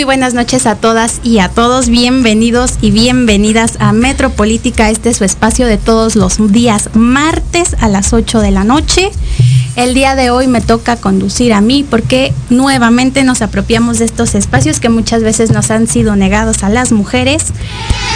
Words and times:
Muy 0.00 0.04
buenas 0.06 0.32
noches 0.32 0.64
a 0.64 0.76
todas 0.76 1.20
y 1.24 1.40
a 1.40 1.50
todos. 1.50 1.90
Bienvenidos 1.90 2.78
y 2.80 2.90
bienvenidas 2.90 3.76
a 3.80 3.92
Metropolítica. 3.92 4.88
Este 4.88 5.10
es 5.10 5.18
su 5.18 5.24
espacio 5.24 5.66
de 5.66 5.76
todos 5.76 6.16
los 6.16 6.50
días 6.50 6.88
martes 6.94 7.76
a 7.80 7.86
las 7.86 8.14
8 8.14 8.40
de 8.40 8.50
la 8.50 8.64
noche. 8.64 9.10
El 9.76 9.92
día 9.92 10.14
de 10.14 10.30
hoy 10.30 10.46
me 10.46 10.62
toca 10.62 10.96
conducir 10.96 11.52
a 11.52 11.60
mí 11.60 11.84
porque 11.84 12.32
nuevamente 12.48 13.24
nos 13.24 13.42
apropiamos 13.42 13.98
de 13.98 14.06
estos 14.06 14.34
espacios 14.34 14.80
que 14.80 14.88
muchas 14.88 15.22
veces 15.22 15.50
nos 15.50 15.70
han 15.70 15.86
sido 15.86 16.16
negados 16.16 16.62
a 16.62 16.70
las 16.70 16.92
mujeres. 16.92 17.48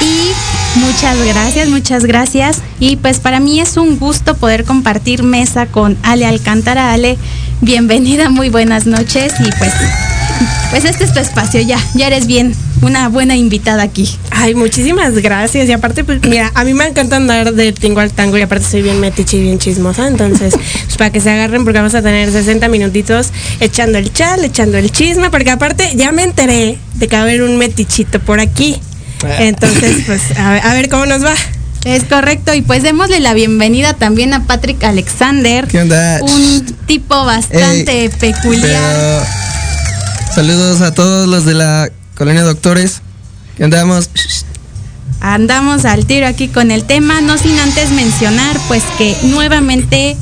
Y 0.01 0.79
muchas 0.79 1.19
gracias, 1.27 1.69
muchas 1.69 2.07
gracias. 2.07 2.63
Y 2.81 2.97
pues 2.97 3.21
para 3.21 3.41
mí 3.41 3.61
es 3.61 3.77
un 3.77 3.99
gusto 3.99 4.39
poder 4.39 4.65
compartir 4.65 5.23
mesa 5.23 5.67
con 5.67 5.99
Ale 6.03 6.25
Alcántara. 6.25 6.95
Ale, 6.95 7.19
bienvenida, 7.61 8.31
muy 8.31 8.49
buenas 8.49 8.87
noches 8.87 9.35
y 9.39 9.51
pues 9.59 9.75
pues 10.71 10.85
este 10.85 11.05
es 11.05 11.13
tu 11.13 11.21
espacio, 11.21 11.61
ya, 11.61 11.79
ya 11.95 12.07
eres 12.07 12.27
bien, 12.27 12.55
una 12.83 13.09
buena 13.09 13.37
invitada 13.37 13.83
aquí. 13.83 14.09
Ay, 14.31 14.55
muchísimas 14.55 15.15
gracias. 15.15 15.69
Y 15.69 15.73
aparte, 15.73 16.05
pues 16.05 16.21
mira, 16.23 16.51
a 16.55 16.65
mí 16.65 16.75
me 16.75 16.87
encanta 16.87 17.17
andar 17.17 17.55
de 17.55 17.73
tingo 17.73 18.01
al 18.01 18.13
tango 18.13 18.37
y 18.37 18.43
aparte 18.43 18.67
soy 18.67 18.83
bien 18.83 19.01
metiche 19.01 19.39
y 19.39 19.43
bien 19.43 19.59
chismosa. 19.59 20.07
Entonces, 20.07 20.55
pues 20.85 20.97
para 20.97 21.11
que 21.11 21.21
se 21.21 21.31
agarren 21.31 21.65
porque 21.65 21.79
vamos 21.79 21.95
a 21.95 22.03
tener 22.03 22.31
60 22.31 22.69
minutitos 22.69 23.29
echando 23.61 23.99
el 23.99 24.13
chal, 24.13 24.45
echando 24.45 24.77
el 24.79 24.91
chisme, 24.91 25.31
porque 25.31 25.51
aparte 25.51 25.93
ya 25.97 26.13
me 26.13 26.23
enteré 26.23 26.79
de 26.95 27.09
que 27.09 27.17
va 27.17 27.23
a 27.23 27.25
haber 27.25 27.43
un 27.43 27.57
metichito 27.57 28.21
por 28.21 28.41
aquí. 28.41 28.81
Entonces, 29.39 30.03
pues 30.07 30.39
a 30.39 30.53
ver, 30.53 30.67
a 30.67 30.75
ver 30.75 30.89
cómo 30.91 31.07
nos 31.07 31.25
va. 31.25 31.35
Es 31.85 32.05
correcto, 32.05 32.55
y 32.55 32.63
pues 32.63 32.83
démosle 32.83 33.21
la 33.21 33.35
bienvenida 33.35 33.93
también 33.93 34.33
a 34.33 34.45
Patrick 34.45 34.83
Alexander. 34.85 35.67
¿Qué 35.67 35.81
onda? 35.81 36.19
Un 36.23 36.65
tipo 36.87 37.15
bastante 37.27 38.05
Ey, 38.05 38.09
peculiar. 38.09 38.63
pero, 38.63 39.23
saludos 40.35 40.81
a 40.81 40.93
todos 40.93 41.29
los 41.29 41.45
de 41.45 41.55
la 41.55 41.91
colonia 42.17 42.43
Doctores. 42.43 43.03
¿Qué 43.57 43.63
andamos? 43.63 44.11
Andamos 45.21 45.85
al 45.85 46.07
tiro 46.07 46.27
aquí 46.27 46.49
con 46.49 46.73
el 46.73 46.85
tema, 46.85 47.21
no 47.21 47.39
sin 47.39 47.57
antes 47.61 47.93
mencionar 47.93 48.57
pues 48.67 48.83
que 48.99 49.17
nuevamente 49.23 50.17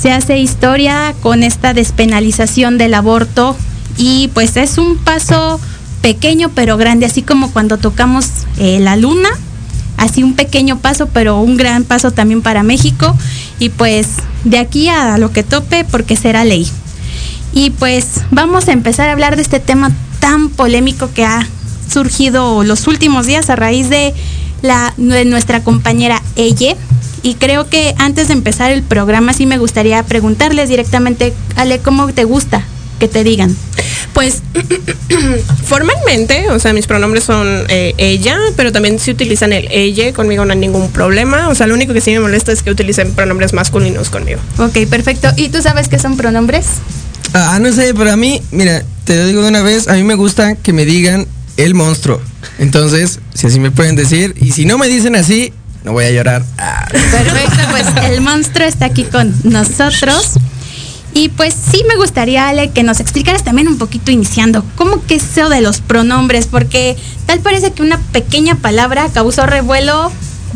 se 0.00 0.10
hace 0.10 0.38
historia 0.38 1.14
con 1.20 1.44
esta 1.44 1.74
despenalización 1.74 2.76
del 2.76 2.92
aborto 2.94 3.56
y 3.96 4.30
pues 4.34 4.56
es 4.56 4.78
un 4.78 4.96
paso 4.96 5.60
pequeño 6.00 6.50
pero 6.52 6.76
grande, 6.76 7.06
así 7.06 7.22
como 7.22 7.52
cuando 7.52 7.78
tocamos 7.78 8.26
eh, 8.58 8.80
la 8.80 8.96
luna, 8.96 9.28
así 9.96 10.24
un 10.24 10.34
pequeño 10.34 10.78
paso 10.80 11.06
pero 11.06 11.38
un 11.38 11.56
gran 11.56 11.84
paso 11.84 12.10
también 12.10 12.42
para 12.42 12.64
México 12.64 13.16
y 13.60 13.68
pues 13.68 14.08
de 14.42 14.58
aquí 14.58 14.88
a 14.88 15.18
lo 15.18 15.30
que 15.30 15.44
tope 15.44 15.84
porque 15.84 16.16
será 16.16 16.44
ley. 16.44 16.68
Y 17.52 17.70
pues 17.70 18.06
vamos 18.30 18.68
a 18.68 18.72
empezar 18.72 19.08
a 19.08 19.12
hablar 19.12 19.36
de 19.36 19.42
este 19.42 19.60
tema 19.60 19.92
tan 20.20 20.48
polémico 20.48 21.10
que 21.12 21.24
ha 21.24 21.46
surgido 21.90 22.64
los 22.64 22.86
últimos 22.86 23.26
días 23.26 23.50
a 23.50 23.56
raíz 23.56 23.90
de, 23.90 24.14
la, 24.62 24.94
de 24.96 25.24
nuestra 25.24 25.62
compañera 25.62 26.22
Elle. 26.36 26.76
Y 27.22 27.34
creo 27.34 27.68
que 27.68 27.94
antes 27.98 28.28
de 28.28 28.34
empezar 28.34 28.72
el 28.72 28.82
programa 28.82 29.32
sí 29.32 29.46
me 29.46 29.58
gustaría 29.58 30.02
preguntarles 30.02 30.68
directamente, 30.68 31.32
Ale, 31.54 31.78
¿cómo 31.78 32.12
te 32.12 32.24
gusta 32.24 32.64
que 32.98 33.06
te 33.06 33.22
digan? 33.22 33.54
Pues 34.12 34.42
formalmente, 35.64 36.50
o 36.50 36.58
sea, 36.58 36.72
mis 36.72 36.86
pronombres 36.86 37.24
son 37.24 37.64
eh, 37.68 37.94
ella, 37.98 38.38
pero 38.56 38.72
también 38.72 38.98
se 38.98 39.12
utilizan 39.12 39.52
el 39.52 39.68
ella, 39.70 40.12
conmigo 40.12 40.44
no 40.44 40.52
hay 40.52 40.58
ningún 40.58 40.90
problema. 40.90 41.48
O 41.48 41.54
sea, 41.54 41.66
lo 41.66 41.74
único 41.74 41.94
que 41.94 42.00
sí 42.00 42.10
me 42.10 42.20
molesta 42.20 42.50
es 42.50 42.62
que 42.62 42.70
utilicen 42.70 43.12
pronombres 43.14 43.52
masculinos 43.52 44.10
conmigo. 44.10 44.40
Ok, 44.58 44.86
perfecto. 44.88 45.28
¿Y 45.36 45.48
tú 45.48 45.62
sabes 45.62 45.88
qué 45.88 45.98
son 45.98 46.16
pronombres? 46.16 46.66
Ah, 47.34 47.58
no 47.60 47.72
sé, 47.72 47.94
pero 47.94 48.12
a 48.12 48.16
mí, 48.16 48.40
mira, 48.50 48.82
te 49.04 49.16
lo 49.16 49.26
digo 49.26 49.42
de 49.42 49.48
una 49.48 49.62
vez, 49.62 49.88
a 49.88 49.94
mí 49.94 50.02
me 50.02 50.14
gusta 50.14 50.54
que 50.56 50.72
me 50.72 50.84
digan 50.84 51.26
el 51.56 51.74
monstruo. 51.74 52.20
Entonces, 52.58 53.20
si 53.34 53.46
así 53.46 53.58
me 53.58 53.70
pueden 53.70 53.96
decir, 53.96 54.34
y 54.40 54.52
si 54.52 54.64
no 54.66 54.78
me 54.78 54.88
dicen 54.88 55.16
así, 55.16 55.52
no 55.84 55.92
voy 55.92 56.04
a 56.04 56.10
llorar. 56.10 56.44
Ah, 56.58 56.86
Perfecto, 56.90 57.58
pues 57.70 57.86
el 58.04 58.20
monstruo 58.20 58.66
está 58.66 58.86
aquí 58.86 59.04
con 59.04 59.34
nosotros. 59.44 60.34
Y 61.14 61.28
pues 61.28 61.54
sí 61.54 61.84
me 61.88 61.96
gustaría, 61.96 62.48
Ale, 62.48 62.70
que 62.70 62.82
nos 62.82 63.00
explicaras 63.00 63.44
también 63.44 63.68
un 63.68 63.76
poquito 63.76 64.10
iniciando, 64.10 64.64
¿cómo 64.76 65.04
que 65.04 65.16
es 65.16 65.24
eso 65.36 65.50
de 65.50 65.60
los 65.60 65.80
pronombres? 65.80 66.46
Porque 66.46 66.96
tal 67.26 67.40
parece 67.40 67.72
que 67.72 67.82
una 67.82 67.98
pequeña 67.98 68.54
palabra 68.54 69.08
causó 69.12 69.44
revuelo 69.44 70.10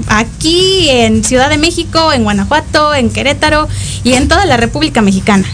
aquí 0.09 0.89
en 0.89 1.25
Ciudad 1.25 1.51
de 1.51 1.59
México, 1.59 2.13
en 2.13 2.25
Guanajuato, 2.25 2.95
en 2.95 3.11
Querétaro 3.11 3.69
y 4.03 4.15
en 4.15 4.29
toda 4.29 4.47
la 4.47 4.57
República 4.57 5.03
Mexicana. 5.03 5.47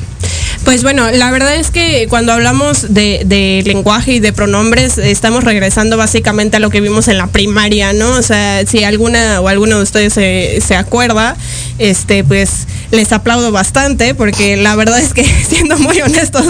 Pues 0.64 0.85
bueno, 0.85 1.11
la 1.11 1.31
verdad 1.33 1.57
es 1.57 1.71
que 1.71 2.07
cuando 2.09 2.33
hablamos 2.33 2.95
de, 2.95 3.62
lenguaje 3.66 4.12
y 4.12 4.21
de 4.21 4.33
pronombres, 4.33 4.97
estamos 4.97 5.42
regresando 5.42 5.97
básicamente 5.97 6.57
a 6.57 6.61
lo 6.61 6.71
que 6.71 6.81
vimos 6.81 7.09
en 7.09 7.19
la 7.19 7.26
primaria, 7.26 7.92
¿no? 7.92 8.11
O 8.12 8.23
sea, 8.23 8.64
si 8.66 8.85
alguna 8.85 9.40
o 9.40 9.49
alguno 9.49 9.78
de 9.78 9.83
ustedes 9.83 10.12
se, 10.12 10.61
se 10.64 10.76
acuerda, 10.76 11.37
este, 11.78 12.23
pues 12.23 12.66
les 12.93 13.11
aplaudo 13.13 13.51
bastante, 13.53 14.15
porque 14.15 14.57
la 14.57 14.77
verdad 14.77 15.01
es 15.01 15.15
que, 15.15 15.25
siendo 15.49 15.79
muy 15.79 16.01
honestos, 16.01 16.45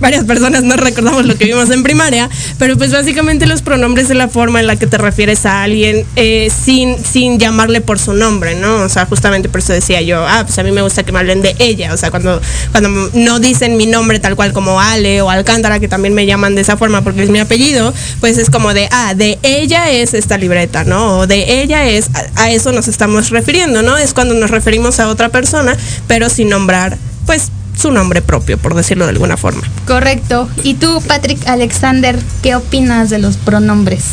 varias 0.00 0.24
personas 0.24 0.64
no 0.64 0.76
recordamos 0.76 1.24
lo 1.24 1.36
que 1.36 1.46
vimos 1.46 1.70
en 1.70 1.82
primaria, 1.82 2.28
pero 2.58 2.76
pues 2.76 2.92
básicamente 2.92 3.46
los 3.46 3.62
pronombres 3.62 4.08
de 4.08 4.14
la 4.14 4.28
forma 4.28 4.60
en 4.60 4.66
la 4.66 4.76
que 4.76 4.86
te 4.86 4.98
refieres 4.98 5.46
a 5.46 5.62
alguien 5.62 6.04
eh, 6.16 6.50
sin, 6.50 7.02
sin 7.02 7.38
llamarle 7.38 7.80
por 7.80 7.98
su 7.98 8.12
nombre, 8.12 8.56
¿no? 8.56 8.76
O 8.82 8.88
sea, 8.88 9.06
justamente 9.06 9.48
por 9.48 9.60
eso 9.60 9.72
decía 9.72 10.02
yo, 10.02 10.26
ah, 10.26 10.42
pues 10.44 10.58
a 10.58 10.64
mí 10.64 10.72
me 10.72 10.82
gusta 10.82 11.04
que 11.04 11.12
me 11.12 11.20
hablen 11.20 11.42
de 11.42 11.54
ella, 11.60 11.94
o 11.94 11.96
sea, 11.96 12.10
cuando, 12.10 12.40
cuando 12.72 13.10
no 13.14 13.38
dicen 13.38 13.76
mi 13.76 13.86
nombre 13.86 14.18
tal 14.18 14.34
cual 14.34 14.52
como 14.52 14.80
Ale 14.80 15.22
o 15.22 15.30
Alcántara, 15.30 15.78
que 15.78 15.86
también 15.86 16.12
me 16.12 16.26
llaman 16.26 16.56
de 16.56 16.62
esa 16.62 16.76
forma 16.76 17.02
porque 17.02 17.22
es 17.22 17.30
mi 17.30 17.38
apellido, 17.38 17.94
pues 18.18 18.36
es 18.38 18.50
como 18.50 18.74
de, 18.74 18.88
ah, 18.90 19.14
de 19.14 19.38
ella 19.42 19.90
es 19.92 20.12
esta 20.12 20.38
libreta, 20.38 20.82
¿no? 20.82 21.20
O 21.20 21.26
de 21.28 21.62
ella 21.62 21.86
es, 21.86 22.10
a 22.34 22.50
eso 22.50 22.72
nos 22.72 22.88
estamos 22.88 23.30
refiriendo, 23.30 23.82
¿no? 23.82 23.96
Es 23.96 24.12
cuando 24.12 24.34
nos 24.34 24.50
referimos 24.50 24.98
a 24.98 25.08
otra 25.08 25.28
persona, 25.28 25.76
pero 26.06 26.28
sin 26.28 26.48
nombrar, 26.48 26.98
pues, 27.26 27.50
su 27.76 27.90
nombre 27.90 28.22
propio, 28.22 28.56
por 28.56 28.74
decirlo 28.74 29.04
de 29.04 29.10
alguna 29.10 29.36
forma. 29.36 29.62
Correcto. 29.86 30.48
¿Y 30.62 30.74
tú, 30.74 31.02
Patrick 31.06 31.46
Alexander, 31.48 32.18
qué 32.42 32.54
opinas 32.54 33.10
de 33.10 33.18
los 33.18 33.36
pronombres? 33.36 34.04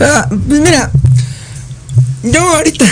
Ah, 0.00 0.28
pues 0.48 0.60
mira, 0.60 0.90
yo 2.22 2.40
ahorita 2.40 2.84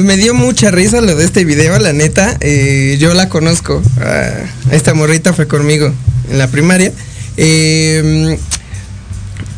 me 0.02 0.16
dio 0.16 0.34
mucha 0.34 0.70
risa 0.70 1.00
lo 1.00 1.14
de 1.14 1.24
este 1.24 1.44
video, 1.44 1.78
la 1.78 1.92
neta. 1.92 2.36
eh, 2.40 2.96
yo 2.98 3.12
la 3.14 3.28
conozco. 3.28 3.82
ah, 4.00 4.30
esta 4.70 4.94
morrita 4.94 5.32
fue 5.32 5.46
conmigo 5.46 5.92
en 6.30 6.38
la 6.38 6.48
primaria. 6.48 6.92
Eh, 7.36 8.38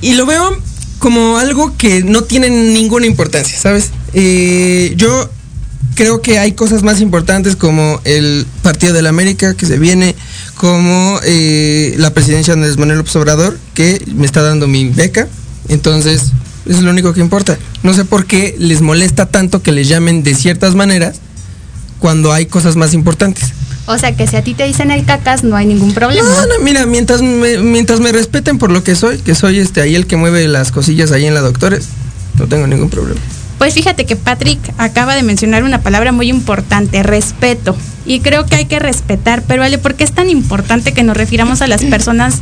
y 0.02 0.14
lo 0.14 0.26
veo 0.26 0.56
como 0.98 1.38
algo 1.38 1.76
que 1.78 2.02
no 2.02 2.22
tiene 2.24 2.50
ninguna 2.50 3.06
importancia, 3.06 3.56
¿sabes? 3.58 3.90
Eh, 4.12 4.92
yo 4.96 5.30
creo 5.94 6.22
que 6.22 6.38
hay 6.38 6.52
cosas 6.52 6.82
más 6.82 7.00
importantes 7.00 7.56
como 7.56 8.00
el 8.04 8.46
Partido 8.62 8.92
de 8.92 9.02
la 9.02 9.10
América 9.10 9.54
que 9.54 9.66
se 9.66 9.78
viene, 9.78 10.14
como 10.56 11.20
eh, 11.24 11.94
la 11.98 12.12
presidencia 12.14 12.54
de 12.54 12.60
Andrés 12.60 12.78
Manuel 12.78 12.98
López 12.98 13.16
Obrador, 13.16 13.58
que 13.74 14.02
me 14.14 14.26
está 14.26 14.42
dando 14.42 14.66
mi 14.66 14.88
beca. 14.88 15.28
Entonces, 15.68 16.32
eso 16.66 16.78
es 16.78 16.82
lo 16.82 16.90
único 16.90 17.12
que 17.12 17.20
importa. 17.20 17.58
No 17.82 17.94
sé 17.94 18.04
por 18.04 18.26
qué 18.26 18.54
les 18.58 18.80
molesta 18.80 19.26
tanto 19.26 19.62
que 19.62 19.72
les 19.72 19.88
llamen 19.88 20.22
de 20.22 20.34
ciertas 20.34 20.74
maneras 20.74 21.16
cuando 21.98 22.32
hay 22.32 22.46
cosas 22.46 22.76
más 22.76 22.94
importantes. 22.94 23.52
O 23.86 23.98
sea 23.98 24.14
que 24.16 24.26
si 24.26 24.36
a 24.36 24.44
ti 24.44 24.54
te 24.54 24.64
dicen 24.64 24.90
el 24.90 25.04
cacas 25.04 25.42
no 25.42 25.56
hay 25.56 25.66
ningún 25.66 25.92
problema. 25.92 26.28
No, 26.28 26.46
no, 26.46 26.64
mira, 26.64 26.86
mientras 26.86 27.22
me, 27.22 27.58
mientras 27.58 28.00
me 28.00 28.12
respeten 28.12 28.58
por 28.58 28.70
lo 28.70 28.84
que 28.84 28.94
soy, 28.94 29.18
que 29.18 29.34
soy 29.34 29.58
este 29.58 29.80
ahí 29.80 29.94
el 29.94 30.06
que 30.06 30.16
mueve 30.16 30.46
las 30.48 30.70
cosillas 30.70 31.10
ahí 31.12 31.26
en 31.26 31.34
la 31.34 31.40
doctores, 31.40 31.88
no 32.38 32.46
tengo 32.46 32.66
ningún 32.66 32.88
problema. 32.88 33.20
Pues 33.60 33.74
fíjate 33.74 34.06
que 34.06 34.16
Patrick 34.16 34.58
acaba 34.78 35.14
de 35.14 35.22
mencionar 35.22 35.64
una 35.64 35.82
palabra 35.82 36.12
muy 36.12 36.30
importante, 36.30 37.02
respeto. 37.02 37.76
Y 38.06 38.20
creo 38.20 38.46
que 38.46 38.56
hay 38.56 38.64
que 38.64 38.78
respetar, 38.78 39.42
pero 39.46 39.62
Ale, 39.62 39.76
¿por 39.76 39.96
qué 39.96 40.04
es 40.04 40.12
tan 40.12 40.30
importante 40.30 40.94
que 40.94 41.02
nos 41.02 41.14
refiramos 41.14 41.60
a 41.60 41.66
las 41.66 41.84
personas 41.84 42.40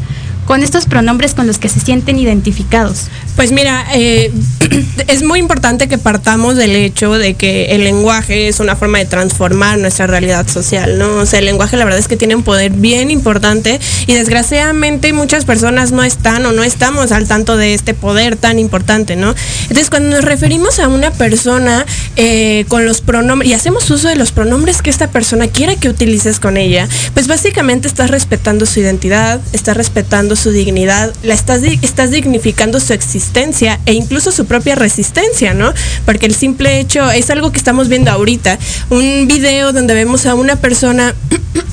con 0.48 0.62
estos 0.62 0.86
pronombres 0.86 1.34
con 1.34 1.46
los 1.46 1.58
que 1.58 1.68
se 1.68 1.78
sienten 1.78 2.18
identificados? 2.18 3.08
Pues 3.36 3.52
mira, 3.52 3.84
eh, 3.92 4.32
es 5.06 5.22
muy 5.22 5.40
importante 5.40 5.88
que 5.88 5.98
partamos 5.98 6.56
del 6.56 6.74
hecho 6.74 7.12
de 7.18 7.34
que 7.34 7.66
el 7.66 7.84
lenguaje 7.84 8.48
es 8.48 8.58
una 8.58 8.74
forma 8.74 8.96
de 8.96 9.04
transformar 9.04 9.78
nuestra 9.78 10.06
realidad 10.06 10.48
social, 10.48 10.98
¿no? 10.98 11.16
O 11.16 11.26
sea, 11.26 11.40
el 11.40 11.44
lenguaje 11.44 11.76
la 11.76 11.84
verdad 11.84 12.00
es 12.00 12.08
que 12.08 12.16
tiene 12.16 12.34
un 12.34 12.44
poder 12.44 12.72
bien 12.72 13.10
importante 13.10 13.78
y 14.06 14.14
desgraciadamente 14.14 15.12
muchas 15.12 15.44
personas 15.44 15.92
no 15.92 16.02
están 16.02 16.46
o 16.46 16.52
no 16.52 16.64
estamos 16.64 17.12
al 17.12 17.28
tanto 17.28 17.58
de 17.58 17.74
este 17.74 17.92
poder 17.92 18.36
tan 18.36 18.58
importante, 18.58 19.16
¿no? 19.16 19.34
Entonces, 19.64 19.90
cuando 19.90 20.16
nos 20.16 20.24
referimos 20.24 20.78
a 20.78 20.88
una 20.88 21.10
persona 21.10 21.84
eh, 22.16 22.64
con 22.68 22.86
los 22.86 23.02
pronombres 23.02 23.50
y 23.50 23.52
hacemos 23.52 23.90
uso 23.90 24.08
de 24.08 24.16
los 24.16 24.32
pronombres 24.32 24.80
que 24.80 24.88
esta 24.88 25.08
persona 25.08 25.48
quiera 25.48 25.76
que 25.76 25.90
utilices 25.90 26.40
con 26.40 26.56
ella, 26.56 26.88
pues 27.12 27.26
básicamente 27.26 27.86
estás 27.86 28.10
respetando 28.10 28.64
su 28.64 28.80
identidad, 28.80 29.42
estás 29.52 29.76
respetando 29.76 30.37
su 30.38 30.50
dignidad, 30.50 31.12
la 31.22 31.34
estás, 31.34 31.62
estás 31.62 32.10
dignificando 32.10 32.80
su 32.80 32.92
existencia 32.92 33.78
e 33.86 33.92
incluso 33.92 34.32
su 34.32 34.46
propia 34.46 34.74
resistencia, 34.74 35.52
¿no? 35.52 35.72
Porque 36.06 36.26
el 36.26 36.34
simple 36.34 36.80
hecho 36.80 37.10
es 37.10 37.30
algo 37.30 37.52
que 37.52 37.58
estamos 37.58 37.88
viendo 37.88 38.10
ahorita, 38.10 38.58
un 38.90 39.26
video 39.26 39.72
donde 39.72 39.94
vemos 39.94 40.26
a 40.26 40.34
una 40.34 40.56
persona 40.56 41.14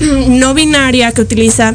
no 0.28 0.54
binaria 0.54 1.12
que 1.12 1.22
utiliza 1.22 1.74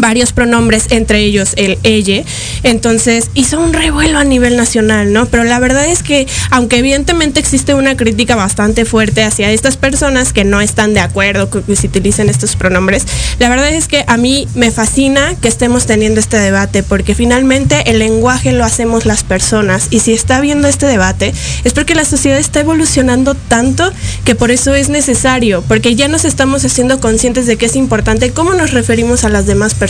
varios 0.00 0.32
pronombres, 0.32 0.86
entre 0.90 1.20
ellos 1.20 1.52
el 1.56 1.78
ella. 1.82 2.24
Entonces 2.62 3.30
hizo 3.34 3.60
un 3.60 3.72
revuelo 3.72 4.18
a 4.18 4.24
nivel 4.24 4.56
nacional, 4.56 5.12
¿no? 5.12 5.26
Pero 5.26 5.44
la 5.44 5.58
verdad 5.58 5.86
es 5.86 6.02
que, 6.02 6.26
aunque 6.50 6.78
evidentemente 6.78 7.40
existe 7.40 7.74
una 7.74 7.96
crítica 7.96 8.36
bastante 8.36 8.84
fuerte 8.84 9.22
hacia 9.22 9.50
estas 9.50 9.76
personas 9.76 10.32
que 10.32 10.44
no 10.44 10.60
están 10.60 10.94
de 10.94 11.00
acuerdo 11.00 11.50
que 11.50 11.76
se 11.76 11.86
utilicen 11.86 12.28
estos 12.28 12.56
pronombres, 12.56 13.06
la 13.38 13.48
verdad 13.48 13.72
es 13.72 13.88
que 13.88 14.04
a 14.06 14.16
mí 14.16 14.46
me 14.54 14.70
fascina 14.70 15.34
que 15.40 15.48
estemos 15.48 15.86
teniendo 15.86 16.20
este 16.20 16.38
debate, 16.38 16.82
porque 16.82 17.14
finalmente 17.14 17.90
el 17.90 17.98
lenguaje 17.98 18.52
lo 18.52 18.64
hacemos 18.64 19.06
las 19.06 19.24
personas. 19.24 19.88
Y 19.90 20.00
si 20.00 20.12
está 20.12 20.36
habiendo 20.36 20.68
este 20.68 20.86
debate, 20.86 21.32
es 21.64 21.72
porque 21.72 21.94
la 21.94 22.04
sociedad 22.04 22.38
está 22.38 22.60
evolucionando 22.60 23.34
tanto 23.34 23.92
que 24.24 24.34
por 24.34 24.50
eso 24.50 24.74
es 24.74 24.88
necesario, 24.88 25.62
porque 25.66 25.94
ya 25.94 26.08
nos 26.08 26.24
estamos 26.24 26.64
haciendo 26.64 27.00
conscientes 27.00 27.46
de 27.46 27.56
que 27.56 27.66
es 27.66 27.76
importante 27.76 28.30
cómo 28.30 28.54
nos 28.54 28.72
referimos 28.72 29.24
a 29.24 29.28
las 29.28 29.46
demás 29.46 29.74
personas. 29.74 29.83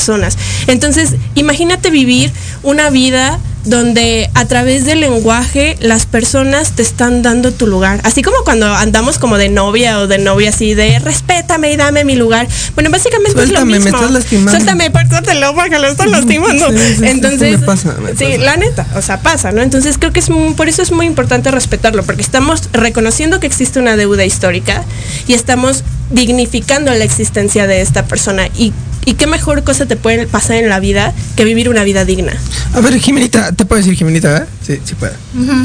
Entonces, 0.66 1.14
imagínate 1.34 1.90
vivir 1.90 2.32
una 2.62 2.90
vida 2.90 3.38
donde 3.64 4.28
a 4.34 4.44
través 4.44 4.84
del 4.84 5.00
lenguaje 5.00 5.78
las 5.80 6.04
personas 6.04 6.72
te 6.72 6.82
están 6.82 7.22
dando 7.22 7.50
tu 7.50 7.66
lugar. 7.66 7.98
Así 8.04 8.20
como 8.22 8.36
cuando 8.44 8.66
andamos 8.66 9.18
como 9.18 9.38
de 9.38 9.48
novia 9.48 10.00
o 10.00 10.06
de 10.06 10.18
novia 10.18 10.50
así 10.50 10.74
de 10.74 10.98
respétame 10.98 11.72
y 11.72 11.76
dame 11.78 12.04
mi 12.04 12.14
lugar. 12.14 12.46
Bueno, 12.74 12.90
básicamente 12.90 13.32
Suéltame, 13.32 13.48
es 13.48 13.60
lo 13.60 13.66
me 13.66 13.84
mismo. 13.86 13.96
estás 13.96 14.10
lastimando. 14.10 14.50
Suéltame, 14.50 14.90
pártatelo 14.90 15.54
para 15.54 15.70
que 15.70 15.78
lo 15.78 15.86
estás 15.88 16.06
lastimando. 16.10 16.70
Sí, 16.72 16.76
sí, 16.78 16.94
sí, 16.98 17.06
Entonces, 17.06 17.58
me 17.60 17.66
pasa, 17.66 17.94
me 18.02 18.10
sí, 18.10 18.24
pasa. 18.24 18.36
la 18.44 18.56
neta, 18.58 18.86
o 18.96 19.00
sea, 19.00 19.20
pasa, 19.22 19.50
¿no? 19.50 19.62
Entonces 19.62 19.96
creo 19.96 20.12
que 20.12 20.20
es 20.20 20.28
muy- 20.28 20.52
por 20.52 20.68
eso 20.68 20.82
es 20.82 20.92
muy 20.92 21.06
importante 21.06 21.50
respetarlo, 21.50 22.02
porque 22.02 22.20
estamos 22.20 22.68
reconociendo 22.74 23.40
que 23.40 23.46
existe 23.46 23.78
una 23.78 23.96
deuda 23.96 24.26
histórica 24.26 24.84
y 25.26 25.32
estamos 25.32 25.84
dignificando 26.10 26.92
la 26.92 27.04
existencia 27.04 27.66
de 27.66 27.80
esta 27.80 28.04
persona. 28.04 28.46
Y, 28.58 28.74
y 29.04 29.14
qué 29.14 29.26
mejor 29.26 29.64
cosa 29.64 29.86
te 29.86 29.96
puede 29.96 30.26
pasar 30.26 30.56
en 30.56 30.68
la 30.68 30.80
vida 30.80 31.12
que 31.36 31.44
vivir 31.44 31.68
una 31.68 31.84
vida 31.84 32.04
digna. 32.04 32.32
A 32.74 32.80
ver, 32.80 32.98
Jimenita, 32.98 33.52
¿te 33.52 33.64
puedo 33.64 33.80
decir 33.80 33.96
Jimenita, 33.96 34.28
verdad? 34.30 34.48
Sí, 34.66 34.78
sí 34.84 34.94
puedo. 34.94 35.12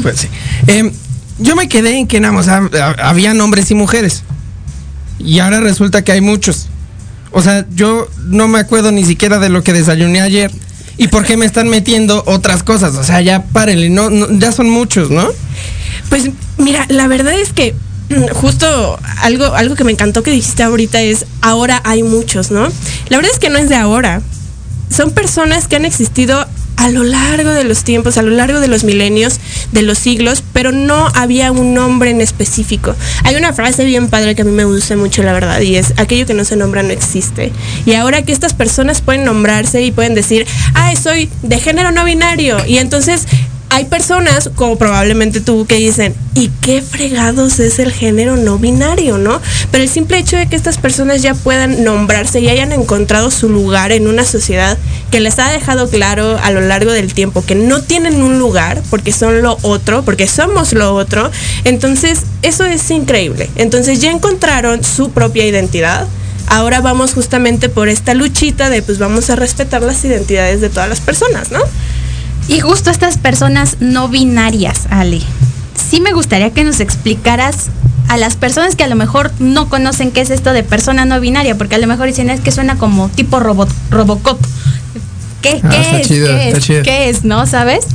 Pues 0.02 0.20
sí. 0.20 0.28
Em, 0.66 0.90
yo 1.38 1.56
me 1.56 1.68
quedé 1.68 1.98
en 1.98 2.06
que 2.06 2.20
nada 2.20 2.32
más 2.32 2.48
hab- 2.48 2.70
hab- 2.70 3.00
habían 3.02 3.40
hombres 3.40 3.70
y 3.70 3.74
mujeres. 3.74 4.22
Y 5.18 5.38
ahora 5.38 5.60
resulta 5.60 6.02
que 6.02 6.12
hay 6.12 6.20
muchos. 6.20 6.68
O 7.32 7.42
sea, 7.42 7.66
yo 7.74 8.08
no 8.26 8.48
me 8.48 8.58
acuerdo 8.58 8.90
ni 8.92 9.04
siquiera 9.04 9.38
de 9.38 9.48
lo 9.48 9.62
que 9.62 9.72
desayuné 9.72 10.20
ayer. 10.20 10.50
¿Y 10.96 11.08
por 11.08 11.24
qué 11.24 11.36
me 11.36 11.46
están 11.46 11.68
metiendo 11.68 12.22
otras 12.26 12.62
cosas? 12.62 12.94
O 12.96 13.04
sea, 13.04 13.20
ya 13.22 13.42
párenle, 13.44 13.88
no, 13.88 14.10
no, 14.10 14.26
ya 14.38 14.52
son 14.52 14.68
muchos, 14.68 15.10
¿no? 15.10 15.26
Pues 16.10 16.28
mira, 16.58 16.84
la 16.88 17.06
verdad 17.06 17.32
es 17.40 17.52
que 17.54 17.74
justo 18.32 18.98
algo, 19.18 19.46
algo 19.54 19.74
que 19.74 19.84
me 19.84 19.92
encantó 19.92 20.22
que 20.22 20.30
dijiste 20.30 20.62
ahorita 20.62 21.00
es 21.00 21.26
ahora 21.40 21.80
hay 21.84 22.02
muchos, 22.02 22.50
¿no? 22.50 22.68
La 23.08 23.16
verdad 23.16 23.32
es 23.32 23.38
que 23.38 23.50
no 23.50 23.58
es 23.58 23.68
de 23.68 23.76
ahora. 23.76 24.22
Son 24.90 25.12
personas 25.12 25.68
que 25.68 25.76
han 25.76 25.84
existido 25.84 26.46
a 26.80 26.88
lo 26.88 27.04
largo 27.04 27.50
de 27.50 27.64
los 27.64 27.84
tiempos, 27.84 28.16
a 28.16 28.22
lo 28.22 28.30
largo 28.30 28.58
de 28.58 28.66
los 28.66 28.84
milenios, 28.84 29.38
de 29.70 29.82
los 29.82 29.98
siglos, 29.98 30.42
pero 30.54 30.72
no 30.72 31.08
había 31.14 31.52
un 31.52 31.74
nombre 31.74 32.08
en 32.10 32.22
específico. 32.22 32.96
Hay 33.22 33.36
una 33.36 33.52
frase 33.52 33.84
bien 33.84 34.08
padre 34.08 34.34
que 34.34 34.42
a 34.42 34.44
mí 34.46 34.50
me 34.50 34.64
gusta 34.64 34.96
mucho, 34.96 35.22
la 35.22 35.34
verdad, 35.34 35.60
y 35.60 35.76
es 35.76 35.92
aquello 35.98 36.24
que 36.24 36.32
no 36.32 36.44
se 36.44 36.56
nombra 36.56 36.82
no 36.82 36.88
existe. 36.88 37.52
Y 37.84 37.92
ahora 37.94 38.22
que 38.22 38.32
estas 38.32 38.54
personas 38.54 39.02
pueden 39.02 39.24
nombrarse 39.24 39.82
y 39.82 39.92
pueden 39.92 40.14
decir, 40.14 40.46
ay, 40.72 40.96
soy 40.96 41.28
de 41.42 41.60
género 41.60 41.92
no 41.92 42.02
binario, 42.04 42.64
y 42.66 42.78
entonces 42.78 43.26
hay 43.70 43.84
personas, 43.84 44.50
como 44.56 44.76
probablemente 44.76 45.40
tú, 45.40 45.64
que 45.64 45.76
dicen, 45.76 46.14
¿y 46.34 46.48
qué 46.60 46.82
fregados 46.82 47.60
es 47.60 47.78
el 47.78 47.92
género 47.92 48.36
no 48.36 48.58
binario, 48.58 49.16
no? 49.16 49.40
Pero 49.70 49.84
el 49.84 49.88
simple 49.88 50.18
hecho 50.18 50.36
de 50.36 50.48
que 50.48 50.56
estas 50.56 50.76
personas 50.76 51.22
ya 51.22 51.34
puedan 51.34 51.84
nombrarse 51.84 52.40
y 52.40 52.48
hayan 52.48 52.72
encontrado 52.72 53.30
su 53.30 53.48
lugar 53.48 53.92
en 53.92 54.08
una 54.08 54.24
sociedad 54.24 54.76
que 55.12 55.20
les 55.20 55.38
ha 55.38 55.50
dejado 55.50 55.88
claro 55.88 56.36
a 56.42 56.50
lo 56.50 56.60
largo 56.60 56.90
del 56.90 57.14
tiempo 57.14 57.44
que 57.44 57.54
no 57.54 57.80
tienen 57.80 58.22
un 58.22 58.40
lugar 58.40 58.82
porque 58.90 59.12
son 59.12 59.40
lo 59.40 59.56
otro, 59.62 60.04
porque 60.04 60.26
somos 60.26 60.72
lo 60.72 60.92
otro, 60.94 61.30
entonces 61.64 62.22
eso 62.42 62.64
es 62.64 62.90
increíble. 62.90 63.48
Entonces 63.54 64.00
ya 64.00 64.10
encontraron 64.10 64.82
su 64.82 65.10
propia 65.10 65.46
identidad. 65.46 66.08
Ahora 66.48 66.80
vamos 66.80 67.14
justamente 67.14 67.68
por 67.68 67.88
esta 67.88 68.14
luchita 68.14 68.68
de 68.68 68.82
pues 68.82 68.98
vamos 68.98 69.30
a 69.30 69.36
respetar 69.36 69.82
las 69.82 70.04
identidades 70.04 70.60
de 70.60 70.70
todas 70.70 70.88
las 70.88 71.00
personas, 71.00 71.52
¿no? 71.52 71.60
Y 72.50 72.58
justo 72.58 72.90
estas 72.90 73.16
personas 73.16 73.76
no 73.78 74.08
binarias, 74.08 74.88
Ale. 74.90 75.20
Sí 75.76 76.00
me 76.00 76.12
gustaría 76.12 76.50
que 76.50 76.64
nos 76.64 76.80
explicaras 76.80 77.68
a 78.08 78.16
las 78.16 78.34
personas 78.34 78.74
que 78.74 78.82
a 78.82 78.88
lo 78.88 78.96
mejor 78.96 79.30
no 79.38 79.68
conocen 79.68 80.10
qué 80.10 80.20
es 80.20 80.30
esto 80.30 80.52
de 80.52 80.64
persona 80.64 81.04
no 81.04 81.20
binaria, 81.20 81.56
porque 81.56 81.76
a 81.76 81.78
lo 81.78 81.86
mejor 81.86 82.08
dicen 82.08 82.28
es 82.28 82.40
que 82.40 82.50
suena 82.50 82.76
como 82.76 83.08
tipo 83.08 83.38
robot, 83.38 83.70
Robocop. 83.90 84.40
¿Qué, 85.42 85.60
Ah, 85.62 85.68
qué 85.70 85.80
está 85.80 85.98
es? 86.00 86.08
chido, 86.08 86.26
¿Qué 86.28 86.46
está 86.46 86.58
es? 86.58 86.64
chido. 86.64 86.82
¿Qué 86.82 87.08
es? 87.08 87.24
¿No? 87.24 87.46
¿Sabes? 87.46 87.86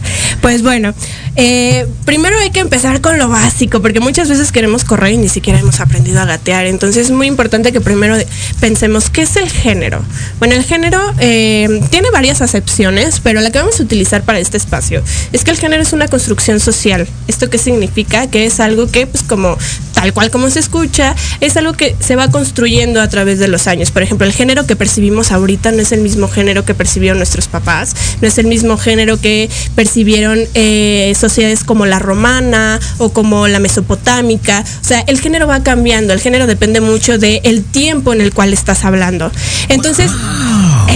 Pues 0.41 0.61
bueno, 0.61 0.93
eh, 1.35 1.87
primero 2.05 2.37
hay 2.39 2.49
que 2.51 2.59
empezar 2.59 3.01
con 3.01 3.17
lo 3.17 3.29
básico, 3.29 3.81
porque 3.81 3.99
muchas 3.99 4.29
veces 4.29 4.51
queremos 4.51 4.83
correr 4.83 5.13
y 5.13 5.17
ni 5.17 5.29
siquiera 5.29 5.59
hemos 5.59 5.79
aprendido 5.79 6.19
a 6.21 6.25
gatear. 6.25 6.65
Entonces 6.65 7.05
es 7.05 7.11
muy 7.11 7.27
importante 7.27 7.71
que 7.71 7.81
primero 7.81 8.15
pensemos, 8.59 9.09
¿qué 9.09 9.23
es 9.23 9.35
el 9.35 9.49
género? 9.49 10.03
Bueno, 10.39 10.55
el 10.55 10.63
género 10.63 11.01
eh, 11.19 11.81
tiene 11.89 12.09
varias 12.11 12.41
acepciones, 12.41 13.19
pero 13.21 13.41
la 13.41 13.51
que 13.51 13.59
vamos 13.59 13.79
a 13.79 13.83
utilizar 13.83 14.23
para 14.23 14.39
este 14.39 14.57
espacio 14.57 15.01
es 15.31 15.43
que 15.43 15.51
el 15.51 15.57
género 15.57 15.81
es 15.83 15.93
una 15.93 16.07
construcción 16.07 16.59
social. 16.59 17.07
¿Esto 17.27 17.49
qué 17.49 17.57
significa? 17.57 18.27
Que 18.27 18.45
es 18.45 18.59
algo 18.59 18.87
que, 18.87 19.07
pues 19.07 19.23
como 19.23 19.57
tal 19.93 20.13
cual 20.13 20.29
como 20.29 20.49
se 20.49 20.59
escucha, 20.59 21.15
es 21.41 21.55
algo 21.57 21.73
que 21.73 21.95
se 21.99 22.15
va 22.15 22.29
construyendo 22.29 23.01
a 23.01 23.07
través 23.07 23.39
de 23.39 23.47
los 23.47 23.65
años. 23.67 23.91
Por 23.91 24.03
ejemplo, 24.03 24.27
el 24.27 24.33
género 24.33 24.67
que 24.67 24.75
percibimos 24.75 25.31
ahorita 25.31 25.71
no 25.71 25.81
es 25.81 25.91
el 25.91 26.01
mismo 26.01 26.27
género 26.27 26.65
que 26.65 26.73
percibieron 26.75 27.19
nuestros 27.35 27.47
papás, 27.47 27.95
no 28.21 28.27
es 28.27 28.37
el 28.37 28.47
mismo 28.47 28.77
género 28.77 29.19
que 29.19 29.49
percibieron 29.75 30.39
eh, 30.53 31.13
sociedades 31.19 31.63
como 31.63 31.85
la 31.85 31.99
romana 31.99 32.79
o 32.97 33.09
como 33.11 33.47
la 33.47 33.59
mesopotámica. 33.59 34.63
O 34.81 34.83
sea, 34.83 35.01
el 35.07 35.19
género 35.19 35.47
va 35.47 35.61
cambiando, 35.61 36.13
el 36.13 36.19
género 36.19 36.47
depende 36.47 36.79
mucho 36.81 37.17
del 37.17 37.63
tiempo 37.63 38.13
en 38.13 38.21
el 38.21 38.33
cual 38.33 38.53
estás 38.53 38.85
hablando. 38.85 39.31
Entonces, 39.67 40.11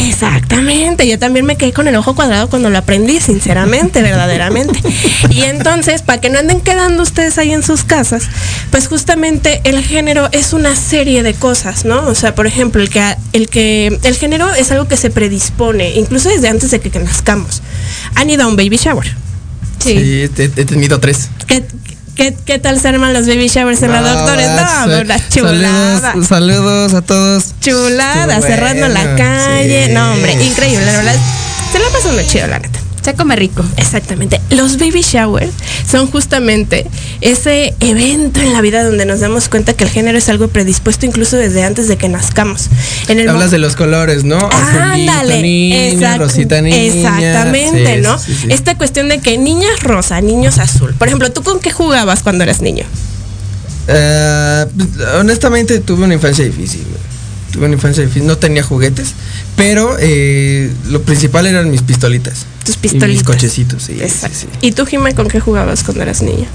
exactamente, 0.08 1.08
yo 1.08 1.20
también 1.20 1.46
me 1.46 1.56
quedé 1.58 1.74
con 1.74 1.88
el 1.88 1.96
ojo 1.96 2.16
cuadrado 2.16 2.50
cuando 2.50 2.70
lo 2.70 2.78
aprendí, 2.78 3.20
sinceramente, 3.20 4.02
verdaderamente. 4.02 4.80
Y 5.30 5.44
entonces, 5.44 6.02
para 6.02 6.22
que 6.22 6.30
no 6.30 6.40
anden 6.40 6.62
quedando 6.62 7.04
ustedes 7.04 7.38
ahí 7.38 7.52
en 7.52 7.64
sus 7.64 7.84
casas, 7.84 8.24
pues 8.72 8.88
justamente 8.88 9.62
el 9.64 9.84
género 9.84 10.30
es 10.32 10.54
una 10.54 10.76
serie 10.76 11.24
de 11.24 11.34
cosas, 11.34 11.86
¿no? 11.86 12.08
O 12.08 12.16
sea, 12.16 12.36
por 12.36 12.48
ejemplo, 12.48 12.82
el 12.82 12.90
que 12.90 13.16
el 13.34 13.50
que 13.50 14.00
el 14.04 14.16
género 14.16 14.54
es 14.54 14.72
algo 14.72 14.88
que 14.88 14.98
se 14.98 15.10
predispone, 15.10 15.96
incluso 15.96 16.30
desde 16.30 16.48
antes 16.48 16.72
de 16.72 16.80
que, 16.80 16.90
que 16.90 17.00
nazcamos. 17.00 17.62
han 18.16 18.30
ido 18.30 18.44
a 18.44 18.48
un 18.48 18.56
baby 18.56 18.78
shower. 18.78 19.08
Sí, 19.80 19.92
he, 19.92 20.30
he 20.38 20.66
tenido 20.66 21.00
tres. 21.00 21.30
¿Qué, 21.48 21.64
qué, 22.20 22.36
qué 22.46 22.60
tal 22.60 22.80
se 22.82 22.90
arman 22.90 23.14
los 23.14 23.28
baby 23.28 23.48
showers 23.48 23.82
en 23.82 23.94
la 23.94 24.02
doctores? 24.02 24.50
No, 24.50 24.94
sí. 24.94 25.02
una 25.02 25.30
chulada. 25.30 26.12
Saludos, 26.12 26.28
saludos 26.28 26.94
a 26.94 27.02
todos. 27.02 27.46
Chulada, 27.62 28.42
cerrando 28.42 28.90
la 28.90 29.16
calle. 29.16 29.86
sí. 29.88 29.94
No, 29.94 30.12
hombre, 30.12 30.34
increíble, 30.34 30.86
la 30.86 30.92
verdad. 30.92 31.16
Se 31.72 31.80
la 31.80 31.86
pasa 31.90 32.12
muy 32.12 32.28
chido, 32.28 32.48
la 32.48 32.60
neta. 32.60 32.80
Se 33.02 33.14
come 33.16 33.36
rico. 33.36 33.64
Exactamente. 33.78 34.42
Los 34.52 34.78
baby 34.78 35.02
showers 35.02 35.52
son 35.90 36.08
justamente 36.12 36.86
ese 37.22 37.74
evento 37.80 38.40
en 38.42 38.52
la 38.54 38.62
vida 38.62 38.84
donde 38.84 39.06
nos 39.06 39.20
damos 39.22 39.48
cuenta 39.50 39.74
que 39.74 39.84
el 39.86 39.90
género 39.90 40.18
es 40.18 40.28
algo 40.30 40.50
predispuesto 40.50 41.06
incluso 41.06 41.38
desde 41.38 41.64
antes 41.64 41.88
de 41.88 41.98
que 41.98 42.10
nazcamos. 42.10 42.68
En 43.08 43.20
el 43.20 43.30
Hablas 43.30 43.52
de 43.52 43.58
los 43.58 43.76
colores, 43.76 44.24
¿no? 44.26 44.38
Azulito, 44.38 45.12
Ándale, 45.12 45.42
niña, 45.42 45.78
exact- 45.90 46.18
rosita 46.20 46.62
niña. 46.62 46.78
exactamente, 46.78 47.96
Sí, 47.96 48.02
¿no? 48.02 48.18
sí, 48.20 48.36
sí. 48.42 48.48
Esta 48.50 48.78
cuestión 48.78 49.08
de 49.10 49.20
que 49.20 49.38
niñas 49.38 49.82
rosa, 49.82 50.20
niños 50.22 50.58
azul. 50.60 50.94
Por 50.96 51.08
ejemplo, 51.08 51.32
¿tú 51.32 51.42
con 51.42 51.60
qué 51.60 51.72
jugabas 51.72 52.22
cuando 52.22 52.44
eras 52.44 52.62
niño? 52.62 52.84
Eh, 53.88 54.66
honestamente 55.20 55.80
tuve 55.80 56.04
una 56.06 56.14
infancia 56.14 56.46
difícil. 56.46 56.84
Tuve 57.52 57.66
una 57.66 57.76
infancia 57.76 58.04
difícil. 58.04 58.28
No 58.28 58.38
tenía 58.38 58.64
juguetes, 58.64 59.14
pero 59.56 59.96
eh, 60.00 60.72
lo 60.90 61.02
principal 61.02 61.48
eran 61.48 61.72
mis 61.72 61.82
pistolitas. 61.82 62.46
Tus 62.64 62.76
Y 62.76 62.80
pistolitas. 62.80 63.10
mis 63.10 63.24
cochecitos, 63.24 63.84
sí. 63.84 63.96
sí, 63.96 64.02
Exacto. 64.04 64.38
sí. 64.42 64.48
¿Y 64.62 64.72
tú, 64.74 64.86
Jimé, 64.86 65.16
con 65.16 65.28
qué 65.28 65.40
jugabas 65.40 65.84
cuando 65.84 66.04
eras 66.04 66.22
niña? 66.22 66.48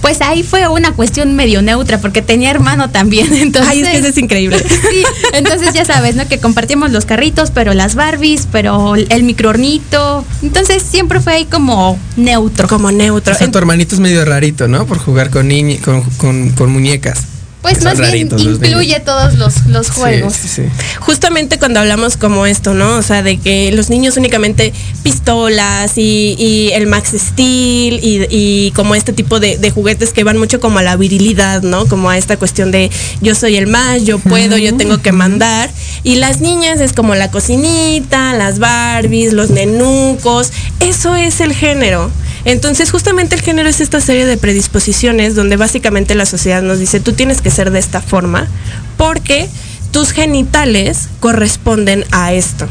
Pues 0.00 0.22
ahí 0.22 0.42
fue 0.42 0.66
una 0.66 0.92
cuestión 0.92 1.36
medio 1.36 1.62
neutra 1.62 1.98
porque 2.00 2.22
tenía 2.22 2.50
hermano 2.50 2.90
también, 2.90 3.32
entonces. 3.34 3.70
Ay, 3.70 3.82
es 3.82 3.88
que 3.88 3.98
eso 3.98 4.08
es 4.08 4.18
increíble. 4.18 4.58
Sí, 4.90 5.04
entonces 5.34 5.72
ya 5.72 5.84
sabes, 5.84 6.16
¿no? 6.16 6.26
Que 6.26 6.38
compartíamos 6.40 6.90
los 6.90 7.04
carritos, 7.04 7.50
pero 7.52 7.74
las 7.74 7.94
Barbies, 7.94 8.48
pero 8.50 8.96
el 8.96 9.22
microornito. 9.22 10.24
Entonces 10.42 10.82
siempre 10.82 11.20
fue 11.20 11.34
ahí 11.34 11.44
como 11.44 11.96
neutro. 12.16 12.66
Como 12.66 12.90
neutro. 12.90 13.34
O 13.34 13.38
sea, 13.38 13.50
tu 13.50 13.58
hermanito 13.58 13.94
es 13.94 14.00
medio 14.00 14.24
rarito, 14.24 14.66
¿no? 14.66 14.86
Por 14.86 14.98
jugar 14.98 15.30
con 15.30 15.48
con, 15.84 16.02
con, 16.16 16.50
con 16.50 16.70
muñecas. 16.72 17.24
Pues 17.62 17.74
Son 17.76 17.84
más 17.84 17.98
bien 17.98 18.08
raritos 18.30 18.40
incluye 18.42 18.86
niños. 18.86 19.04
todos 19.04 19.34
los, 19.34 19.66
los 19.66 19.86
Sí, 19.88 19.92
juegos. 19.92 20.32
sí, 20.34 20.48
sí. 20.48 20.62
Justamente 21.00 21.58
cuando 21.58 21.80
hablamos 21.80 22.16
como 22.16 22.46
esto, 22.46 22.72
¿no? 22.72 22.96
O 22.96 23.02
sea, 23.02 23.22
de 23.22 23.36
que 23.36 23.70
los 23.72 23.90
niños 23.90 24.16
únicamente 24.16 24.72
pistolas 25.02 25.98
y, 25.98 26.36
y 26.38 26.70
el 26.72 26.86
Max 26.86 27.10
Steel 27.18 28.00
y, 28.02 28.26
y 28.30 28.70
como 28.72 28.94
este 28.94 29.12
tipo 29.12 29.40
de, 29.40 29.58
de 29.58 29.70
juguetes 29.70 30.12
que 30.14 30.24
van 30.24 30.38
mucho 30.38 30.58
como 30.60 30.78
a 30.78 30.82
la 30.82 30.96
virilidad, 30.96 31.60
¿no? 31.62 31.86
Como 31.86 32.08
a 32.08 32.16
esta 32.16 32.36
cuestión 32.38 32.70
de 32.70 32.90
yo 33.20 33.34
soy 33.34 33.56
el 33.56 33.66
más, 33.66 34.04
yo 34.04 34.18
puedo, 34.18 34.56
yo 34.56 34.74
tengo 34.76 35.02
que 35.02 35.12
mandar. 35.12 35.70
Y 36.02 36.16
las 36.16 36.40
niñas 36.40 36.80
es 36.80 36.94
como 36.94 37.14
la 37.14 37.30
cocinita, 37.30 38.32
las 38.34 38.58
Barbies, 38.58 39.32
los 39.34 39.50
nenucos. 39.50 40.50
Eso 40.80 41.14
es 41.14 41.40
el 41.40 41.52
género. 41.52 42.10
Entonces, 42.44 42.90
justamente 42.90 43.34
el 43.34 43.42
género 43.42 43.68
es 43.68 43.80
esta 43.80 44.00
serie 44.00 44.26
de 44.26 44.36
predisposiciones 44.36 45.34
donde 45.34 45.56
básicamente 45.56 46.14
la 46.14 46.26
sociedad 46.26 46.62
nos 46.62 46.78
dice, 46.78 47.00
tú 47.00 47.12
tienes 47.12 47.40
que 47.40 47.50
ser 47.50 47.70
de 47.70 47.78
esta 47.78 48.00
forma 48.00 48.48
porque 48.96 49.48
tus 49.90 50.12
genitales 50.12 51.08
corresponden 51.20 52.04
a 52.12 52.32
esto. 52.32 52.68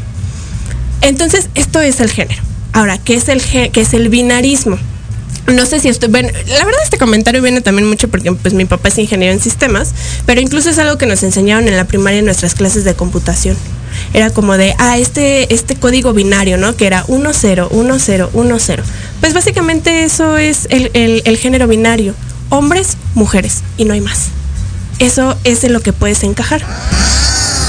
Entonces, 1.02 1.48
esto 1.54 1.80
es 1.80 2.00
el 2.00 2.10
género. 2.10 2.42
Ahora, 2.72 2.98
¿qué 2.98 3.14
es 3.14 3.28
el, 3.28 3.42
qué 3.42 3.70
es 3.74 3.94
el 3.94 4.08
binarismo? 4.08 4.78
No 5.46 5.66
sé 5.66 5.80
si 5.80 5.88
esto, 5.88 6.08
bueno, 6.08 6.28
la 6.46 6.64
verdad 6.64 6.80
este 6.84 6.98
comentario 6.98 7.42
viene 7.42 7.60
también 7.60 7.88
mucho 7.88 8.08
porque 8.08 8.30
pues 8.32 8.54
mi 8.54 8.66
papá 8.66 8.88
es 8.88 8.98
ingeniero 8.98 9.32
en 9.32 9.40
sistemas, 9.40 9.92
pero 10.24 10.40
incluso 10.40 10.70
es 10.70 10.78
algo 10.78 10.96
que 10.96 11.06
nos 11.06 11.22
enseñaron 11.22 11.66
en 11.66 11.76
la 11.76 11.86
primaria 11.86 12.20
en 12.20 12.24
nuestras 12.24 12.54
clases 12.54 12.84
de 12.84 12.94
computación. 12.94 13.56
Era 14.12 14.30
como 14.30 14.56
de, 14.56 14.74
ah, 14.78 14.98
este, 14.98 15.52
este 15.54 15.76
código 15.76 16.12
binario, 16.12 16.56
¿no? 16.56 16.74
Que 16.76 16.86
era 16.86 17.04
1, 17.08 17.30
0, 17.32 17.68
1, 17.70 17.98
0, 17.98 18.30
1, 18.32 18.58
0. 18.58 18.82
Pues 19.20 19.34
básicamente 19.34 20.04
eso 20.04 20.36
es 20.36 20.66
el, 20.70 20.90
el- 20.94 21.22
el 21.24 21.36
género 21.36 21.68
binario. 21.68 22.14
Hombres, 22.48 22.96
mujeres, 23.14 23.62
y 23.76 23.84
no 23.84 23.94
hay 23.94 24.00
más. 24.00 24.26
Eso 24.98 25.36
es 25.44 25.62
en 25.64 25.72
lo 25.72 25.80
que 25.80 25.92
puedes 25.92 26.24
encajar. 26.24 26.62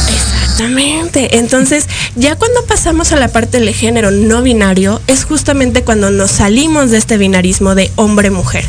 Exactamente. 0.10 1.38
Entonces, 1.38 1.86
ya 2.16 2.36
cuando 2.36 2.64
pasamos 2.66 3.12
a 3.12 3.16
la 3.18 3.28
parte 3.28 3.60
del 3.60 3.74
género 3.74 4.12
no 4.12 4.42
binario, 4.42 5.02
es 5.08 5.26
justamente 5.26 5.84
cuando 5.84 6.12
nos 6.12 6.32
salimos 6.32 6.92
de 6.92 6.98
este 6.98 7.18
binarismo 7.18 7.76
de 7.76 7.92
hombre-mujer. 7.96 8.66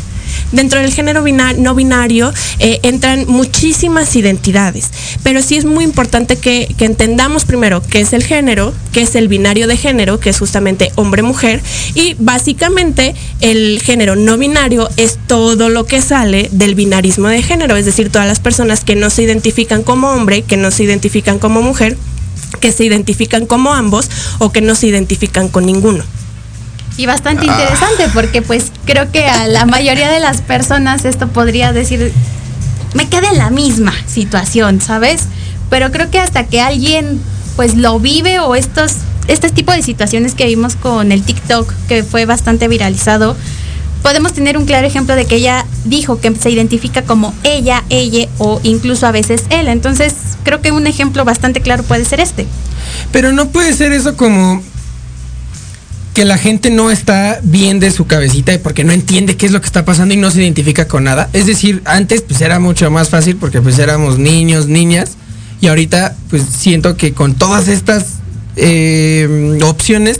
Dentro 0.53 0.79
del 0.79 0.93
género 0.93 1.25
no 1.57 1.75
binario 1.75 2.31
eh, 2.59 2.79
entran 2.83 3.25
muchísimas 3.27 4.15
identidades, 4.15 4.91
pero 5.23 5.41
sí 5.41 5.57
es 5.57 5.65
muy 5.65 5.83
importante 5.83 6.37
que, 6.37 6.73
que 6.77 6.85
entendamos 6.85 7.43
primero 7.43 7.81
qué 7.81 8.01
es 8.01 8.13
el 8.13 8.23
género, 8.23 8.71
qué 8.91 9.01
es 9.01 9.15
el 9.15 9.27
binario 9.27 9.65
de 9.65 9.77
género, 9.77 10.19
que 10.19 10.29
es 10.29 10.37
justamente 10.37 10.91
hombre-mujer, 10.93 11.59
y 11.95 12.15
básicamente 12.19 13.15
el 13.41 13.81
género 13.83 14.15
no 14.15 14.37
binario 14.37 14.89
es 14.95 15.17
todo 15.25 15.69
lo 15.69 15.85
que 15.85 16.01
sale 16.01 16.49
del 16.51 16.75
binarismo 16.75 17.29
de 17.29 17.41
género, 17.41 17.75
es 17.75 17.85
decir, 17.85 18.11
todas 18.11 18.27
las 18.27 18.39
personas 18.39 18.83
que 18.83 18.95
no 18.95 19.09
se 19.09 19.23
identifican 19.23 19.81
como 19.81 20.11
hombre, 20.11 20.43
que 20.43 20.55
no 20.55 20.69
se 20.69 20.83
identifican 20.83 21.39
como 21.39 21.63
mujer, 21.63 21.97
que 22.59 22.71
se 22.71 22.85
identifican 22.85 23.47
como 23.47 23.73
ambos 23.73 24.07
o 24.37 24.51
que 24.51 24.61
no 24.61 24.75
se 24.75 24.85
identifican 24.85 25.49
con 25.49 25.65
ninguno. 25.65 26.03
Y 26.95 27.05
bastante 27.07 27.45
interesante 27.45 28.07
porque 28.13 28.41
pues 28.41 28.71
creo 28.85 29.11
que 29.11 29.25
a 29.25 29.47
la 29.47 29.65
mayoría 29.65 30.11
de 30.11 30.19
las 30.19 30.41
personas 30.41 31.05
esto 31.05 31.27
podría 31.27 31.73
decir, 31.73 32.11
me 32.93 33.09
queda 33.09 33.29
en 33.29 33.39
la 33.39 33.49
misma 33.49 33.93
situación, 34.05 34.79
¿sabes? 34.79 35.23
Pero 35.69 35.91
creo 35.91 36.11
que 36.11 36.19
hasta 36.19 36.45
que 36.45 36.61
alguien 36.61 37.19
pues 37.55 37.75
lo 37.75 37.99
vive 37.99 38.39
o 38.39 38.55
estos, 38.55 38.93
este 39.27 39.49
tipo 39.49 39.71
de 39.71 39.81
situaciones 39.81 40.35
que 40.35 40.45
vimos 40.45 40.75
con 40.75 41.11
el 41.11 41.23
TikTok, 41.23 41.71
que 41.87 42.03
fue 42.03 42.25
bastante 42.25 42.67
viralizado, 42.67 43.35
podemos 44.03 44.33
tener 44.33 44.57
un 44.57 44.65
claro 44.65 44.85
ejemplo 44.85 45.15
de 45.15 45.25
que 45.25 45.35
ella 45.35 45.65
dijo 45.85 46.19
que 46.19 46.35
se 46.35 46.51
identifica 46.51 47.03
como 47.03 47.33
ella, 47.43 47.83
ella 47.89 48.27
o 48.37 48.59
incluso 48.63 49.07
a 49.07 49.11
veces 49.11 49.45
él. 49.49 49.67
Entonces 49.67 50.13
creo 50.43 50.61
que 50.61 50.71
un 50.71 50.85
ejemplo 50.85 51.25
bastante 51.25 51.61
claro 51.61 51.83
puede 51.83 52.05
ser 52.05 52.19
este. 52.19 52.45
Pero 53.11 53.31
no 53.31 53.49
puede 53.49 53.73
ser 53.73 53.93
eso 53.93 54.15
como 54.15 54.61
que 56.13 56.25
la 56.25 56.37
gente 56.37 56.69
no 56.69 56.91
está 56.91 57.39
bien 57.41 57.79
de 57.79 57.91
su 57.91 58.05
cabecita 58.05 58.53
y 58.53 58.59
porque 58.59 58.83
no 58.83 58.91
entiende 58.91 59.35
qué 59.35 59.47
es 59.47 59.51
lo 59.51 59.61
que 59.61 59.65
está 59.65 59.83
pasando 59.83 60.13
y 60.13 60.17
no 60.17 60.29
se 60.29 60.41
identifica 60.43 60.87
con 60.87 61.03
nada. 61.05 61.29
Es 61.33 61.47
decir, 61.47 61.81
antes 61.85 62.21
pues 62.21 62.39
era 62.41 62.59
mucho 62.59 62.89
más 62.91 63.09
fácil 63.09 63.35
porque 63.37 63.61
pues 63.61 63.79
éramos 63.79 64.19
niños, 64.19 64.67
niñas 64.67 65.13
y 65.59 65.67
ahorita 65.67 66.15
pues 66.29 66.43
siento 66.43 66.97
que 66.97 67.13
con 67.13 67.33
todas 67.33 67.67
estas 67.67 68.05
eh, 68.55 69.57
opciones 69.63 70.19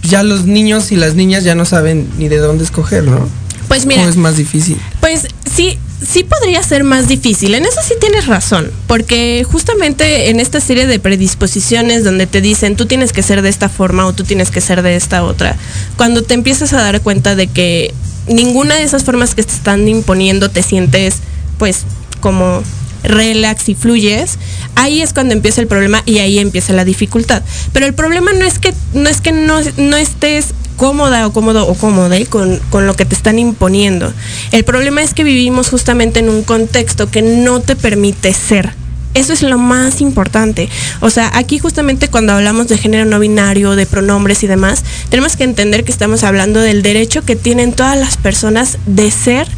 pues, 0.00 0.10
ya 0.10 0.22
los 0.22 0.44
niños 0.44 0.92
y 0.92 0.96
las 0.96 1.14
niñas 1.14 1.44
ya 1.44 1.54
no 1.54 1.64
saben 1.64 2.08
ni 2.18 2.28
de 2.28 2.38
dónde 2.38 2.64
escoger, 2.64 3.04
¿no? 3.04 3.26
Pues 3.68 3.86
mira, 3.86 4.00
¿Cómo 4.02 4.10
es 4.10 4.16
más 4.16 4.36
difícil? 4.36 4.76
Pues 5.00 5.26
sí, 5.54 5.78
sí 6.06 6.24
podría 6.24 6.62
ser 6.62 6.84
más 6.84 7.08
difícil. 7.08 7.54
En 7.54 7.64
eso 7.64 7.80
sí 7.86 7.94
tienes 8.00 8.26
razón, 8.26 8.70
porque 8.86 9.44
justamente 9.50 10.30
en 10.30 10.40
esta 10.40 10.60
serie 10.60 10.86
de 10.86 10.98
predisposiciones 10.98 12.04
donde 12.04 12.26
te 12.26 12.40
dicen 12.40 12.76
tú 12.76 12.86
tienes 12.86 13.12
que 13.12 13.22
ser 13.22 13.42
de 13.42 13.48
esta 13.48 13.68
forma 13.68 14.06
o 14.06 14.12
tú 14.12 14.24
tienes 14.24 14.50
que 14.50 14.60
ser 14.60 14.82
de 14.82 14.96
esta 14.96 15.24
otra, 15.24 15.56
cuando 15.96 16.22
te 16.22 16.34
empiezas 16.34 16.72
a 16.72 16.82
dar 16.82 17.00
cuenta 17.00 17.34
de 17.34 17.46
que 17.46 17.94
ninguna 18.28 18.76
de 18.76 18.84
esas 18.84 19.04
formas 19.04 19.34
que 19.34 19.42
te 19.42 19.52
están 19.52 19.88
imponiendo 19.88 20.50
te 20.50 20.62
sientes 20.62 21.16
pues 21.58 21.84
como 22.20 22.62
relax 23.02 23.68
y 23.68 23.74
fluyes, 23.74 24.38
ahí 24.74 25.02
es 25.02 25.12
cuando 25.12 25.32
empieza 25.32 25.60
el 25.60 25.66
problema 25.66 26.02
y 26.06 26.18
ahí 26.18 26.38
empieza 26.38 26.72
la 26.72 26.84
dificultad. 26.84 27.42
Pero 27.72 27.86
el 27.86 27.94
problema 27.94 28.32
no 28.32 28.44
es 28.44 28.58
que 28.58 28.74
no 28.92 29.08
es 29.08 29.20
que 29.20 29.32
no, 29.32 29.60
no 29.78 29.96
estés 29.96 30.54
cómoda 30.80 31.26
o 31.26 31.32
cómodo 31.34 31.68
o 31.68 31.74
cómoda 31.74 32.16
con, 32.30 32.58
con 32.70 32.86
lo 32.86 32.96
que 32.96 33.04
te 33.04 33.14
están 33.14 33.38
imponiendo. 33.38 34.14
El 34.50 34.64
problema 34.64 35.02
es 35.02 35.12
que 35.12 35.24
vivimos 35.24 35.68
justamente 35.68 36.20
en 36.20 36.30
un 36.30 36.42
contexto 36.42 37.10
que 37.10 37.20
no 37.20 37.60
te 37.60 37.76
permite 37.76 38.32
ser. 38.32 38.72
Eso 39.12 39.34
es 39.34 39.42
lo 39.42 39.58
más 39.58 40.00
importante. 40.00 40.70
O 41.00 41.10
sea, 41.10 41.30
aquí 41.34 41.58
justamente 41.58 42.08
cuando 42.08 42.32
hablamos 42.32 42.68
de 42.68 42.78
género 42.78 43.04
no 43.04 43.18
binario, 43.18 43.76
de 43.76 43.84
pronombres 43.84 44.42
y 44.42 44.46
demás, 44.46 44.82
tenemos 45.10 45.36
que 45.36 45.44
entender 45.44 45.84
que 45.84 45.92
estamos 45.92 46.24
hablando 46.24 46.60
del 46.60 46.82
derecho 46.82 47.26
que 47.26 47.36
tienen 47.36 47.74
todas 47.74 47.98
las 47.98 48.16
personas 48.16 48.78
de 48.86 49.10
ser 49.10 49.48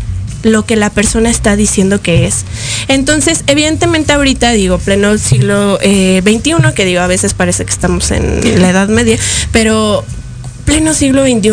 lo 0.43 0.67
que 0.67 0.75
la 0.75 0.91
persona 0.91 1.31
está 1.31 1.55
diciendo 1.55 2.03
que 2.03 2.27
es. 2.27 2.45
Entonces, 2.89 3.45
evidentemente 3.47 4.13
ahorita 4.13 4.51
digo, 4.51 4.79
pleno 4.79 5.17
siglo 5.19 5.79
eh, 5.83 6.21
XXI, 6.25 6.75
que 6.75 6.85
digo, 6.85 7.01
a 7.01 7.07
veces 7.07 7.33
parece 7.33 7.65
que 7.65 7.71
estamos 7.71 8.11
en 8.11 8.61
la 8.61 8.71
Edad 8.71 8.89
Media, 8.89 9.19
pero 9.53 10.05
pleno 10.65 10.95
siglo 10.95 11.25
XXI, 11.25 11.51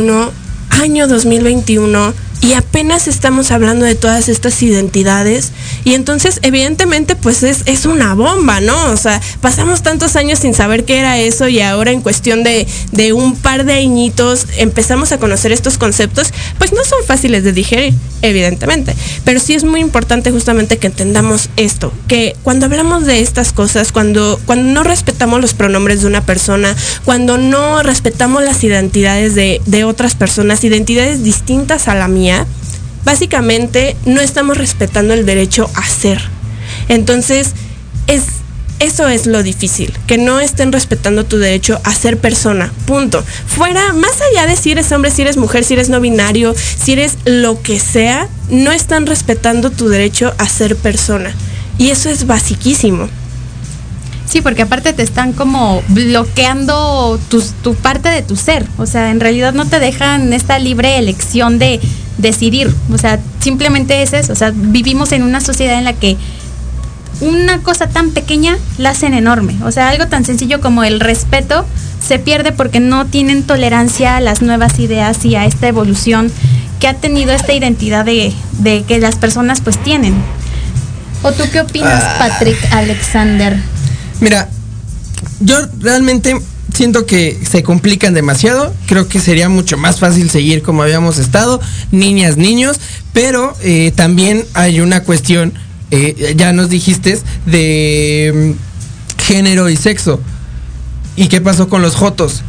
año 0.82 1.08
2021, 1.08 2.14
y 2.42 2.54
apenas 2.54 3.08
estamos 3.08 3.52
hablando 3.52 3.86
de 3.86 3.96
todas 3.96 4.30
estas 4.30 4.62
identidades 4.64 5.52
y 5.84 5.94
entonces 5.94 6.40
evidentemente 6.42 7.16
pues 7.16 7.44
es, 7.44 7.64
es 7.66 7.86
una 7.86 8.14
bomba, 8.14 8.62
¿no? 8.62 8.92
O 8.92 8.98
sea, 8.98 9.22
pasamos 9.42 9.84
tantos 9.84 10.16
años 10.16 10.40
sin 10.40 10.54
saber 10.54 10.86
qué 10.86 11.00
era 11.00 11.18
eso 11.18 11.48
y 11.48 11.60
ahora 11.62 11.92
en 11.92 12.02
cuestión 12.02 12.44
de, 12.44 12.68
de 12.92 13.14
un 13.14 13.36
par 13.36 13.66
de 13.66 13.74
añitos 13.74 14.48
empezamos 14.58 15.12
a 15.12 15.18
conocer 15.18 15.52
estos 15.52 15.78
conceptos, 15.78 16.34
pues 16.58 16.72
no 16.72 16.84
son 16.86 17.00
fáciles 17.06 17.44
de 17.44 17.52
digerir, 17.52 17.94
evidentemente, 18.22 18.96
pero 19.26 19.40
sí 19.40 19.54
es 19.54 19.64
muy 19.64 19.82
importante 19.82 20.32
justamente 20.32 20.78
que 20.78 20.88
entendamos 20.88 21.50
esto, 21.58 21.92
que 22.08 22.36
cuando 22.44 22.66
hablamos 22.68 23.06
de 23.06 23.20
estas 23.20 23.52
cosas, 23.52 23.92
cuando, 23.92 24.40
cuando 24.46 24.72
no 24.72 24.84
respetamos 24.84 25.42
los 25.42 25.54
pronombres 25.54 26.02
de 26.02 26.08
una 26.08 26.22
persona, 26.22 26.76
cuando 27.04 27.38
no 27.38 27.84
respetamos 27.84 28.44
las 28.44 28.64
identidades 28.64 29.36
de, 29.36 29.62
de 29.66 29.84
otras 29.84 30.16
personas, 30.16 30.64
identidades 30.64 31.24
distintas 31.24 31.88
a 31.88 31.96
la 31.96 32.08
mía, 32.08 32.29
básicamente 33.06 33.96
no 34.06 34.22
estamos 34.22 34.58
respetando 34.58 35.14
el 35.14 35.26
derecho 35.26 35.70
a 35.76 35.88
ser. 35.88 36.22
Entonces, 36.88 37.54
es, 38.08 38.24
eso 38.80 39.08
es 39.08 39.26
lo 39.28 39.44
difícil, 39.44 39.94
que 40.08 40.18
no 40.18 40.40
estén 40.40 40.72
respetando 40.72 41.26
tu 41.26 41.38
derecho 41.38 41.80
a 41.84 41.94
ser 41.94 42.18
persona, 42.18 42.72
punto. 42.86 43.24
Fuera, 43.48 43.94
más 43.94 44.22
allá 44.22 44.48
de 44.48 44.56
si 44.56 44.72
eres 44.72 44.92
hombre, 44.92 45.12
si 45.12 45.22
eres 45.22 45.38
mujer, 45.38 45.64
si 45.64 45.74
eres 45.74 45.90
no 45.90 46.00
binario, 46.02 46.56
si 46.56 46.94
eres 46.94 47.18
lo 47.26 47.62
que 47.62 47.80
sea, 47.80 48.28
no 48.50 48.72
están 48.72 49.06
respetando 49.06 49.70
tu 49.72 49.90
derecho 49.90 50.34
a 50.38 50.48
ser 50.48 50.76
persona. 50.76 51.34
Y 51.78 51.90
eso 51.90 52.10
es 52.10 52.28
basiquísimo. 52.28 53.10
Sí, 54.30 54.42
porque 54.42 54.62
aparte 54.62 54.94
te 54.94 55.02
están 55.02 55.34
como 55.34 55.82
bloqueando 55.88 57.20
tu, 57.30 57.42
tu, 57.64 57.74
parte 57.74 58.10
de 58.10 58.22
tu 58.22 58.36
ser. 58.36 58.68
O 58.78 58.86
sea, 58.86 59.10
en 59.10 59.20
realidad 59.20 59.54
no 59.54 59.66
te 59.66 59.80
dejan 59.80 60.34
esta 60.34 60.60
libre 60.60 61.00
elección 61.00 61.58
de 61.58 61.80
decidir. 62.20 62.72
O 62.94 62.98
sea, 63.00 63.20
simplemente 63.40 64.04
es 64.04 64.14
eso. 64.14 64.34
O 64.34 64.36
sea, 64.36 64.52
vivimos 64.54 65.14
en 65.14 65.24
una 65.24 65.42
sociedad 65.42 65.80
en 65.80 65.84
la 65.84 65.94
que 65.94 66.16
una 67.22 67.64
cosa 67.64 67.88
tan 67.88 68.12
pequeña 68.12 68.58
la 68.78 68.92
hacen 68.92 69.16
enorme. 69.16 69.56
O 69.64 69.72
sea, 69.72 69.90
algo 69.90 70.08
tan 70.08 70.24
sencillo 70.24 70.62
como 70.62 70.84
el 70.84 71.00
respeto 71.00 71.66
se 72.00 72.20
pierde 72.20 72.52
porque 72.52 72.80
no 72.80 73.08
tienen 73.08 73.42
tolerancia 73.42 74.16
a 74.16 74.22
las 74.22 74.44
nuevas 74.44 74.78
ideas 74.78 75.26
y 75.26 75.36
a 75.36 75.46
esta 75.46 75.68
evolución 75.68 76.32
que 76.80 76.88
ha 76.88 76.94
tenido 76.94 77.32
esta 77.32 77.54
identidad 77.54 78.06
de, 78.06 78.32
de 78.60 78.84
que 78.84 79.00
las 79.00 79.16
personas 79.16 79.62
pues 79.62 79.82
tienen. 79.84 80.14
¿O 81.24 81.32
tú 81.32 81.44
qué 81.52 81.62
opinas, 81.62 82.04
ah. 82.04 82.16
Patrick 82.20 82.58
Alexander? 82.72 83.58
Mira, 84.20 84.50
yo 85.40 85.56
realmente 85.80 86.40
siento 86.74 87.06
que 87.06 87.40
se 87.50 87.64
complican 87.64 88.14
demasiado. 88.14 88.74
Creo 88.88 89.08
que 89.08 89.20
sería 89.20 89.50
mucho 89.50 89.78
más 89.78 90.00
fácil 90.00 90.30
seguir 90.30 90.62
como 90.62 90.84
habíamos 90.84 91.18
estado, 91.18 91.60
niñas, 91.92 92.38
niños, 92.38 92.80
pero 93.14 93.56
eh, 93.62 93.92
también 93.96 94.46
hay 94.54 94.82
una 94.82 95.04
cuestión, 95.04 95.54
eh, 95.92 96.34
ya 96.38 96.54
nos 96.54 96.70
dijiste, 96.70 97.20
de 97.46 98.56
mm, 98.56 99.22
género 99.22 99.70
y 99.70 99.76
sexo. 99.76 100.20
¿Y 101.16 101.28
qué 101.28 101.42
pasó 101.42 101.68
con 101.68 101.82
los 101.82 101.96
jotos? 101.96 102.44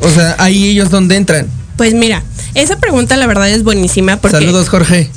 O 0.00 0.10
sea, 0.10 0.36
ahí 0.38 0.68
ellos 0.68 0.90
dónde 0.90 1.16
entran. 1.16 1.46
Pues 1.76 1.94
mira, 1.94 2.22
esa 2.54 2.76
pregunta 2.76 3.16
la 3.16 3.26
verdad 3.26 3.48
es 3.48 3.62
buenísima 3.62 4.18
porque... 4.18 4.36
Saludos, 4.36 4.68
Jorge. 4.68 5.10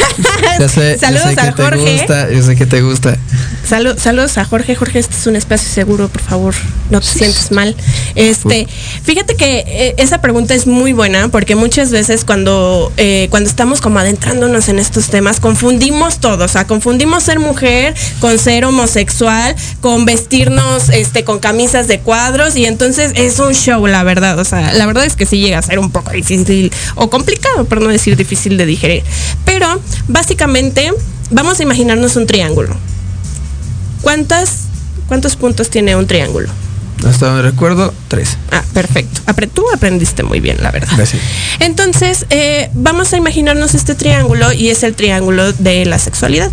ya 0.58 0.68
sé, 0.68 0.98
saludos 0.98 1.24
ya 1.24 1.30
sé 1.30 1.34
que 1.36 1.40
a 1.40 1.52
Jorge. 1.52 1.84
Te 1.84 1.96
gusta, 1.98 2.30
yo 2.30 2.42
sé 2.42 2.56
que 2.56 2.66
te 2.66 2.82
gusta. 2.82 3.16
Salud, 3.64 3.96
saludos 3.96 4.38
a 4.38 4.44
Jorge. 4.44 4.74
Jorge, 4.74 4.98
este 4.98 5.14
es 5.16 5.26
un 5.26 5.36
espacio 5.36 5.70
seguro, 5.70 6.08
por 6.08 6.20
favor, 6.20 6.54
no 6.90 7.00
te 7.00 7.06
sientes 7.06 7.52
mal. 7.52 7.76
Este, 8.14 8.66
fíjate 9.02 9.36
que 9.36 9.64
eh, 9.66 9.94
esa 9.98 10.20
pregunta 10.20 10.54
es 10.54 10.66
muy 10.66 10.92
buena 10.92 11.28
porque 11.28 11.54
muchas 11.54 11.90
veces 11.90 12.24
cuando, 12.24 12.92
eh, 12.96 13.28
cuando 13.30 13.48
estamos 13.48 13.80
como 13.80 13.98
adentrándonos 14.00 14.68
en 14.68 14.78
estos 14.78 15.08
temas, 15.08 15.38
confundimos 15.38 16.18
todo. 16.18 16.44
O 16.44 16.48
sea, 16.48 16.66
confundimos 16.66 17.22
ser 17.22 17.38
mujer 17.38 17.94
con 18.20 18.38
ser 18.38 18.64
homosexual, 18.64 19.54
con 19.80 20.04
vestirnos 20.04 20.88
este, 20.88 21.24
con 21.24 21.38
camisas 21.38 21.86
de 21.86 22.00
cuadros 22.00 22.56
y 22.56 22.66
entonces 22.66 23.12
es 23.14 23.38
un 23.38 23.54
show, 23.54 23.86
la 23.86 24.02
verdad. 24.02 24.38
O 24.38 24.44
sea, 24.44 24.72
la 24.72 24.86
verdad 24.86 25.04
es 25.04 25.14
que 25.14 25.24
sí 25.24 25.38
llega 25.38 25.58
a 25.58 25.62
ser 25.62 25.78
un 25.78 25.90
poco 25.90 26.10
difícil 26.10 26.72
o 26.96 27.10
complicado, 27.10 27.64
por 27.64 27.80
no 27.80 27.88
decir 27.88 28.16
difícil 28.16 28.56
de 28.56 28.66
digerir. 28.66 29.04
Pero 29.44 29.80
básicamente 30.08 30.92
vamos 31.30 31.60
a 31.60 31.62
imaginarnos 31.62 32.16
un 32.16 32.26
triángulo. 32.26 32.76
¿Cuántas, 34.02 34.64
¿Cuántos 35.08 35.36
puntos 35.36 35.70
tiene 35.70 35.96
un 35.96 36.06
triángulo? 36.06 36.48
Hasta 37.06 37.26
donde 37.26 37.42
recuerdo, 37.42 37.92
tres. 38.08 38.36
Ah, 38.50 38.62
perfecto. 38.72 39.20
Apre 39.26 39.46
tú 39.46 39.64
aprendiste 39.74 40.22
muy 40.22 40.40
bien, 40.40 40.58
la 40.60 40.70
verdad. 40.70 40.92
Gracias. 40.96 41.22
Entonces, 41.58 42.26
eh, 42.30 42.70
vamos 42.74 43.12
a 43.12 43.16
imaginarnos 43.16 43.74
este 43.74 43.94
triángulo 43.94 44.52
y 44.52 44.68
es 44.68 44.82
el 44.82 44.94
triángulo 44.94 45.52
de 45.52 45.84
la 45.84 45.98
sexualidad. 45.98 46.50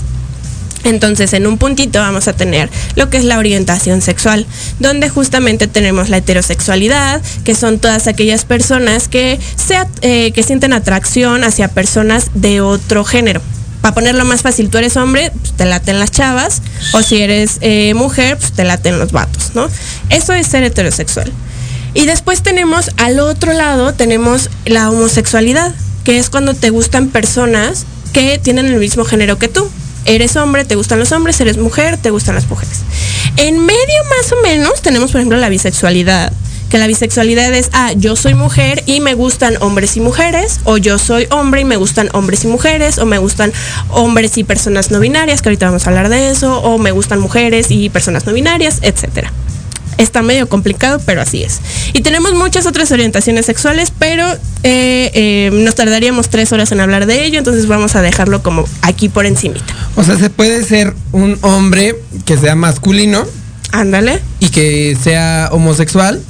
Entonces, 0.85 1.33
en 1.33 1.45
un 1.45 1.57
puntito 1.57 1.99
vamos 1.99 2.27
a 2.27 2.33
tener 2.33 2.69
lo 2.95 3.09
que 3.09 3.17
es 3.17 3.25
la 3.25 3.37
orientación 3.37 4.01
sexual, 4.01 4.45
donde 4.79 5.09
justamente 5.09 5.67
tenemos 5.67 6.09
la 6.09 6.17
heterosexualidad, 6.17 7.21
que 7.43 7.53
son 7.53 7.79
todas 7.79 8.07
aquellas 8.07 8.45
personas 8.45 9.07
que, 9.07 9.39
se, 9.55 9.77
eh, 10.01 10.31
que 10.31 10.43
sienten 10.43 10.73
atracción 10.73 11.43
hacia 11.43 11.67
personas 11.67 12.31
de 12.33 12.61
otro 12.61 13.03
género. 13.03 13.41
Para 13.81 13.93
ponerlo 13.95 14.25
más 14.25 14.41
fácil, 14.41 14.69
tú 14.69 14.77
eres 14.77 14.97
hombre, 14.97 15.31
pues 15.39 15.53
te 15.53 15.65
laten 15.65 15.99
las 15.99 16.11
chavas, 16.11 16.61
o 16.93 17.01
si 17.01 17.21
eres 17.21 17.57
eh, 17.61 17.93
mujer, 17.93 18.37
pues 18.37 18.51
te 18.51 18.65
laten 18.65 18.99
los 18.99 19.11
vatos, 19.11 19.51
¿no? 19.55 19.69
Eso 20.09 20.33
es 20.33 20.47
ser 20.47 20.63
heterosexual. 20.63 21.31
Y 21.93 22.05
después 22.05 22.43
tenemos, 22.43 22.91
al 22.97 23.19
otro 23.19 23.53
lado, 23.53 23.93
tenemos 23.93 24.49
la 24.65 24.89
homosexualidad, 24.89 25.73
que 26.03 26.19
es 26.19 26.29
cuando 26.29 26.53
te 26.53 26.69
gustan 26.69 27.09
personas 27.09 27.85
que 28.13 28.37
tienen 28.37 28.65
el 28.65 28.75
mismo 28.79 29.05
género 29.05 29.37
que 29.37 29.47
tú 29.47 29.69
eres 30.05 30.35
hombre, 30.35 30.65
te 30.65 30.75
gustan 30.75 30.99
los 30.99 31.11
hombres, 31.11 31.39
eres 31.39 31.57
mujer, 31.57 31.97
te 31.97 32.09
gustan 32.09 32.35
las 32.35 32.47
mujeres. 32.49 32.79
En 33.37 33.59
medio 33.59 34.03
más 34.17 34.31
o 34.31 34.41
menos 34.41 34.81
tenemos, 34.81 35.11
por 35.11 35.21
ejemplo, 35.21 35.37
la 35.37 35.49
bisexualidad, 35.49 36.31
que 36.69 36.77
la 36.77 36.87
bisexualidad 36.87 37.53
es, 37.53 37.69
ah, 37.73 37.93
yo 37.93 38.15
soy 38.15 38.35
mujer 38.35 38.83
y 38.85 39.01
me 39.01 39.15
gustan 39.15 39.55
hombres 39.59 39.97
y 39.97 40.01
mujeres, 40.01 40.59
o 40.63 40.77
yo 40.77 40.99
soy 40.99 41.27
hombre 41.31 41.61
y 41.61 41.65
me 41.65 41.77
gustan 41.77 42.09
hombres 42.13 42.43
y 42.43 42.47
mujeres, 42.47 42.99
o 42.99 43.05
me 43.05 43.17
gustan 43.17 43.51
hombres 43.89 44.37
y 44.37 44.43
personas 44.43 44.91
no 44.91 44.99
binarias, 44.99 45.41
que 45.41 45.49
ahorita 45.49 45.65
vamos 45.65 45.85
a 45.85 45.89
hablar 45.89 46.09
de 46.09 46.29
eso, 46.29 46.61
o 46.61 46.77
me 46.77 46.91
gustan 46.91 47.19
mujeres 47.19 47.71
y 47.71 47.89
personas 47.89 48.25
no 48.25 48.33
binarias, 48.33 48.79
etcétera. 48.81 49.33
Está 49.97 50.21
medio 50.21 50.47
complicado, 50.47 51.01
pero 51.05 51.21
así 51.21 51.43
es. 51.43 51.59
Y 51.91 52.01
tenemos 52.01 52.33
muchas 52.33 52.65
otras 52.65 52.89
orientaciones 52.91 53.45
sexuales, 53.45 53.91
pero 53.97 54.25
eh, 54.63 55.11
eh, 55.13 55.49
nos 55.51 55.75
tardaríamos 55.75 56.29
tres 56.29 56.53
horas 56.53 56.71
en 56.71 56.79
hablar 56.79 57.05
de 57.05 57.25
ello, 57.25 57.39
entonces 57.39 57.67
vamos 57.67 57.95
a 57.97 58.01
dejarlo 58.01 58.41
como 58.41 58.65
aquí 58.81 59.09
por 59.09 59.25
encimita. 59.25 59.73
O 59.95 60.03
sea, 60.03 60.17
se 60.17 60.29
puede 60.29 60.63
ser 60.63 60.93
un 61.11 61.37
hombre 61.41 61.95
que 62.25 62.37
sea 62.37 62.55
masculino. 62.55 63.25
Ándale. 63.71 64.21
Y 64.39 64.49
que 64.49 64.97
sea 65.03 65.49
homosexual. 65.51 66.21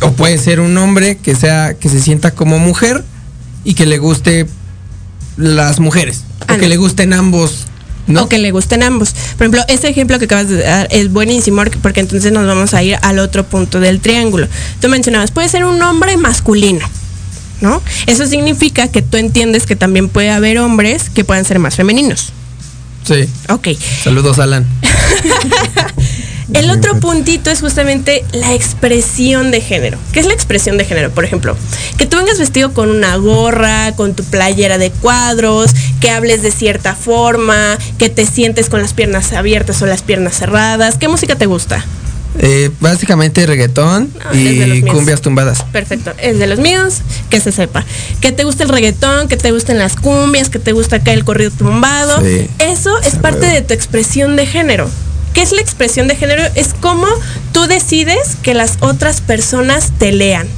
O 0.00 0.12
puede 0.12 0.38
ser 0.38 0.60
un 0.60 0.76
hombre 0.76 1.16
que 1.16 1.34
sea, 1.34 1.74
que 1.74 1.88
se 1.88 2.00
sienta 2.00 2.32
como 2.32 2.58
mujer 2.58 3.04
y 3.64 3.74
que 3.74 3.86
le 3.86 3.98
guste 3.98 4.46
las 5.36 5.80
mujeres. 5.80 6.22
O 6.40 6.42
Ándale. 6.42 6.60
que 6.60 6.68
le 6.68 6.76
gusten 6.76 7.12
ambos. 7.12 7.64
¿no? 8.06 8.24
O 8.24 8.28
que 8.28 8.38
le 8.38 8.50
gusten 8.50 8.82
ambos. 8.82 9.14
Por 9.36 9.46
ejemplo, 9.46 9.62
ese 9.68 9.88
ejemplo 9.88 10.18
que 10.18 10.26
acabas 10.26 10.48
de 10.48 10.58
dar 10.62 10.88
es 10.90 11.10
buenísimo 11.10 11.62
porque 11.82 12.00
entonces 12.00 12.32
nos 12.32 12.46
vamos 12.46 12.74
a 12.74 12.82
ir 12.82 12.98
al 13.02 13.18
otro 13.18 13.44
punto 13.44 13.80
del 13.80 14.00
triángulo. 14.00 14.46
Tú 14.80 14.88
mencionabas, 14.88 15.30
puede 15.30 15.48
ser 15.48 15.64
un 15.64 15.80
hombre 15.82 16.16
masculino. 16.16 16.86
¿No? 17.60 17.80
Eso 18.06 18.26
significa 18.26 18.88
que 18.88 19.00
tú 19.00 19.16
entiendes 19.16 19.64
que 19.64 19.74
también 19.74 20.08
puede 20.10 20.28
haber 20.30 20.58
hombres 20.58 21.08
que 21.08 21.24
puedan 21.24 21.46
ser 21.46 21.58
más 21.60 21.76
femeninos. 21.76 22.32
Sí. 23.06 23.26
Ok. 23.48 23.68
Saludos, 24.02 24.38
Alan. 24.38 24.66
El 26.52 26.70
otro 26.70 27.00
puntito 27.00 27.50
es 27.50 27.60
justamente 27.60 28.24
la 28.32 28.52
expresión 28.54 29.50
de 29.50 29.60
género. 29.60 29.98
¿Qué 30.12 30.20
es 30.20 30.26
la 30.26 30.34
expresión 30.34 30.76
de 30.76 30.84
género? 30.84 31.10
Por 31.10 31.24
ejemplo, 31.24 31.56
que 31.96 32.06
tú 32.06 32.18
vengas 32.18 32.38
vestido 32.38 32.72
con 32.74 32.90
una 32.90 33.16
gorra, 33.16 33.92
con 33.96 34.14
tu 34.14 34.24
playera 34.24 34.76
de 34.76 34.90
cuadros, 34.90 35.70
que 36.00 36.10
hables 36.10 36.42
de 36.42 36.50
cierta 36.50 36.94
forma, 36.94 37.78
que 37.98 38.10
te 38.10 38.26
sientes 38.26 38.68
con 38.68 38.82
las 38.82 38.92
piernas 38.92 39.32
abiertas 39.32 39.80
o 39.80 39.86
las 39.86 40.02
piernas 40.02 40.36
cerradas. 40.36 40.96
¿Qué 40.98 41.08
música 41.08 41.36
te 41.36 41.46
gusta? 41.46 41.84
Eh, 42.38 42.70
básicamente 42.80 43.46
reggaetón 43.46 44.12
los 44.24 44.36
y 44.36 44.82
cumbias 44.82 45.20
tumbadas. 45.20 45.62
Perfecto, 45.72 46.12
es 46.18 46.38
de 46.38 46.46
los 46.48 46.58
míos, 46.58 47.02
que 47.30 47.40
se 47.40 47.52
sepa. 47.52 47.84
Que 48.20 48.32
te 48.32 48.44
gusta 48.44 48.64
el 48.64 48.70
reggaetón, 48.70 49.28
que 49.28 49.36
te 49.36 49.52
gusten 49.52 49.78
las 49.78 49.94
cumbias, 49.96 50.50
que 50.50 50.58
te 50.58 50.72
gusta 50.72 50.96
acá 50.96 51.12
el 51.12 51.24
corrido 51.24 51.52
tumbado. 51.52 52.20
Sí. 52.20 52.48
Eso 52.58 52.98
es 53.00 53.14
parte 53.14 53.40
huevo. 53.40 53.54
de 53.54 53.62
tu 53.62 53.74
expresión 53.74 54.34
de 54.36 54.46
género. 54.46 54.90
¿Qué 55.34 55.42
es 55.42 55.50
la 55.50 55.60
expresión 55.60 56.06
de 56.06 56.14
género? 56.14 56.44
Es 56.54 56.74
cómo 56.80 57.08
tú 57.52 57.66
decides 57.66 58.36
que 58.42 58.54
las 58.54 58.78
otras 58.80 59.20
personas 59.20 59.90
te 59.98 60.12
lean. 60.12 60.48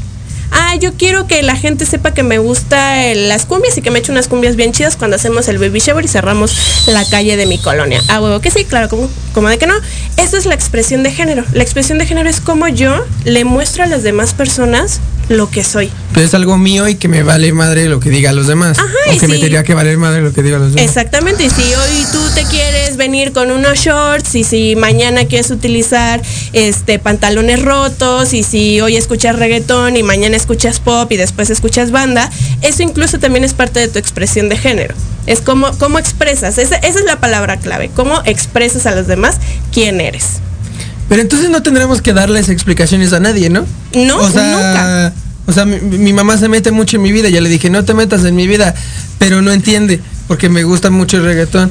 Ah, 0.53 0.77
yo 0.77 0.93
quiero 0.95 1.27
que 1.27 1.43
la 1.43 1.57
gente 1.57 1.87
sepa 1.87 2.13
que 2.13 2.23
me 2.23 2.39
gusta 2.39 2.95
las 3.15 3.47
cumbias 3.47 3.77
y 3.79 3.83
que 3.83 3.91
me 3.91 3.99
eche 3.99 4.13
unas 4.13 4.29
cumbias 4.29 4.55
bien 4.55 4.73
chidas 4.73 4.97
cuando 4.97 5.17
hacemos 5.17 5.49
el 5.49 5.59
baby 5.59 5.81
shower 5.81 6.05
y 6.05 6.09
cerramos 6.09 6.55
la 6.87 7.05
calle 7.09 7.37
de 7.37 7.47
mi 7.47 7.59
colonia. 7.59 8.03
Ah, 8.09 8.21
huevo, 8.21 8.41
que 8.41 8.51
sí, 8.51 8.65
claro, 8.65 8.89
como, 8.91 9.09
como 9.33 9.49
de 9.49 9.59
que 9.59 9.67
no. 9.67 9.75
Eso 10.19 10.37
es 10.37 10.45
la 10.45 10.55
expresión 10.55 11.03
de 11.03 11.11
género. 11.11 11.45
La 11.53 11.63
expresión 11.63 11.99
de 11.99 12.07
género 12.07 12.29
es 12.29 12.41
como 12.41 12.69
yo 12.69 13.05
le 13.25 13.45
muestro 13.45 13.83
a 13.83 13.87
las 13.87 14.03
demás 14.03 14.35
personas 14.35 15.01
lo 15.29 15.51
que 15.51 15.65
soy. 15.65 15.91
Pero 16.13 16.27
es 16.27 16.35
algo 16.35 16.57
mío 16.57 16.89
y 16.89 16.95
que 16.95 17.09
me 17.09 17.23
vale 17.23 17.53
madre 17.53 17.89
lo 17.89 18.01
que 18.01 18.11
diga 18.11 18.33
los 18.33 18.47
demás. 18.47 18.79
Ajá, 18.79 18.89
o 19.15 19.19
que 19.19 19.29
me 19.29 19.39
tendría 19.39 19.65
que 19.65 19.75
valer 19.75 19.99
madre 19.99 20.23
lo 20.23 20.33
que 20.33 20.43
diga 20.43 20.59
los 20.59 20.75
demás. 20.75 20.89
Exactamente, 20.89 21.45
y 21.45 21.51
si 21.51 21.63
hoy 21.63 22.07
tú 22.13 22.21
te 22.35 22.45
quieres 22.45 22.97
venir 22.97 23.33
con 23.33 23.51
unos 23.51 23.79
shorts 23.79 24.35
y 24.35 24.45
si 24.45 24.77
mañana 24.77 25.27
quieres 25.27 25.51
utilizar 25.51 26.23
este 26.53 26.99
pantalones 26.99 27.63
rotos 27.63 28.33
y 28.33 28.43
si 28.43 28.81
hoy 28.81 28.97
escuchas 28.97 29.37
reggaetón 29.37 29.97
y 29.97 30.03
mañana 30.03 30.37
escuchas 30.37 30.81
pop 30.81 31.11
y 31.13 31.17
después 31.17 31.51
escuchas 31.51 31.91
banda, 31.91 32.31
eso 32.63 32.83
incluso 32.83 33.19
también 33.19 33.45
es 33.45 33.55
parte 33.55 33.81
de 33.81 33.89
tu 33.89 33.99
expresión 33.99 34.49
de 34.49 34.57
género. 34.57 34.95
Es 35.27 35.41
como 35.41 35.77
cómo 35.79 35.99
expresas, 35.99 36.57
esa, 36.59 36.77
esa 36.77 36.99
es 36.99 37.05
la 37.05 37.21
palabra 37.21 37.57
clave, 37.57 37.91
cómo 37.95 38.23
expresas 38.25 38.87
a 38.87 38.95
los 38.95 39.07
demás 39.07 39.39
quién 39.73 40.01
eres. 40.01 40.41
Pero 41.09 41.23
entonces 41.23 41.51
no 41.51 41.63
tendremos 41.63 42.03
que 42.03 42.13
darles 42.13 42.49
explicaciones 42.49 43.13
a 43.13 43.21
nadie, 43.21 43.49
¿no? 43.51 43.65
No, 43.95 44.19
o 44.19 44.31
sea, 44.31 44.43
nunca. 44.53 45.13
O 45.47 45.53
sea, 45.53 45.65
mi, 45.65 45.79
mi 45.81 46.13
mamá 46.13 46.37
se 46.37 46.49
mete 46.49 46.73
mucho 46.73 46.97
en 46.97 47.03
mi 47.03 47.13
vida. 47.13 47.29
Ya 47.29 47.41
le 47.41 47.49
dije, 47.49 47.71
no 47.71 47.85
te 47.85 47.95
metas 47.95 48.25
en 48.25 48.35
mi 48.35 48.47
vida. 48.49 48.75
Pero 49.19 49.43
no 49.43 49.53
entiende, 49.53 50.01
porque 50.27 50.49
me 50.49 50.65
gusta 50.65 50.91
mucho 50.91 51.19
el 51.19 51.25
reggaetón. 51.25 51.71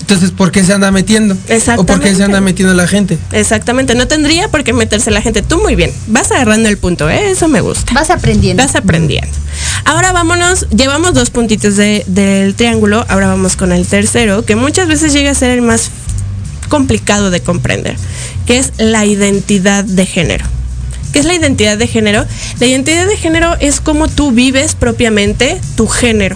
Entonces, 0.00 0.32
¿por 0.32 0.50
qué 0.50 0.64
se 0.64 0.72
anda 0.72 0.90
metiendo? 0.90 1.34
¿O 1.34 1.36
por 1.36 1.46
qué 1.46 1.52
se 1.52 1.54
Exactamente. 1.54 2.22
anda 2.24 2.40
metiendo 2.40 2.74
la 2.74 2.88
gente? 2.88 3.18
Exactamente, 3.30 3.94
no 3.94 4.08
tendría 4.08 4.48
por 4.48 4.64
qué 4.64 4.72
meterse 4.72 5.12
la 5.12 5.22
gente. 5.22 5.42
Tú 5.42 5.58
muy 5.62 5.76
bien, 5.76 5.92
vas 6.08 6.32
agarrando 6.32 6.68
el 6.68 6.76
punto, 6.76 7.08
¿eh? 7.08 7.30
eso 7.30 7.46
me 7.46 7.60
gusta. 7.60 7.94
Vas 7.94 8.10
aprendiendo. 8.10 8.64
Vas 8.64 8.74
aprendiendo. 8.74 9.30
Ahora 9.84 10.10
vámonos, 10.10 10.66
llevamos 10.70 11.14
dos 11.14 11.30
puntitos 11.30 11.76
de- 11.76 12.02
del 12.08 12.56
triángulo, 12.56 13.06
ahora 13.08 13.28
vamos 13.28 13.54
con 13.54 13.70
el 13.70 13.86
tercero, 13.86 14.44
que 14.44 14.56
muchas 14.56 14.88
veces 14.88 15.12
llega 15.12 15.30
a 15.30 15.34
ser 15.36 15.52
el 15.52 15.62
más 15.62 15.90
complicado 16.72 17.30
de 17.30 17.42
comprender, 17.42 17.96
que 18.46 18.56
es 18.56 18.72
la 18.78 19.04
identidad 19.04 19.84
de 19.84 20.06
género. 20.06 20.46
¿Qué 21.12 21.18
es 21.18 21.26
la 21.26 21.34
identidad 21.34 21.76
de 21.76 21.86
género? 21.86 22.24
La 22.60 22.66
identidad 22.66 23.06
de 23.06 23.18
género 23.18 23.54
es 23.60 23.82
cómo 23.82 24.08
tú 24.08 24.32
vives 24.32 24.74
propiamente 24.74 25.60
tu 25.76 25.86
género. 25.86 26.34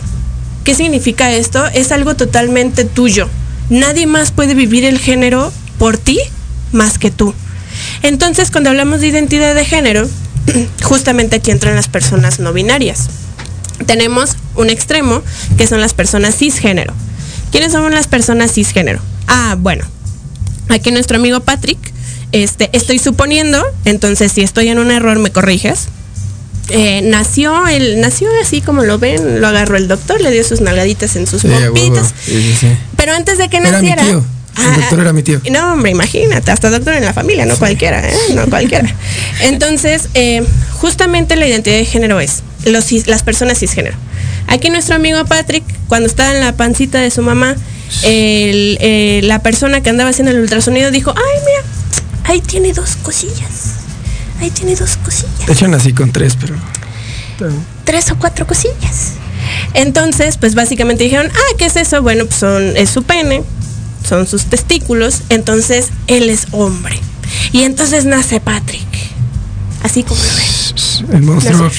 ¿Qué 0.63 0.75
significa 0.75 1.33
esto? 1.33 1.65
Es 1.69 1.91
algo 1.91 2.17
totalmente 2.17 2.85
tuyo. 2.85 3.31
Nadie 3.71 4.07
más 4.07 4.31
puede 4.31 4.55
vivir 4.55 4.85
el 4.85 4.99
género 4.99 5.51
por 5.79 5.97
ti 5.97 6.19
más 6.71 6.99
que 6.99 7.11
tú. 7.11 7.33
Entonces, 8.03 8.51
cuando 8.51 8.69
hablamos 8.69 9.01
de 9.01 9.07
identidad 9.07 9.55
de 9.55 9.65
género, 9.65 10.07
justamente 10.83 11.37
aquí 11.37 11.51
entran 11.51 11.77
las 11.77 11.89
personas 11.89 12.41
no 12.41 12.53
binarias. 12.53 13.09
Tenemos 13.87 14.37
un 14.55 14.69
extremo, 14.69 15.23
que 15.57 15.67
son 15.67 15.81
las 15.81 15.95
personas 15.95 16.37
cisgénero. 16.37 16.93
¿Quiénes 17.53 17.73
son 17.73 17.91
las 17.95 18.07
personas 18.07 18.53
cisgénero? 18.53 19.01
Ah, 19.29 19.57
bueno, 19.59 19.87
aquí 20.69 20.91
nuestro 20.91 21.17
amigo 21.19 21.41
Patrick, 21.41 21.79
este, 22.33 22.71
estoy 22.73 22.99
suponiendo, 22.99 23.63
entonces 23.85 24.33
si 24.33 24.43
estoy 24.43 24.69
en 24.69 24.79
un 24.79 24.91
error 24.91 25.19
me 25.19 25.31
corriges. 25.31 25.89
Eh, 26.69 27.01
nació, 27.05 27.69
el, 27.69 28.01
nació 28.01 28.29
así 28.43 28.61
como 28.61 28.83
lo 28.83 28.99
ven, 28.99 29.41
lo 29.41 29.47
agarró 29.47 29.77
el 29.77 29.87
doctor, 29.87 30.21
le 30.21 30.33
dio 30.33 30.43
sus 30.43 30.61
nalgaditas 30.61 31.15
en 31.15 31.27
sus 31.29 31.43
Sí, 31.43 31.49
pompitas. 31.49 32.13
Pero 32.97 33.13
antes 33.13 33.39
de 33.39 33.49
que 33.49 33.59
Era 33.59 33.81
mi 33.81 33.89
naciera. 33.91 34.03
tío. 34.03 34.19
El 34.59 34.65
Ah, 34.65 34.77
doctor 34.81 35.01
era 35.01 35.13
mi 35.13 35.23
tío. 35.23 35.41
No, 35.51 35.75
hombre, 35.75 35.91
imagínate, 35.93 36.51
hasta 36.51 36.71
doctor 36.71 36.95
en 36.95 37.05
la 37.05 37.13
familia, 37.13 37.45
no 37.47 37.57
cualquiera, 37.59 38.01
¿eh? 38.09 38.15
No 38.35 38.47
cualquiera. 38.47 38.93
Entonces, 39.43 40.09
eh, 40.15 40.45
justamente 40.73 41.37
la 41.37 41.47
identidad 41.47 41.77
de 41.77 41.85
género 41.85 42.19
es 42.21 42.43
los, 42.65 42.91
las 43.07 43.23
personas 43.23 43.59
cisgénero. 43.61 43.97
Aquí 44.49 44.71
nuestro 44.71 44.95
amigo 44.97 45.25
Patrick, 45.27 45.63
cuando 45.89 46.09
estaba 46.09 46.33
en 46.35 46.41
la 46.41 46.57
pancita 46.57 46.99
de 47.01 47.11
su 47.11 47.21
mamá, 47.23 47.55
el- 48.03 48.79
eh, 48.81 49.21
la 49.25 49.41
persona 49.41 49.81
que 49.81 49.91
andaba 49.91 50.11
haciendo 50.11 50.33
el 50.33 50.41
ultrasonido 50.41 50.91
dijo, 50.91 51.13
ay, 51.17 51.41
mira, 51.47 51.63
ahí 52.25 52.41
tiene 52.41 52.73
dos 52.73 52.97
cosillas. 52.97 53.77
Ahí 54.41 54.51
tiene 54.51 54.77
dos 54.77 54.99
cosillas 54.99 55.47
De 55.47 55.53
hecho, 55.55 55.67
nací 55.67 55.95
con 55.95 56.13
tres, 56.13 56.37
pero. 56.39 56.55
tres 57.85 58.11
o 58.11 58.17
cuatro 58.19 58.47
cosillas. 58.47 59.13
Entonces, 59.75 60.37
pues 60.37 60.55
básicamente 60.55 61.05
dijeron, 61.05 61.31
ah, 61.35 61.55
¿qué 61.59 61.67
es 61.67 61.77
eso? 61.77 62.03
Bueno, 62.03 62.27
pues 62.27 62.39
son, 62.41 62.77
es 62.77 62.91
su 62.91 63.03
pene, 63.05 63.43
son 64.07 64.27
sus 64.27 64.45
testículos, 64.45 65.23
entonces 65.29 65.89
él 66.07 66.29
es 66.29 66.49
hombre. 66.53 66.99
Y 67.53 67.63
entonces 67.63 68.05
nace 68.05 68.41
Patrick. 68.41 68.87
Así 69.83 70.03
como 70.03 70.21
lo 70.23 70.29
ven. 71.09 71.17
El 71.17 71.23
monstruo. 71.23 71.71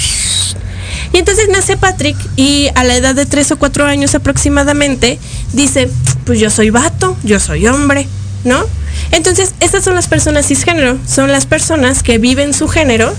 Y 1.14 1.18
entonces 1.18 1.50
nace 1.50 1.78
Patrick 1.78 2.18
y 2.36 2.70
a 2.76 2.84
la 2.84 2.96
edad 2.96 3.16
de 3.16 3.26
tres 3.26 3.52
o 3.52 3.58
cuatro 3.58 3.86
años 3.86 4.16
aproximadamente 4.16 5.20
dice, 5.54 5.90
pues 6.26 6.40
yo 6.40 6.50
soy 6.50 6.70
vato, 6.70 7.16
yo 7.24 7.40
soy 7.40 7.68
hombre, 7.68 8.08
¿no? 8.44 8.64
Entonces, 9.12 9.54
estas 9.60 9.84
son 9.84 9.96
las 9.96 10.08
personas 10.08 10.48
cisgénero, 10.48 10.98
son 11.08 11.32
las 11.32 11.46
personas 11.46 12.04
que 12.04 12.18
viven 12.18 12.54
su 12.54 12.68
género 12.68 13.14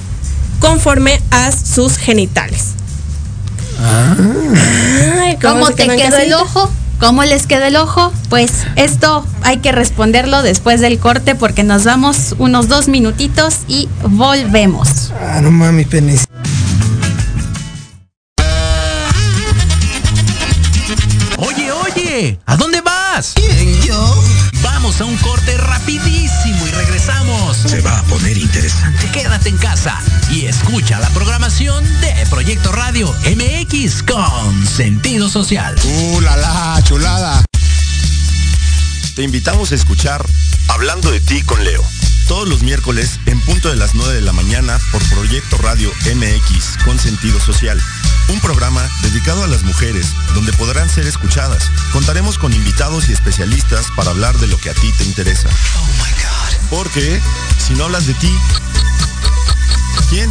conforme 0.61 1.20
a 1.31 1.51
sus 1.53 1.96
genitales. 1.96 2.74
Ay, 5.20 5.38
¿Cómo 5.40 5.70
te 5.70 5.87
quedó 5.87 6.18
el 6.18 6.35
ojo? 6.35 6.70
¿Cómo 6.98 7.22
les 7.22 7.46
quedó 7.46 7.64
el 7.64 7.77
ojo? 7.77 8.12
Pues 8.29 8.66
esto 8.74 9.24
hay 9.42 9.59
que 9.59 9.70
responderlo 9.70 10.42
después 10.42 10.81
del 10.81 10.98
corte 10.98 11.37
porque 11.37 11.62
nos 11.62 11.85
vamos 11.85 12.35
unos 12.38 12.66
dos 12.66 12.88
minutitos 12.88 13.61
y 13.68 13.88
volvemos. 14.03 15.12
Ah, 15.22 15.40
no 15.40 15.53
mames, 15.53 15.87
penes. 15.87 16.27
¿A 22.46 22.57
dónde 22.57 22.81
vas? 22.81 23.35
yo? 23.87 24.24
Vamos 24.62 25.00
a 25.00 25.04
un 25.04 25.16
corte 25.18 25.57
rapidísimo 25.57 26.66
y 26.66 26.70
regresamos. 26.72 27.57
Se 27.57 27.81
va 27.81 27.98
a 27.98 28.02
poner 28.04 28.37
interesante. 28.37 29.09
Quédate 29.12 29.50
en 29.50 29.57
casa 29.57 30.00
y 30.28 30.46
escucha 30.46 30.98
la 30.98 31.09
programación 31.11 31.85
de 32.00 32.26
Proyecto 32.28 32.72
Radio 32.72 33.14
MX 33.24 34.02
con 34.02 34.66
sentido 34.66 35.28
social. 35.28 35.76
¡Uh, 35.85 36.20
la, 36.20 36.37
la, 36.37 36.83
chulada! 36.83 37.44
Te 39.14 39.22
invitamos 39.22 39.70
a 39.70 39.76
escuchar 39.76 40.24
Hablando 40.68 41.12
de 41.12 41.20
ti 41.20 41.42
con 41.42 41.62
Leo. 41.62 41.85
Todos 42.26 42.48
los 42.48 42.62
miércoles 42.62 43.20
en 43.26 43.40
punto 43.40 43.70
de 43.70 43.76
las 43.76 43.94
9 43.94 44.14
de 44.14 44.22
la 44.22 44.33
mañana 44.33 44.78
por 44.90 45.02
Proyecto 45.09 45.57
Radio 45.59 45.90
MX 46.14 46.85
con 46.85 46.98
sentido 46.98 47.38
social. 47.40 47.81
Un 48.28 48.40
programa 48.40 48.88
dedicado 49.02 49.42
a 49.42 49.46
las 49.46 49.62
mujeres 49.62 50.06
donde 50.34 50.52
podrán 50.52 50.88
ser 50.88 51.06
escuchadas. 51.06 51.70
Contaremos 51.92 52.38
con 52.38 52.52
invitados 52.52 53.08
y 53.08 53.12
especialistas 53.12 53.86
para 53.96 54.10
hablar 54.10 54.36
de 54.38 54.46
lo 54.46 54.58
que 54.58 54.70
a 54.70 54.74
ti 54.74 54.92
te 54.98 55.04
interesa. 55.04 55.48
Porque 56.70 57.20
si 57.58 57.74
no 57.74 57.84
hablas 57.84 58.06
de 58.06 58.14
ti, 58.14 58.34
¿quién? 60.10 60.30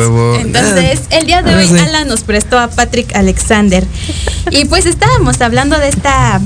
Entonces, 0.40 1.00
Ah, 1.10 1.16
el 1.16 1.26
día 1.26 1.42
de 1.42 1.52
ahora 1.52 1.66
hoy. 1.66 1.78
Alan 1.78 2.08
nos 2.08 2.22
prestó 2.22 2.58
a 2.58 2.68
Patrick 2.68 3.14
Alexander. 3.14 3.84
Y 4.50 4.64
pues 4.64 4.86
estábamos 4.86 5.40
hablando 5.40 5.78
de 5.78 5.88
esta, 5.88 6.40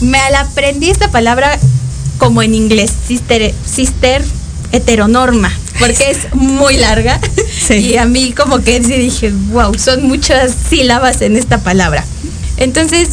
me 0.00 0.18
la 0.30 0.40
aprendí 0.40 0.90
esta 0.90 1.10
palabra 1.10 1.58
como 2.18 2.42
en 2.42 2.54
inglés, 2.54 2.92
sister, 3.06 3.52
sister 3.64 4.22
heteronorma, 4.72 5.52
porque 5.78 6.10
es 6.10 6.34
muy 6.34 6.76
larga. 6.76 7.20
Y 7.70 7.96
a 7.96 8.04
mí 8.06 8.32
como 8.32 8.60
que 8.60 8.82
sí 8.82 8.94
dije, 8.94 9.32
wow, 9.50 9.78
son 9.78 10.06
muchas 10.06 10.52
sílabas 10.68 11.20
en 11.22 11.36
esta 11.36 11.58
palabra. 11.58 12.04
Entonces, 12.56 13.10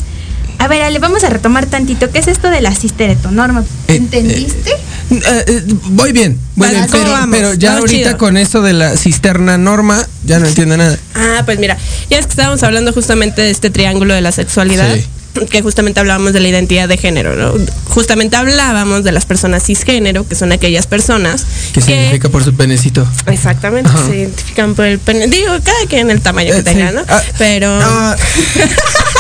a 0.60 0.68
ver, 0.68 0.82
Ale, 0.84 1.00
vamos 1.00 1.24
a 1.24 1.30
retomar 1.30 1.66
tantito. 1.66 2.12
¿Qué 2.12 2.20
es 2.20 2.28
esto 2.28 2.50
de 2.52 2.62
la 2.62 2.76
sister 2.76 3.10
heteronorma? 3.10 3.64
¿Entendiste? 3.88 4.72
Eh, 5.10 5.44
eh, 5.48 5.64
voy 5.86 6.12
bien, 6.12 6.38
voy 6.56 6.70
bien, 6.70 6.86
¿cómo 6.88 7.04
pero, 7.32 7.54
ya 7.56 7.70
Vamos 7.72 7.90
ahorita 7.90 8.10
chido. 8.10 8.18
con 8.20 8.38
eso 8.38 8.62
de 8.62 8.74
la 8.74 8.96
cisterna 8.96 9.58
norma, 9.58 10.06
ya 10.26 10.38
no 10.40 10.46
entiendo 10.46 10.78
nada. 10.78 10.98
Ah, 11.16 11.42
pues 11.46 11.58
mira, 11.60 11.78
ya 12.12 12.20
es 12.20 12.26
que 12.28 12.32
estábamos 12.32 12.62
hablando 12.62 12.94
justamente 12.94 13.42
de 13.42 13.50
este 13.50 13.70
triángulo 13.72 14.14
de 14.14 14.22
la 14.22 14.32
sexualidad. 14.32 14.94
Sí. 14.96 15.06
Que 15.52 15.62
justamente 15.62 16.00
hablábamos 16.00 16.34
de 16.34 16.40
la 16.40 16.48
identidad 16.50 16.90
de 16.90 16.98
género, 16.98 17.36
¿no? 17.36 17.54
Justamente 17.88 18.36
hablábamos 18.36 19.04
de 19.04 19.12
las 19.12 19.26
personas 19.28 19.64
cisgénero, 19.64 20.28
que 20.28 20.34
son 20.36 20.52
aquellas 20.52 20.88
personas 20.88 21.46
¿Qué 21.72 21.82
significa 21.82 22.30
por 22.30 22.44
su 22.44 22.54
penecito? 22.56 23.08
Exactamente, 23.28 23.90
Ajá. 23.90 24.06
se 24.08 24.18
identifican 24.18 24.74
por 24.76 24.86
el 24.86 24.98
pene. 25.00 25.28
Digo, 25.28 25.52
cada 25.64 25.86
quien 25.88 26.10
el 26.12 26.20
tamaño 26.22 26.52
que 26.54 26.60
Eh, 26.60 26.64
tenga, 26.64 26.90
sí. 26.90 26.96
¿no? 26.96 27.04
Ah, 27.08 27.22
Pero. 27.38 27.70
ah. 27.82 28.16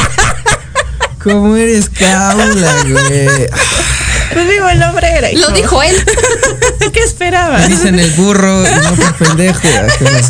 ¿Cómo 1.24 1.56
eres 1.56 1.90
caula, 1.90 2.84
güey? 2.88 3.50
Pues 4.34 4.48
digo, 4.48 4.70
el 4.70 4.84
hombre 4.84 5.08
era. 5.10 5.32
Lo 5.34 5.50
dijo 5.50 5.82
él. 5.82 5.96
¿Qué 6.94 7.00
esperaba? 7.00 7.58
Me 7.58 7.68
dicen 7.68 8.00
el 8.00 8.12
burro 8.12 8.64
y 8.64 8.76
no 8.76 8.96
por 8.96 9.16
pendejo. 9.16 9.68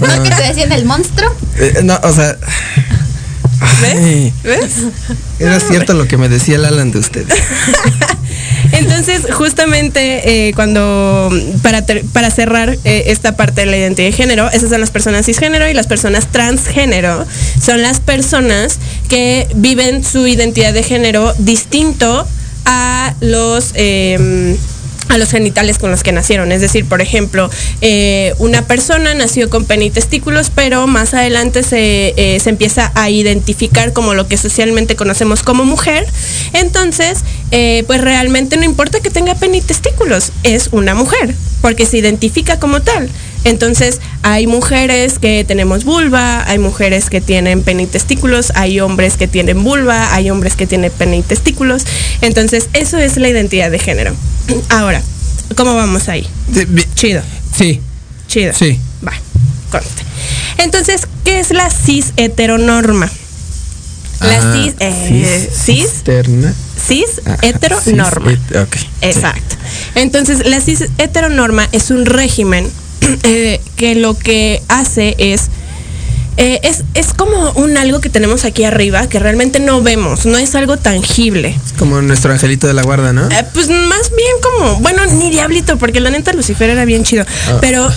¿No 0.02 0.24
que 0.24 0.30
te 0.30 0.44
decían 0.44 0.72
el 0.72 0.86
monstruo? 0.86 1.36
Eh, 1.58 1.82
no, 1.84 2.00
o 2.04 2.14
sea. 2.14 2.38
Ay, 3.62 4.34
¿Ves? 4.44 4.72
era 5.40 5.60
cierto 5.60 5.94
lo 5.94 6.08
que 6.08 6.18
me 6.18 6.30
decía 6.30 6.56
el 6.56 6.66
Alan 6.66 6.92
de 6.92 7.00
ustedes. 7.00 7.28
Entonces, 8.72 9.22
justamente 9.34 10.48
eh, 10.48 10.54
cuando, 10.54 11.30
para, 11.62 11.86
ter- 11.86 12.04
para 12.14 12.30
cerrar 12.30 12.78
eh, 12.84 13.04
esta 13.08 13.36
parte 13.36 13.62
de 13.62 13.68
la 13.68 13.78
identidad 13.78 14.08
de 14.08 14.14
género, 14.14 14.50
esas 14.52 14.70
son 14.70 14.80
las 14.82 14.92
personas 14.92 15.26
cisgénero 15.26 15.68
y 15.70 15.74
las 15.74 15.88
personas 15.88 16.28
transgénero 16.28 17.26
son 17.62 17.82
las 17.82 18.00
personas 18.00 18.78
que 19.08 19.48
viven 19.56 20.04
su 20.04 20.28
identidad 20.28 20.74
de 20.74 20.84
género 20.84 21.34
distinto 21.40 22.28
a 22.66 23.14
los... 23.22 23.72
eh, 23.76 24.58
a 25.10 25.18
los 25.18 25.30
genitales 25.32 25.78
con 25.78 25.92
los 25.92 26.04
que 26.04 26.12
nacieron. 26.12 26.52
Es 26.52 26.62
decir, 26.62 26.86
por 26.86 27.02
ejemplo, 27.02 27.50
eh, 27.82 28.34
una 28.38 28.66
persona 28.66 29.14
nació 29.14 29.50
con 29.50 29.66
pene 29.66 29.86
y 29.86 29.90
testículos, 29.90 30.52
pero 30.54 30.88
más 30.88 31.14
adelante 31.14 31.64
se, 31.64 32.14
eh, 32.16 32.40
se 32.40 32.50
empieza 32.50 32.92
a 32.96 33.10
identificar 33.10 33.92
como 33.92 34.14
lo 34.14 34.28
que 34.28 34.38
socialmente 34.38 34.96
conocemos 34.96 35.44
como 35.44 35.66
mujer. 35.66 36.06
Entonces, 36.54 37.20
eh, 37.52 37.84
pues 37.88 38.02
realmente 38.02 38.56
no 38.58 38.64
importa 38.64 39.00
que 39.00 39.10
tenga 39.10 39.36
pene 39.36 39.58
y 39.58 39.62
testículos, 39.62 40.32
es 40.44 40.70
una 40.72 40.94
mujer, 40.94 41.34
porque 41.62 41.86
se 41.86 41.98
identifica 41.98 42.60
como 42.60 42.82
tal. 42.82 43.10
Entonces, 43.46 44.00
hay 44.22 44.48
mujeres 44.48 45.18
que 45.18 45.44
tenemos 45.46 45.86
vulva, 45.86 46.48
hay 46.48 46.60
mujeres 46.60 47.10
que 47.10 47.22
tienen 47.22 47.64
pene 47.64 47.84
y 47.84 47.88
testículos, 47.88 48.52
hay 48.56 48.80
hombres 48.80 49.18
que 49.18 49.28
tienen 49.28 49.64
vulva, 49.64 50.14
hay 50.14 50.30
hombres 50.30 50.56
que 50.56 50.68
tienen 50.68 50.92
pene 50.92 51.18
y 51.18 51.22
testículos. 51.22 51.86
Entonces, 52.22 52.70
eso 52.74 52.98
es 52.98 53.18
la 53.18 53.30
identidad 53.30 53.72
de 53.72 53.80
género. 53.80 54.14
Ahora, 54.70 55.02
¿cómo 55.56 55.76
vamos 55.76 56.08
ahí? 56.10 56.28
Sí, 56.54 56.66
Chido, 56.96 57.22
Sí, 57.58 57.82
chido. 58.28 58.54
sí. 58.54 58.80
Va, 59.06 59.14
conste. 59.72 60.04
Entonces, 60.58 61.08
¿qué 61.24 61.40
es 61.40 61.52
la 61.52 61.70
cis 61.70 62.14
heteronorma? 62.18 63.10
La 64.22 64.38
Ah, 64.38 64.54
cis, 64.54 64.74
eh, 64.80 65.50
cis, 65.64 65.66
cisterna. 65.66 66.54
cis 66.88 67.22
Ah, 67.26 67.38
heteronorma. 67.42 68.32
cis- 68.32 68.40
et- 68.52 68.58
ok. 68.58 68.76
Exacto. 69.02 69.56
Entonces, 69.96 70.46
la 70.46 70.60
cis 70.60 70.86
heteronorma 70.98 71.68
es 71.72 71.90
un 71.92 72.06
régimen 72.06 72.70
eh, 73.24 73.62
que 73.78 73.96
lo 73.96 74.18
que 74.18 74.62
hace 74.68 75.16
es, 75.18 75.44
eh, 76.38 76.60
es, 76.64 76.84
es 76.94 77.14
como 77.14 77.52
un 77.54 77.78
algo 77.78 78.00
que 78.02 78.10
tenemos 78.10 78.46
aquí 78.46 78.64
arriba 78.64 79.08
que 79.10 79.20
realmente 79.20 79.60
no 79.60 79.82
vemos, 79.82 80.26
no 80.26 80.38
es 80.38 80.56
algo 80.56 80.78
tangible. 80.78 81.56
Como 81.78 82.02
nuestro 82.02 82.32
angelito 82.32 82.68
de 82.68 82.74
la 82.74 82.84
guarda, 82.84 83.12
¿no? 83.14 83.30
Eh, 83.30 83.46
pues 83.54 83.68
más 83.70 84.12
bien 84.16 84.32
como, 84.42 84.76
bueno, 84.80 85.06
ni 85.08 85.30
diablito, 85.30 85.78
porque 85.78 86.00
la 86.00 86.10
neta 86.12 86.32
Lucifer 86.34 86.70
era 86.70 86.86
bien 86.86 87.04
chido, 87.04 87.26
Ah. 87.48 87.58
pero 87.62 87.90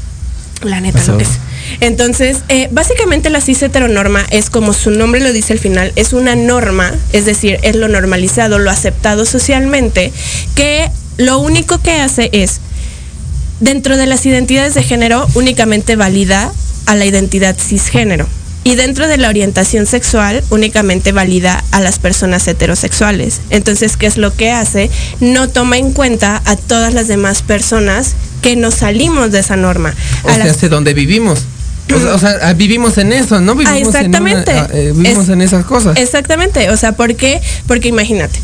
la 0.62 0.80
neta 0.80 0.98
Pasó. 0.98 1.12
lo 1.12 1.18
que 1.18 1.24
es. 1.24 1.30
Entonces, 1.80 2.38
eh, 2.48 2.68
básicamente 2.72 3.30
la 3.30 3.40
cis 3.40 3.62
heteronorma 3.62 4.26
es 4.30 4.50
como 4.50 4.72
su 4.72 4.90
nombre 4.90 5.20
lo 5.20 5.32
dice 5.32 5.52
al 5.52 5.58
final, 5.58 5.92
es 5.96 6.12
una 6.12 6.34
norma, 6.34 6.92
es 7.12 7.24
decir, 7.24 7.58
es 7.62 7.76
lo 7.76 7.86
normalizado, 7.88 8.58
lo 8.58 8.70
aceptado 8.70 9.24
socialmente, 9.24 10.12
que 10.54 10.90
lo 11.16 11.38
único 11.38 11.78
que 11.80 11.92
hace 11.92 12.28
es, 12.32 12.60
dentro 13.60 13.96
de 13.96 14.06
las 14.06 14.26
identidades 14.26 14.74
de 14.74 14.82
género, 14.82 15.26
únicamente 15.34 15.94
valida 15.96 16.50
a 16.86 16.94
la 16.96 17.04
identidad 17.06 17.56
cisgénero. 17.58 18.26
Y 18.62 18.74
dentro 18.74 19.08
de 19.08 19.16
la 19.16 19.28
orientación 19.30 19.86
sexual 19.86 20.44
únicamente 20.50 21.12
valida 21.12 21.64
a 21.70 21.80
las 21.80 21.98
personas 21.98 22.46
heterosexuales. 22.46 23.40
Entonces, 23.48 23.96
¿qué 23.96 24.06
es 24.06 24.18
lo 24.18 24.34
que 24.36 24.50
hace? 24.50 24.90
No 25.20 25.48
toma 25.48 25.78
en 25.78 25.92
cuenta 25.92 26.42
a 26.44 26.56
todas 26.56 26.92
las 26.92 27.08
demás 27.08 27.40
personas 27.40 28.12
que 28.42 28.56
nos 28.56 28.74
salimos 28.74 29.32
de 29.32 29.38
esa 29.40 29.56
norma. 29.56 29.94
O 30.24 30.28
A 30.28 30.34
sea, 30.34 30.44
las- 30.44 30.60
donde 30.68 30.92
vivimos. 30.92 31.40
O 31.94 31.98
sea, 31.98 32.14
o 32.14 32.18
sea, 32.18 32.36
ah, 32.42 32.52
vivimos 32.52 32.98
en 32.98 33.12
eso, 33.14 33.40
¿no? 33.40 33.54
Vivimos 33.54 33.94
Ah, 33.94 33.98
exactamente. 33.98 34.50
En 34.52 34.56
una- 34.58 34.66
ah, 34.66 34.70
eh, 34.74 34.92
vivimos 34.94 35.24
Es- 35.24 35.30
en 35.30 35.40
esas 35.40 35.64
cosas. 35.64 35.96
Exactamente, 35.96 36.70
o 36.70 36.76
sea, 36.76 36.92
¿por 36.92 37.14
qué? 37.16 37.40
Porque 37.66 37.88
imagínate, 37.88 38.38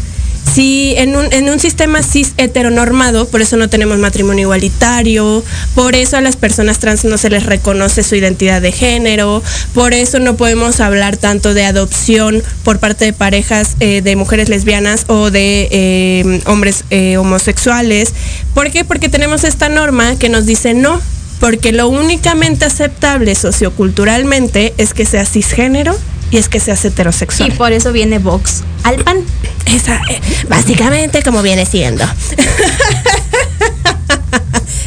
si 0.54 0.94
en 0.96 1.16
un, 1.16 1.32
en 1.32 1.48
un 1.48 1.58
sistema 1.58 2.02
cis 2.02 2.32
heteronormado, 2.36 3.28
por 3.28 3.42
eso 3.42 3.56
no 3.56 3.68
tenemos 3.68 3.98
matrimonio 3.98 4.42
igualitario, 4.42 5.44
por 5.74 5.94
eso 5.94 6.16
a 6.16 6.20
las 6.20 6.36
personas 6.36 6.78
trans 6.78 7.04
no 7.04 7.18
se 7.18 7.30
les 7.30 7.44
reconoce 7.44 8.02
su 8.02 8.14
identidad 8.14 8.62
de 8.62 8.72
género, 8.72 9.42
por 9.74 9.92
eso 9.92 10.18
no 10.18 10.36
podemos 10.36 10.80
hablar 10.80 11.16
tanto 11.16 11.54
de 11.54 11.64
adopción 11.64 12.42
por 12.62 12.78
parte 12.78 13.04
de 13.04 13.12
parejas 13.12 13.76
eh, 13.80 14.02
de 14.02 14.16
mujeres 14.16 14.48
lesbianas 14.48 15.04
o 15.08 15.30
de 15.30 15.68
eh, 15.70 16.40
hombres 16.46 16.84
eh, 16.90 17.16
homosexuales. 17.16 18.14
¿Por 18.54 18.70
qué? 18.70 18.84
Porque 18.84 19.08
tenemos 19.08 19.44
esta 19.44 19.68
norma 19.68 20.18
que 20.18 20.28
nos 20.28 20.46
dice 20.46 20.74
no. 20.74 21.00
Porque 21.40 21.70
lo 21.70 21.88
únicamente 21.88 22.64
aceptable 22.64 23.34
socioculturalmente 23.34 24.72
es 24.78 24.94
que 24.94 25.04
sea 25.04 25.26
cisgénero 25.26 25.94
y 26.30 26.38
es 26.38 26.48
que 26.48 26.60
seas 26.60 26.84
heterosexual. 26.84 27.48
Y 27.48 27.52
por 27.52 27.72
eso 27.72 27.92
viene 27.92 28.18
Vox 28.18 28.62
al 28.82 28.96
pan. 28.96 29.18
Esa, 29.66 30.00
eh, 30.10 30.20
básicamente 30.48 31.22
como 31.22 31.42
viene 31.42 31.66
siendo. 31.66 32.04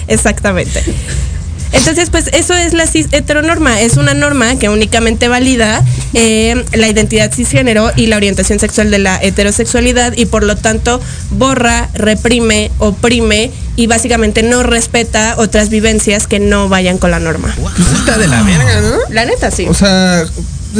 Exactamente. 0.07 0.83
Entonces, 1.71 2.09
pues 2.09 2.27
eso 2.33 2.55
es 2.55 2.73
la 2.73 2.87
cis 2.87 3.07
heteronorma, 3.11 3.79
es 3.79 3.97
una 3.97 4.15
norma 4.15 4.57
que 4.57 4.69
únicamente 4.69 5.27
valida 5.27 5.83
eh, 6.13 6.65
la 6.73 6.87
identidad 6.87 7.31
cisgénero 7.31 7.91
y 7.95 8.07
la 8.07 8.17
orientación 8.17 8.59
sexual 8.59 8.89
de 8.89 8.97
la 8.97 9.21
heterosexualidad 9.21 10.13
y 10.17 10.25
por 10.25 10.43
lo 10.43 10.55
tanto 10.55 10.99
borra, 11.29 11.89
reprime, 11.93 12.71
oprime 12.79 13.51
y 13.75 13.85
básicamente 13.85 14.41
no 14.41 14.63
respeta 14.63 15.35
otras 15.37 15.69
vivencias 15.69 16.25
que 16.25 16.39
no 16.39 16.69
vayan 16.69 16.97
con 16.97 17.11
la 17.11 17.19
norma. 17.19 17.53
Pues 17.61 17.99
está 17.99 18.17
de 18.17 18.27
la 18.27 18.41
verga, 18.41 18.81
¿no? 18.81 18.97
La 19.09 19.25
neta, 19.25 19.51
sí. 19.51 19.67
O 19.69 19.75
sea, 19.75 20.25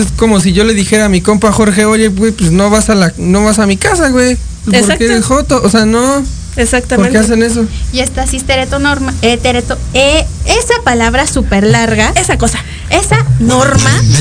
es 0.01 0.11
como 0.15 0.39
si 0.39 0.53
yo 0.53 0.63
le 0.63 0.73
dijera 0.73 1.05
a 1.05 1.09
mi 1.09 1.21
compa 1.21 1.51
Jorge, 1.51 1.85
oye, 1.85 2.07
güey, 2.09 2.31
pues 2.31 2.51
no 2.51 2.69
vas 2.69 2.89
a 2.89 2.95
la, 2.95 3.13
no 3.17 3.43
vas 3.43 3.59
a 3.59 3.65
mi 3.65 3.77
casa, 3.77 4.09
güey. 4.09 4.37
¿Por 4.65 4.97
qué 4.97 5.05
eres 5.05 5.25
joto? 5.25 5.61
O 5.63 5.69
sea, 5.69 5.85
no. 5.85 6.23
¿Por 6.53 6.63
Exactamente. 6.63 7.11
qué 7.11 7.17
hacen 7.19 7.43
eso? 7.43 7.65
Y 7.93 7.99
esta 7.99 8.27
cisteretonorma, 8.27 9.13
hetereto, 9.21 9.77
eh, 9.93 10.25
esa 10.45 10.81
palabra 10.83 11.25
súper 11.27 11.63
larga, 11.63 12.11
Esa 12.15 12.37
cosa. 12.37 12.59
esa 12.89 13.25
norma, 13.39 13.91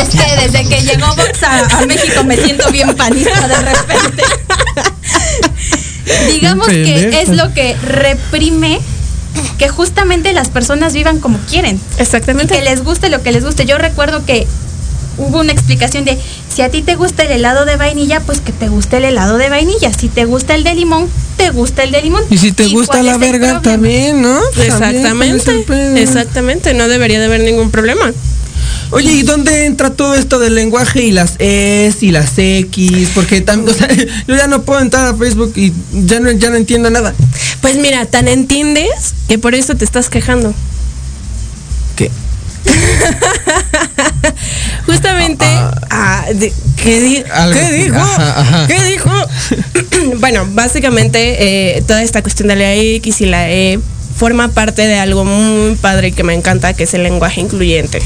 es 0.00 0.08
que 0.08 0.36
desde 0.40 0.68
que 0.68 0.82
llegó 0.82 1.06
Vox 1.14 1.42
a, 1.42 1.78
a 1.78 1.86
México 1.86 2.24
me 2.24 2.36
siento 2.36 2.70
bien 2.72 2.96
panista 2.96 3.46
de 3.46 3.56
repente. 3.56 4.24
Digamos 6.32 6.66
que 6.66 7.22
es 7.22 7.28
lo 7.28 7.52
que 7.54 7.76
reprime 7.76 8.80
que 9.58 9.68
justamente 9.68 10.32
las 10.32 10.50
personas 10.50 10.92
vivan 10.94 11.20
como 11.20 11.38
quieren. 11.38 11.80
Y 11.98 12.02
Exactamente. 12.02 12.54
que 12.54 12.62
les 12.62 12.82
guste 12.82 13.08
lo 13.08 13.22
que 13.22 13.32
les 13.32 13.44
guste. 13.44 13.64
Yo 13.64 13.78
recuerdo 13.78 14.24
que 14.24 14.46
hubo 15.18 15.40
una 15.40 15.52
explicación 15.52 16.04
de 16.04 16.18
si 16.48 16.62
a 16.62 16.70
ti 16.70 16.82
te 16.82 16.96
gusta 16.96 17.24
el 17.24 17.32
helado 17.32 17.64
de 17.64 17.76
vainilla, 17.76 18.20
pues 18.20 18.40
que 18.40 18.52
te 18.52 18.68
guste 18.68 18.98
el 18.98 19.04
helado 19.04 19.38
de 19.38 19.48
vainilla. 19.48 19.92
Si 19.92 20.08
te 20.08 20.24
gusta 20.24 20.54
el 20.54 20.64
de 20.64 20.74
limón, 20.74 21.08
te 21.36 21.50
gusta 21.50 21.82
el 21.84 21.92
de 21.92 22.02
limón. 22.02 22.24
Y 22.30 22.38
si 22.38 22.52
te 22.52 22.68
gusta 22.68 23.02
la 23.02 23.18
verga, 23.18 23.60
también, 23.62 24.22
¿no? 24.22 24.40
También, 24.40 24.52
¿cuál 24.54 24.66
es 24.66 24.74
Exactamente. 24.74 26.02
Exactamente. 26.02 26.74
No 26.74 26.88
debería 26.88 27.18
de 27.18 27.26
haber 27.26 27.40
ningún 27.40 27.70
problema. 27.70 28.12
Oye, 28.92 29.10
¿y 29.12 29.22
dónde 29.22 29.64
entra 29.64 29.90
todo 29.90 30.14
esto 30.14 30.38
del 30.38 30.54
lenguaje 30.54 31.02
y 31.02 31.12
las 31.12 31.34
Es 31.38 32.02
y 32.02 32.10
las 32.12 32.32
X? 32.36 33.08
Porque 33.14 33.40
también, 33.40 33.74
o 33.74 33.78
sea, 33.78 33.88
yo 34.28 34.36
ya 34.36 34.46
no 34.46 34.62
puedo 34.62 34.80
entrar 34.80 35.06
a 35.06 35.14
Facebook 35.16 35.52
y 35.56 35.72
ya 36.04 36.20
no, 36.20 36.30
ya 36.32 36.50
no 36.50 36.56
entiendo 36.56 36.90
nada. 36.90 37.14
Pues 37.62 37.76
mira, 37.76 38.04
tan 38.06 38.28
entiendes 38.28 39.14
que 39.28 39.38
por 39.38 39.54
eso 39.54 39.74
te 39.76 39.84
estás 39.86 40.10
quejando. 40.10 40.52
¿Qué? 41.96 42.10
Justamente, 44.86 45.44
ah, 45.90 46.26
de- 46.34 46.52
¿qué, 46.76 47.00
di- 47.00 47.24
Algo 47.32 47.58
¿qué 47.58 47.72
dijo? 47.72 47.96
Ajá, 47.96 48.40
ajá. 48.40 48.66
¿Qué 48.66 48.82
dijo? 48.84 49.10
bueno, 50.20 50.46
básicamente 50.52 51.78
eh, 51.78 51.82
toda 51.82 52.02
esta 52.02 52.20
cuestión 52.22 52.48
de 52.48 52.56
la 52.56 52.74
X 52.74 53.20
y 53.22 53.26
la 53.26 53.50
E 53.50 53.78
forma 54.18 54.48
parte 54.48 54.86
de 54.86 54.98
algo 54.98 55.24
muy 55.24 55.76
padre 55.76 56.12
que 56.12 56.24
me 56.24 56.34
encanta, 56.34 56.74
que 56.74 56.84
es 56.84 56.92
el 56.94 57.02
lenguaje 57.04 57.40
incluyente. 57.40 58.00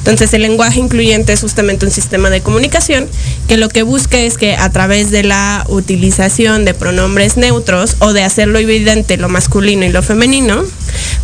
Entonces 0.00 0.32
el 0.32 0.42
lenguaje 0.42 0.80
incluyente 0.80 1.32
es 1.32 1.40
justamente 1.40 1.84
un 1.84 1.92
sistema 1.92 2.30
de 2.30 2.40
comunicación 2.40 3.06
que 3.48 3.58
lo 3.58 3.68
que 3.68 3.82
busca 3.82 4.18
es 4.18 4.38
que 4.38 4.56
a 4.56 4.70
través 4.70 5.10
de 5.10 5.22
la 5.22 5.64
utilización 5.68 6.64
de 6.64 6.72
pronombres 6.72 7.36
neutros 7.36 7.96
o 7.98 8.12
de 8.14 8.22
hacerlo 8.22 8.58
evidente 8.58 9.18
lo 9.18 9.28
masculino 9.28 9.84
y 9.84 9.90
lo 9.90 10.02
femenino, 10.02 10.62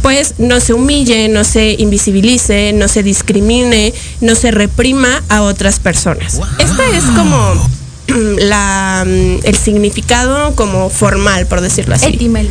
pues 0.02 0.34
no 0.38 0.60
se 0.60 0.74
humille, 0.74 1.28
no 1.28 1.42
se 1.44 1.74
invisibilice, 1.78 2.72
no 2.74 2.86
se 2.88 3.02
discrimine, 3.02 3.94
no 4.20 4.34
se 4.34 4.50
reprima 4.50 5.22
a 5.28 5.42
otras 5.42 5.80
personas. 5.80 6.38
Este 6.58 6.96
es 6.96 7.04
como 7.04 7.68
la, 8.38 9.04
mm, 9.06 9.38
el 9.42 9.56
significado 9.56 10.54
como 10.54 10.90
formal, 10.90 11.46
por 11.46 11.62
decirlo 11.62 11.94
así. 11.94 12.08
Etimel. 12.08 12.50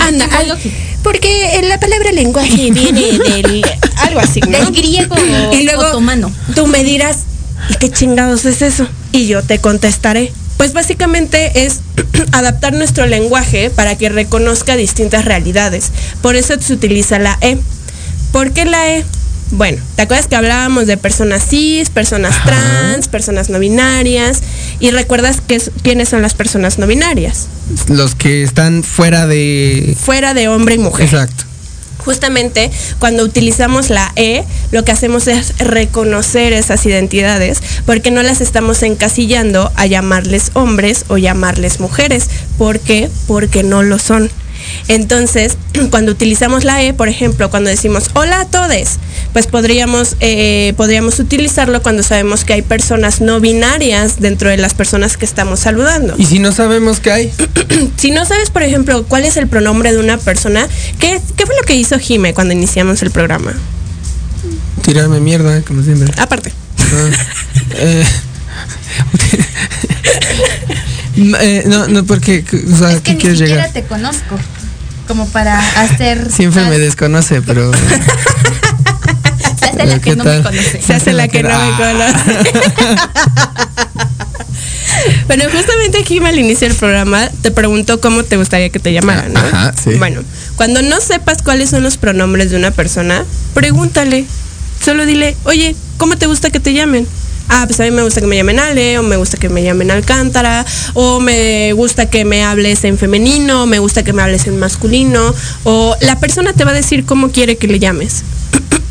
Anda, 0.00 0.24
algo 0.38 0.56
porque 1.02 1.60
la 1.64 1.80
palabra 1.80 2.12
lenguaje 2.12 2.70
viene 2.70 3.18
del 3.18 3.64
algo 4.10 4.20
así, 4.20 4.40
¿no? 4.40 4.58
Del 4.58 4.72
griego 4.74 5.16
y 5.52 5.62
luego 5.64 5.82
otomano. 5.82 6.30
tú 6.54 6.66
me 6.66 6.84
dirás, 6.84 7.18
¿y 7.70 7.74
qué 7.76 7.90
chingados 7.90 8.44
es 8.44 8.62
eso? 8.62 8.86
Y 9.12 9.26
yo 9.26 9.42
te 9.42 9.58
contestaré. 9.58 10.32
Pues 10.56 10.72
básicamente 10.74 11.64
es 11.64 11.80
adaptar 12.32 12.72
nuestro 12.74 13.06
lenguaje 13.06 13.70
para 13.70 13.96
que 13.96 14.08
reconozca 14.10 14.76
distintas 14.76 15.24
realidades. 15.24 15.90
Por 16.22 16.36
eso 16.36 16.54
se 16.60 16.72
utiliza 16.74 17.18
la 17.18 17.38
E. 17.40 17.58
¿Por 18.32 18.52
qué 18.52 18.64
la 18.66 18.90
E? 18.96 19.04
Bueno, 19.52 19.78
¿te 19.96 20.02
acuerdas 20.02 20.28
que 20.28 20.36
hablábamos 20.36 20.86
de 20.86 20.96
personas 20.96 21.44
cis, 21.48 21.90
personas 21.90 22.36
trans, 22.44 23.08
personas 23.08 23.48
no 23.50 23.58
binarias? 23.58 24.42
Y 24.78 24.90
recuerdas 24.92 25.40
que 25.40 25.56
es- 25.56 25.72
quiénes 25.82 26.08
son 26.08 26.22
las 26.22 26.34
personas 26.34 26.78
no 26.78 26.86
binarias. 26.86 27.48
Los 27.88 28.14
que 28.14 28.44
están 28.44 28.84
fuera 28.84 29.26
de... 29.26 29.96
Fuera 30.00 30.34
de 30.34 30.46
hombre 30.46 30.76
y 30.76 30.78
mujer. 30.78 31.06
Exacto. 31.06 31.44
Justamente 32.04 32.70
cuando 32.98 33.24
utilizamos 33.24 33.90
la 33.90 34.12
E, 34.16 34.44
lo 34.72 34.84
que 34.84 34.92
hacemos 34.92 35.26
es 35.28 35.58
reconocer 35.58 36.52
esas 36.52 36.84
identidades 36.86 37.62
porque 37.86 38.10
no 38.10 38.22
las 38.22 38.40
estamos 38.40 38.82
encasillando 38.82 39.70
a 39.76 39.86
llamarles 39.86 40.50
hombres 40.54 41.04
o 41.08 41.18
llamarles 41.18 41.80
mujeres. 41.80 42.28
¿Por 42.58 42.80
qué? 42.80 43.10
Porque 43.26 43.62
no 43.62 43.82
lo 43.82 43.98
son. 43.98 44.30
Entonces, 44.88 45.56
cuando 45.90 46.12
utilizamos 46.12 46.64
la 46.64 46.82
E, 46.82 46.94
por 46.94 47.08
ejemplo, 47.08 47.50
cuando 47.50 47.70
decimos 47.70 48.10
hola 48.14 48.40
a 48.40 48.44
todos, 48.46 48.98
pues 49.32 49.46
podríamos, 49.46 50.16
eh, 50.20 50.74
podríamos 50.76 51.18
utilizarlo 51.18 51.82
cuando 51.82 52.02
sabemos 52.02 52.44
que 52.44 52.54
hay 52.54 52.62
personas 52.62 53.20
no 53.20 53.40
binarias 53.40 54.20
dentro 54.20 54.50
de 54.50 54.56
las 54.56 54.74
personas 54.74 55.16
que 55.16 55.24
estamos 55.24 55.60
saludando. 55.60 56.14
Y 56.18 56.26
si 56.26 56.38
no 56.38 56.52
sabemos 56.52 57.00
qué 57.00 57.12
hay, 57.12 57.32
Si 57.96 58.10
no 58.10 58.24
sabes, 58.24 58.50
por 58.50 58.62
ejemplo, 58.62 59.04
cuál 59.04 59.24
es 59.24 59.36
el 59.36 59.46
pronombre 59.46 59.92
de 59.92 59.98
una 59.98 60.18
persona, 60.18 60.66
¿qué, 60.98 61.20
qué 61.36 61.46
fue 61.46 61.56
lo 61.56 61.62
que 61.62 61.74
hizo 61.74 61.98
Jime 61.98 62.34
cuando 62.34 62.54
iniciamos 62.54 63.02
el 63.02 63.10
programa? 63.10 63.54
tirarme 64.82 65.20
mierda, 65.20 65.60
como 65.62 65.82
siempre. 65.82 66.12
Aparte. 66.16 66.52
Ah, 66.78 67.10
eh, 67.74 68.04
eh, 71.16 71.64
no, 71.66 71.88
no, 71.88 72.04
porque, 72.04 72.44
o 72.72 72.76
sea, 72.76 72.92
Es 72.92 72.96
que 72.96 73.02
¿qué 73.02 73.12
ni 73.14 73.18
quieres 73.20 73.38
siquiera 73.38 73.66
llegar? 73.66 73.72
te 73.72 73.84
conozco. 73.84 74.38
Como 75.08 75.26
para 75.28 75.58
hacer. 75.80 76.30
Siempre 76.36 76.64
me 76.66 76.78
desconoce, 76.78 77.42
pero... 77.42 77.70
Se 79.60 79.66
hace 79.66 79.86
la 79.86 79.94
que 79.98 80.10
¿Qué 80.10 80.16
no 80.16 80.24
me 80.24 80.42
conoce. 80.42 80.82
Se 80.82 80.94
hace 80.94 81.12
la 81.12 81.28
que 81.28 81.42
no 81.42 81.48
me 81.50 81.76
conoce. 81.76 82.50
Bueno, 85.26 85.44
justamente 85.52 86.04
Jime 86.04 86.28
al 86.28 86.38
inicio 86.38 86.68
del 86.68 86.76
programa 86.76 87.28
te 87.42 87.50
preguntó 87.50 88.00
cómo 88.00 88.24
te 88.24 88.36
gustaría 88.36 88.68
que 88.70 88.78
te 88.78 88.92
llamaran, 88.92 89.32
¿no? 89.32 89.40
Ajá, 89.40 89.72
sí. 89.82 89.94
Bueno, 89.94 90.22
cuando 90.56 90.82
no 90.82 91.00
sepas 91.00 91.42
cuáles 91.42 91.70
son 91.70 91.82
los 91.82 91.96
pronombres 91.96 92.50
de 92.50 92.56
una 92.56 92.70
persona, 92.70 93.24
pregúntale. 93.54 94.24
Solo 94.84 95.06
dile, 95.06 95.36
oye, 95.44 95.74
¿cómo 95.98 96.16
te 96.16 96.26
gusta 96.26 96.50
que 96.50 96.60
te 96.60 96.72
llamen? 96.74 97.06
Ah, 97.52 97.64
pues 97.66 97.80
a 97.80 97.82
mí 97.82 97.90
me 97.90 98.04
gusta 98.04 98.20
que 98.20 98.28
me 98.28 98.36
llamen 98.36 98.60
Ale, 98.60 98.98
o 99.00 99.02
me 99.02 99.16
gusta 99.16 99.36
que 99.36 99.48
me 99.48 99.64
llamen 99.64 99.90
Alcántara, 99.90 100.64
o 100.94 101.18
me 101.18 101.72
gusta 101.72 102.08
que 102.08 102.24
me 102.24 102.44
hables 102.44 102.84
en 102.84 102.96
femenino, 102.96 103.64
o 103.64 103.66
me 103.66 103.80
gusta 103.80 104.04
que 104.04 104.12
me 104.12 104.22
hables 104.22 104.46
en 104.46 104.58
masculino, 104.60 105.34
o 105.64 105.96
la 106.00 106.20
persona 106.20 106.52
te 106.52 106.64
va 106.64 106.70
a 106.70 106.74
decir 106.74 107.04
cómo 107.04 107.32
quiere 107.32 107.56
que 107.56 107.66
le 107.66 107.80
llames. 107.80 108.22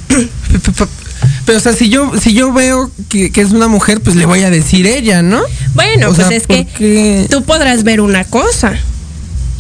Pero, 1.46 1.58
o 1.58 1.62
sea, 1.62 1.74
si 1.74 1.90
yo, 1.90 2.12
si 2.22 2.34
yo 2.34 2.52
veo 2.52 2.92
que, 3.08 3.32
que 3.32 3.42
es 3.42 3.52
una 3.52 3.68
mujer, 3.68 4.02
pues 4.02 4.18
le 4.18 4.26
voy 4.26 4.44
a 4.44 4.50
decir 4.50 4.86
ella, 4.86 5.22
¿no? 5.22 5.42
Bueno, 5.74 6.10
O 6.10 6.14
pues 6.14 6.28
sea, 6.28 6.36
es 6.36 6.46
que 6.46 7.28
tú 7.30 7.44
podrás 7.44 7.84
ver 7.84 8.02
una 8.02 8.24
cosa, 8.26 8.74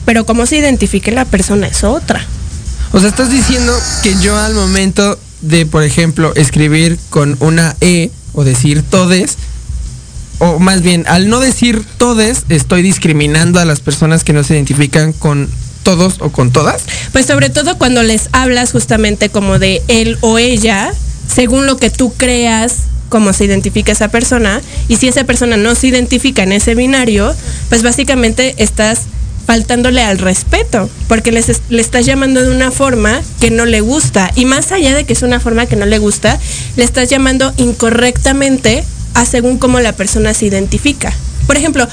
pero 0.05 0.25
cómo 0.25 0.45
se 0.45 0.57
identifique 0.57 1.11
la 1.11 1.23
persona 1.25 1.67
es 1.67 1.83
otra. 1.83 2.25
O 2.91 2.99
sea, 2.99 3.09
estás 3.09 3.31
diciendo 3.31 3.73
que 4.03 4.15
yo 4.21 4.37
al 4.37 4.53
momento 4.53 5.17
de, 5.41 5.65
por 5.65 5.83
ejemplo, 5.83 6.33
escribir 6.35 6.99
con 7.09 7.37
una 7.39 7.75
E 7.81 8.11
o 8.33 8.43
decir 8.43 8.83
todes, 8.83 9.37
o 10.39 10.59
más 10.59 10.81
bien, 10.81 11.05
al 11.07 11.29
no 11.29 11.39
decir 11.39 11.83
todes, 11.97 12.45
estoy 12.49 12.81
discriminando 12.81 13.59
a 13.59 13.65
las 13.65 13.81
personas 13.81 14.23
que 14.23 14.33
no 14.33 14.43
se 14.43 14.55
identifican 14.55 15.11
con 15.11 15.49
todos 15.83 16.15
o 16.19 16.31
con 16.31 16.51
todas. 16.51 16.83
Pues 17.11 17.25
sobre 17.25 17.49
todo 17.49 17.77
cuando 17.77 18.03
les 18.03 18.29
hablas 18.31 18.71
justamente 18.71 19.29
como 19.29 19.59
de 19.59 19.81
él 19.87 20.17
o 20.21 20.37
ella, 20.37 20.93
según 21.27 21.65
lo 21.65 21.77
que 21.77 21.89
tú 21.89 22.13
creas 22.15 22.83
cómo 23.09 23.33
se 23.33 23.45
identifica 23.45 23.91
esa 23.91 24.09
persona, 24.09 24.61
y 24.87 24.95
si 24.95 25.07
esa 25.07 25.23
persona 25.25 25.57
no 25.57 25.75
se 25.75 25.87
identifica 25.87 26.43
en 26.43 26.53
ese 26.53 26.75
binario, 26.75 27.35
pues 27.67 27.83
básicamente 27.83 28.55
estás 28.59 29.01
faltándole 29.53 30.03
al 30.03 30.19
respeto, 30.19 30.87
porque 31.07 31.31
les 31.31 31.47
le 31.69 31.81
estás 31.81 32.05
llamando 32.05 32.39
de 32.43 32.51
una 32.51 32.69
forma 32.69 33.19
que 33.41 33.49
no 33.49 33.65
le 33.65 33.81
gusta, 33.81 34.29
y 34.35 34.45
más 34.45 34.71
allá 34.71 34.93
de 34.93 35.05
que 35.05 35.13
es 35.13 35.23
una 35.23 35.39
forma 35.39 35.65
que 35.65 35.75
no 35.75 35.87
le 35.87 35.97
gusta, 35.97 36.37
le 36.75 36.83
estás 36.83 37.09
llamando 37.09 37.51
incorrectamente 37.57 38.83
a 39.15 39.25
según 39.25 39.57
cómo 39.57 39.79
la 39.79 39.93
persona 39.93 40.35
se 40.35 40.45
identifica. 40.45 41.11
Por 41.47 41.57
ejemplo, 41.57 41.87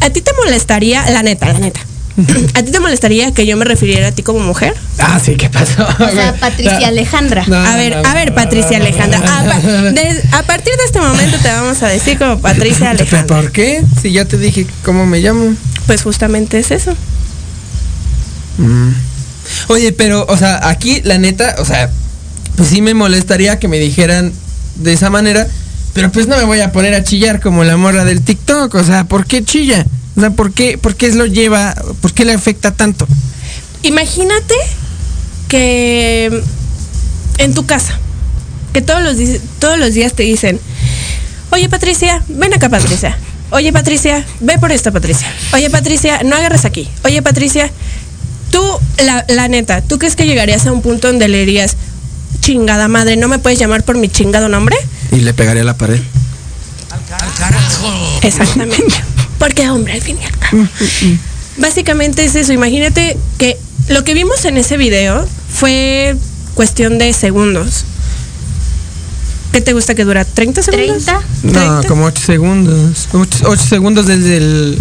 ¿a 0.00 0.08
ti 0.08 0.22
te 0.22 0.32
molestaría, 0.42 1.10
la 1.10 1.22
neta, 1.22 1.52
la 1.52 1.58
neta, 1.58 1.80
¿a 2.54 2.62
ti 2.62 2.70
te 2.72 2.80
molestaría 2.80 3.30
que 3.34 3.44
yo 3.44 3.58
me 3.58 3.66
refiriera 3.66 4.08
a 4.08 4.12
ti 4.12 4.22
como 4.22 4.38
mujer? 4.40 4.72
Ah, 4.98 5.20
sí, 5.22 5.36
¿qué 5.36 5.50
pasó? 5.50 5.86
O 6.00 6.10
sea, 6.10 6.34
Patricia 6.40 6.88
Alejandra. 6.88 7.42
A 7.44 7.76
ver, 7.76 7.92
a 8.06 8.14
ver, 8.14 8.34
Patricia 8.34 8.78
Alejandra. 8.78 9.18
A, 9.18 9.44
pa- 9.44 9.60
de- 9.60 10.22
a 10.32 10.42
partir 10.44 10.72
de 10.78 10.84
este 10.86 10.98
momento 11.02 11.36
te 11.42 11.48
vamos 11.48 11.82
a 11.82 11.88
decir 11.88 12.16
como 12.16 12.38
Patricia 12.40 12.88
Alejandra. 12.92 13.26
¿Por 13.42 13.52
qué? 13.52 13.82
Si 14.00 14.12
ya 14.12 14.24
te 14.24 14.38
dije 14.38 14.66
cómo 14.82 15.04
me 15.04 15.18
llamo. 15.20 15.54
Pues 15.86 16.02
justamente 16.02 16.58
es 16.58 16.70
eso. 16.70 16.94
Mm. 18.58 18.90
Oye, 19.68 19.92
pero, 19.92 20.26
o 20.28 20.36
sea, 20.36 20.68
aquí 20.68 21.00
la 21.02 21.18
neta, 21.18 21.56
o 21.58 21.64
sea, 21.64 21.90
pues 22.56 22.68
sí 22.70 22.82
me 22.82 22.94
molestaría 22.94 23.58
que 23.58 23.68
me 23.68 23.78
dijeran 23.78 24.32
de 24.76 24.92
esa 24.92 25.10
manera, 25.10 25.46
pero 25.92 26.10
pues 26.10 26.26
no 26.26 26.36
me 26.36 26.44
voy 26.44 26.60
a 26.60 26.72
poner 26.72 26.94
a 26.94 27.04
chillar 27.04 27.40
como 27.40 27.64
la 27.64 27.76
morra 27.76 28.04
del 28.04 28.22
TikTok, 28.22 28.74
o 28.74 28.84
sea, 28.84 29.04
¿por 29.04 29.26
qué 29.26 29.44
chilla? 29.44 29.86
O 30.16 30.20
sea, 30.20 30.30
¿por 30.30 30.52
qué, 30.52 30.78
por 30.78 30.96
qué 30.96 31.12
lo 31.12 31.26
lleva, 31.26 31.74
por 32.00 32.12
qué 32.12 32.24
le 32.24 32.32
afecta 32.32 32.72
tanto? 32.72 33.06
Imagínate 33.82 34.54
que 35.48 36.42
en 37.38 37.54
tu 37.54 37.66
casa, 37.66 37.98
que 38.72 38.82
todos 38.82 39.02
los, 39.02 39.16
todos 39.58 39.78
los 39.78 39.94
días 39.94 40.14
te 40.14 40.22
dicen, 40.22 40.58
oye 41.50 41.68
Patricia, 41.68 42.22
ven 42.28 42.54
acá 42.54 42.68
Patricia. 42.68 43.16
Oye 43.50 43.72
Patricia, 43.72 44.24
ve 44.40 44.58
por 44.58 44.72
esto 44.72 44.92
Patricia. 44.92 45.32
Oye 45.52 45.70
Patricia, 45.70 46.20
no 46.24 46.36
agarres 46.36 46.64
aquí. 46.64 46.88
Oye 47.04 47.22
Patricia, 47.22 47.70
tú, 48.50 48.62
la, 49.04 49.24
la 49.28 49.48
neta, 49.48 49.82
¿tú 49.82 49.98
crees 49.98 50.16
que 50.16 50.26
llegarías 50.26 50.66
a 50.66 50.72
un 50.72 50.82
punto 50.82 51.08
donde 51.08 51.28
le 51.28 51.40
dirías, 51.40 51.76
chingada 52.40 52.88
madre, 52.88 53.16
¿no 53.16 53.28
me 53.28 53.38
puedes 53.38 53.58
llamar 53.58 53.84
por 53.84 53.96
mi 53.96 54.08
chingado 54.08 54.48
nombre? 54.48 54.76
Y 55.12 55.16
le 55.16 55.32
pegaría 55.34 55.62
a 55.62 55.66
la 55.66 55.76
pared. 55.76 56.00
Exactamente. 58.22 58.94
Porque 59.38 59.68
hombre, 59.68 59.94
al 59.94 60.02
fin 60.02 60.18
y 60.20 60.24
al 60.24 60.38
cabo. 60.38 60.68
Básicamente 61.58 62.24
es 62.24 62.34
eso. 62.34 62.52
Imagínate 62.52 63.16
que 63.38 63.58
lo 63.88 64.04
que 64.04 64.14
vimos 64.14 64.44
en 64.44 64.56
ese 64.56 64.76
video 64.76 65.26
fue 65.52 66.16
cuestión 66.54 66.98
de 66.98 67.12
segundos. 67.12 67.84
¿Qué 69.56 69.62
te 69.62 69.72
gusta 69.72 69.94
que 69.94 70.04
dura? 70.04 70.26
¿30 70.26 70.60
segundos? 70.60 71.04
30. 71.06 71.20
No, 71.44 71.82
como 71.88 72.04
8 72.04 72.22
segundos. 72.22 73.08
8 73.14 73.56
segundos 73.56 74.04
desde 74.04 74.36
el... 74.36 74.78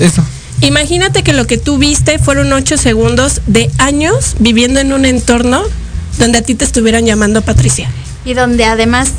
Eso. 0.00 0.24
Imagínate 0.60 1.22
que 1.22 1.32
lo 1.32 1.46
que 1.46 1.56
tú 1.56 1.78
viste 1.78 2.18
fueron 2.18 2.52
8 2.52 2.78
segundos 2.78 3.42
de 3.46 3.70
años 3.78 4.34
viviendo 4.40 4.80
en 4.80 4.92
un 4.92 5.04
entorno 5.04 5.62
donde 6.18 6.38
a 6.38 6.42
ti 6.42 6.56
te 6.56 6.64
estuvieran 6.64 7.06
llamando 7.06 7.42
Patricia. 7.42 7.88
Y 8.24 8.34
donde 8.34 8.64
además 8.64 9.12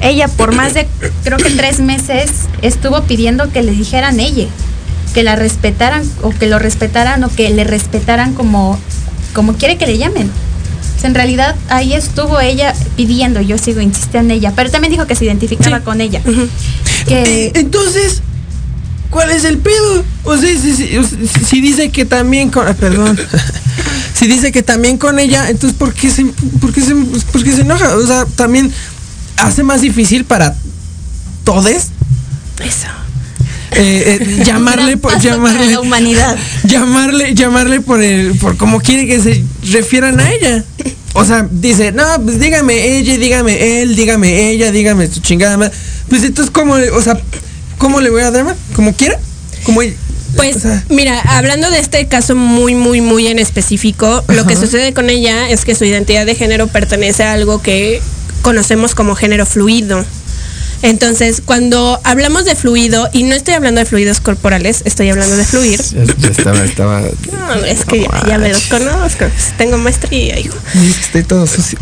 ella 0.00 0.28
por 0.28 0.54
más 0.54 0.72
de 0.72 0.88
creo 1.24 1.36
que 1.36 1.50
tres 1.50 1.80
meses 1.80 2.30
estuvo 2.62 3.02
pidiendo 3.02 3.52
que 3.52 3.62
le 3.62 3.72
dijeran 3.72 4.18
ella, 4.18 4.46
que 5.12 5.22
la 5.22 5.36
respetaran 5.36 6.10
o 6.22 6.30
que 6.30 6.46
lo 6.46 6.58
respetaran 6.58 7.22
o 7.22 7.28
que 7.28 7.50
le 7.50 7.64
respetaran 7.64 8.32
como, 8.32 8.78
como 9.34 9.58
quiere 9.58 9.76
que 9.76 9.86
le 9.86 9.98
llamen. 9.98 10.30
Sea, 11.02 11.08
en 11.08 11.16
realidad 11.16 11.56
ahí 11.68 11.94
estuvo 11.94 12.38
ella 12.38 12.72
pidiendo, 12.96 13.40
yo 13.40 13.58
sigo 13.58 13.80
insistiendo 13.80 14.32
en 14.32 14.38
ella, 14.38 14.52
pero 14.54 14.70
también 14.70 14.92
dijo 14.92 15.04
que 15.04 15.16
se 15.16 15.24
identificaba 15.24 15.80
con 15.80 16.00
ella. 16.00 16.22
Que 17.08 17.46
Eh, 17.48 17.52
Entonces, 17.56 18.22
¿cuál 19.10 19.32
es 19.32 19.42
el 19.44 19.58
pedo? 19.58 20.04
O 20.22 20.36
sea, 20.36 20.48
si, 20.56 21.60
dice 21.60 21.90
que 21.90 22.04
también 22.04 22.50
con... 22.50 22.68
ah, 22.68 22.74
perdón. 22.74 23.18
si 24.14 24.28
dice 24.28 24.52
que 24.52 24.62
también 24.62 24.96
con 24.96 25.18
ella, 25.18 25.50
entonces 25.50 25.76
¿por 25.76 25.92
qué 25.92 26.08
se, 26.08 26.24
por 26.60 26.72
qué 26.72 26.80
se, 26.80 26.94
por 26.94 27.42
qué 27.42 27.52
se 27.52 27.62
enoja? 27.62 27.96
O 27.96 28.06
sea, 28.06 28.24
también 28.36 28.72
hace 29.38 29.64
más 29.64 29.80
difícil 29.80 30.24
para 30.24 30.54
todes 31.42 31.88
Eso. 32.60 33.01
Eh, 33.74 34.18
eh, 34.20 34.42
llamarle 34.44 34.96
por 34.96 35.18
llamarle 35.20 35.70
la 35.70 35.80
humanidad. 35.80 36.36
llamarle 36.64 37.34
llamarle 37.34 37.80
por 37.80 38.02
el 38.02 38.34
por 38.38 38.56
como 38.56 38.80
quiere 38.80 39.06
que 39.06 39.20
se 39.20 39.42
refieran 39.72 40.20
a 40.20 40.30
ella 40.32 40.64
o 41.14 41.24
sea 41.24 41.46
dice 41.50 41.92
no 41.92 42.04
pues 42.22 42.38
dígame 42.38 42.98
ella 42.98 43.16
dígame 43.18 43.82
él 43.82 43.96
dígame 43.96 44.50
ella 44.50 44.70
dígame 44.72 45.06
su 45.08 45.20
chingada 45.20 45.56
madre". 45.56 45.72
pues 46.08 46.22
entonces 46.24 46.50
cómo 46.50 46.74
o 46.74 47.02
sea 47.02 47.18
cómo 47.78 48.00
le 48.00 48.10
voy 48.10 48.22
a 48.22 48.30
dar 48.30 48.56
como 48.74 48.94
quiera 48.94 49.18
como 49.64 49.82
ella- 49.82 49.96
Pues 50.36 50.56
o 50.56 50.60
sea, 50.60 50.82
mira, 50.88 51.20
hablando 51.20 51.70
de 51.70 51.78
este 51.78 52.06
caso 52.08 52.34
muy, 52.34 52.74
muy, 52.74 53.00
muy 53.02 53.26
en 53.26 53.38
específico, 53.38 54.24
lo 54.28 54.46
que 54.46 54.56
sucede 54.56 54.94
con 54.94 55.10
ella 55.10 55.50
es 55.50 55.64
que 55.66 55.74
su 55.74 55.84
identidad 55.84 56.24
de 56.24 56.34
género 56.34 56.68
pertenece 56.68 57.22
a 57.22 57.34
algo 57.34 57.60
que 57.60 58.00
conocemos 58.40 58.94
como 58.94 59.14
género 59.14 59.44
fluido. 59.44 60.04
Entonces, 60.82 61.42
cuando 61.44 62.00
hablamos 62.04 62.44
de 62.44 62.54
fluido, 62.54 63.08
y 63.12 63.22
no 63.22 63.34
estoy 63.34 63.54
hablando 63.54 63.80
de 63.80 63.86
fluidos 63.86 64.20
corporales, 64.20 64.82
estoy 64.84 65.10
hablando 65.10 65.36
de 65.36 65.44
fluir. 65.44 65.80
ya 66.18 66.28
estaba 66.28 66.64
estaba 66.64 67.00
No, 67.00 67.64
es 67.64 67.84
que 67.84 68.02
ya, 68.02 68.26
ya 68.26 68.38
me 68.38 68.48
los 68.48 68.66
conozco, 68.66 69.26
tengo 69.58 69.78
maestría, 69.78 70.38
hijo. 70.38 70.56
estoy 71.00 71.22
todo 71.22 71.46
sucio 71.46 71.78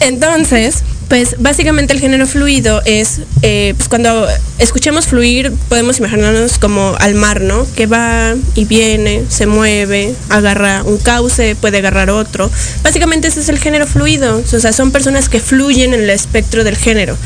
Entonces, 0.00 0.82
pues 1.10 1.34
básicamente 1.40 1.92
el 1.92 1.98
género 1.98 2.24
fluido 2.24 2.82
es, 2.84 3.22
eh, 3.42 3.74
pues 3.76 3.88
cuando 3.88 4.28
escuchamos 4.60 5.08
fluir, 5.08 5.52
podemos 5.68 5.98
imaginarnos 5.98 6.56
como 6.58 6.94
al 7.00 7.16
mar, 7.16 7.40
¿no? 7.40 7.66
Que 7.74 7.86
va 7.86 8.36
y 8.54 8.64
viene, 8.64 9.24
se 9.28 9.46
mueve, 9.46 10.14
agarra 10.28 10.84
un 10.84 10.98
cauce, 10.98 11.56
puede 11.56 11.78
agarrar 11.78 12.10
otro. 12.10 12.48
Básicamente 12.84 13.26
ese 13.26 13.40
es 13.40 13.48
el 13.48 13.58
género 13.58 13.88
fluido, 13.88 14.36
o 14.38 14.60
sea, 14.60 14.72
son 14.72 14.92
personas 14.92 15.28
que 15.28 15.40
fluyen 15.40 15.94
en 15.94 16.02
el 16.02 16.10
espectro 16.10 16.62
del 16.62 16.76
género, 16.76 17.16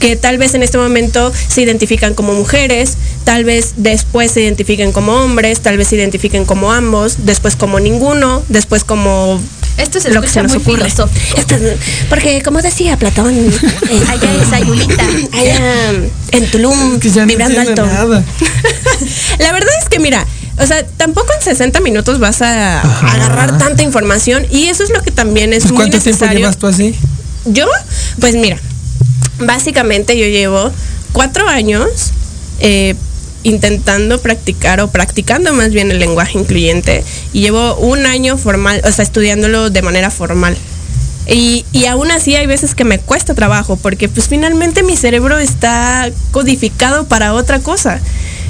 que 0.00 0.16
tal 0.16 0.38
vez 0.38 0.54
en 0.54 0.62
este 0.62 0.78
momento 0.78 1.30
se 1.48 1.60
identifican 1.60 2.14
como 2.14 2.32
mujeres, 2.32 2.96
tal 3.24 3.44
vez 3.44 3.74
después 3.76 4.30
se 4.30 4.40
identifiquen 4.40 4.90
como 4.90 5.12
hombres, 5.22 5.60
tal 5.60 5.76
vez 5.76 5.88
se 5.88 5.96
identifiquen 5.96 6.46
como 6.46 6.72
ambos, 6.72 7.26
después 7.26 7.56
como 7.56 7.78
ninguno, 7.78 8.42
después 8.48 8.84
como 8.84 9.38
esto 9.78 10.00
se 10.00 10.10
lo 10.12 10.20
que 10.22 10.28
se 10.28 10.42
nos 10.42 10.52
muy 10.52 10.60
ocurre. 10.62 10.86
Esto 10.88 11.08
es- 11.36 11.78
porque 12.08 12.42
como 12.42 12.62
decía 12.62 12.96
Platón, 12.96 13.34
eh, 13.90 14.02
Allá 14.08 14.34
es 14.42 14.48
Sayulita. 14.48 15.04
allá 15.32 15.92
en 16.32 16.50
Tulum, 16.50 16.98
que 17.00 17.10
ya 17.10 17.22
no 17.22 17.26
vibrando 17.28 17.60
alto. 17.60 17.86
nada 17.86 18.24
La 19.38 19.52
verdad 19.52 19.70
es 19.82 19.88
que 19.88 19.98
mira, 19.98 20.26
o 20.58 20.66
sea, 20.66 20.84
tampoco 20.96 21.28
en 21.36 21.42
60 21.44 21.80
minutos 21.80 22.18
vas 22.20 22.40
a 22.42 22.80
agarrar 22.80 23.58
tanta 23.58 23.82
información 23.82 24.46
y 24.50 24.66
eso 24.66 24.84
es 24.84 24.90
lo 24.90 25.02
que 25.02 25.10
también 25.10 25.52
es 25.52 25.62
Pues, 25.64 25.72
muy 25.72 25.78
cuánto 25.82 25.98
tiempo 25.98 26.10
necesario. 26.10 26.38
llevas 26.40 26.58
tú 26.58 26.66
así 26.68 26.94
Yo, 27.46 27.66
pues 28.20 28.34
mira, 28.36 28.58
básicamente 29.40 30.16
yo 30.18 30.26
llevo 30.26 30.70
cuatro 31.12 31.48
años 31.48 31.88
eh, 32.60 32.94
intentando 33.44 34.20
practicar 34.20 34.80
o 34.80 34.88
practicando 34.88 35.52
más 35.52 35.72
bien 35.72 35.90
el 35.90 36.00
lenguaje 36.00 36.38
incluyente 36.38 37.04
y 37.32 37.42
llevo 37.42 37.76
un 37.76 38.06
año 38.06 38.36
formal, 38.36 38.82
o 38.84 38.90
sea, 38.90 39.04
estudiándolo 39.04 39.70
de 39.70 39.82
manera 39.82 40.10
formal. 40.10 40.56
Y, 41.26 41.64
y 41.72 41.86
aún 41.86 42.10
así 42.10 42.34
hay 42.34 42.46
veces 42.46 42.74
que 42.74 42.84
me 42.84 42.98
cuesta 42.98 43.34
trabajo 43.34 43.76
porque 43.76 44.08
pues 44.08 44.28
finalmente 44.28 44.82
mi 44.82 44.96
cerebro 44.96 45.38
está 45.38 46.10
codificado 46.32 47.06
para 47.06 47.32
otra 47.32 47.60
cosa. 47.60 48.00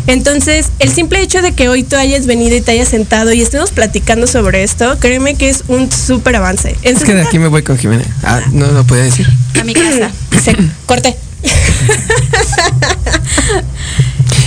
Entonces, 0.07 0.71
el 0.81 0.93
simple 0.93 1.23
hecho 1.23 1.41
de 1.41 1.53
que 1.53 1.69
hoy 1.69 1.83
tú 1.83 1.97
hayas 1.97 2.27
venido 2.27 2.55
y 2.55 2.61
te 2.61 2.73
hayas 2.73 2.89
sentado 2.89 3.33
y 3.33 3.41
estemos 3.41 3.71
platicando 3.71 4.27
sobre 4.27 4.63
esto, 4.63 4.99
créeme 4.99 5.37
que 5.37 5.49
es 5.49 5.65
un 5.69 5.91
súper 5.91 6.37
avance. 6.37 6.77
En 6.83 6.97
es 6.97 7.05
que 7.05 7.15
de 7.15 7.23
aquí 7.23 7.39
me 7.39 7.49
voy 7.49 7.63
con 7.63 7.79
Jimena 7.79 8.05
ah 8.23 8.43
no 8.53 8.67
lo 8.67 8.85
podía 8.85 9.05
decir 9.05 9.27
A 9.59 9.65
mi 9.65 9.73
casa. 9.73 10.11
Se 10.45 10.55
corte. 10.87 11.17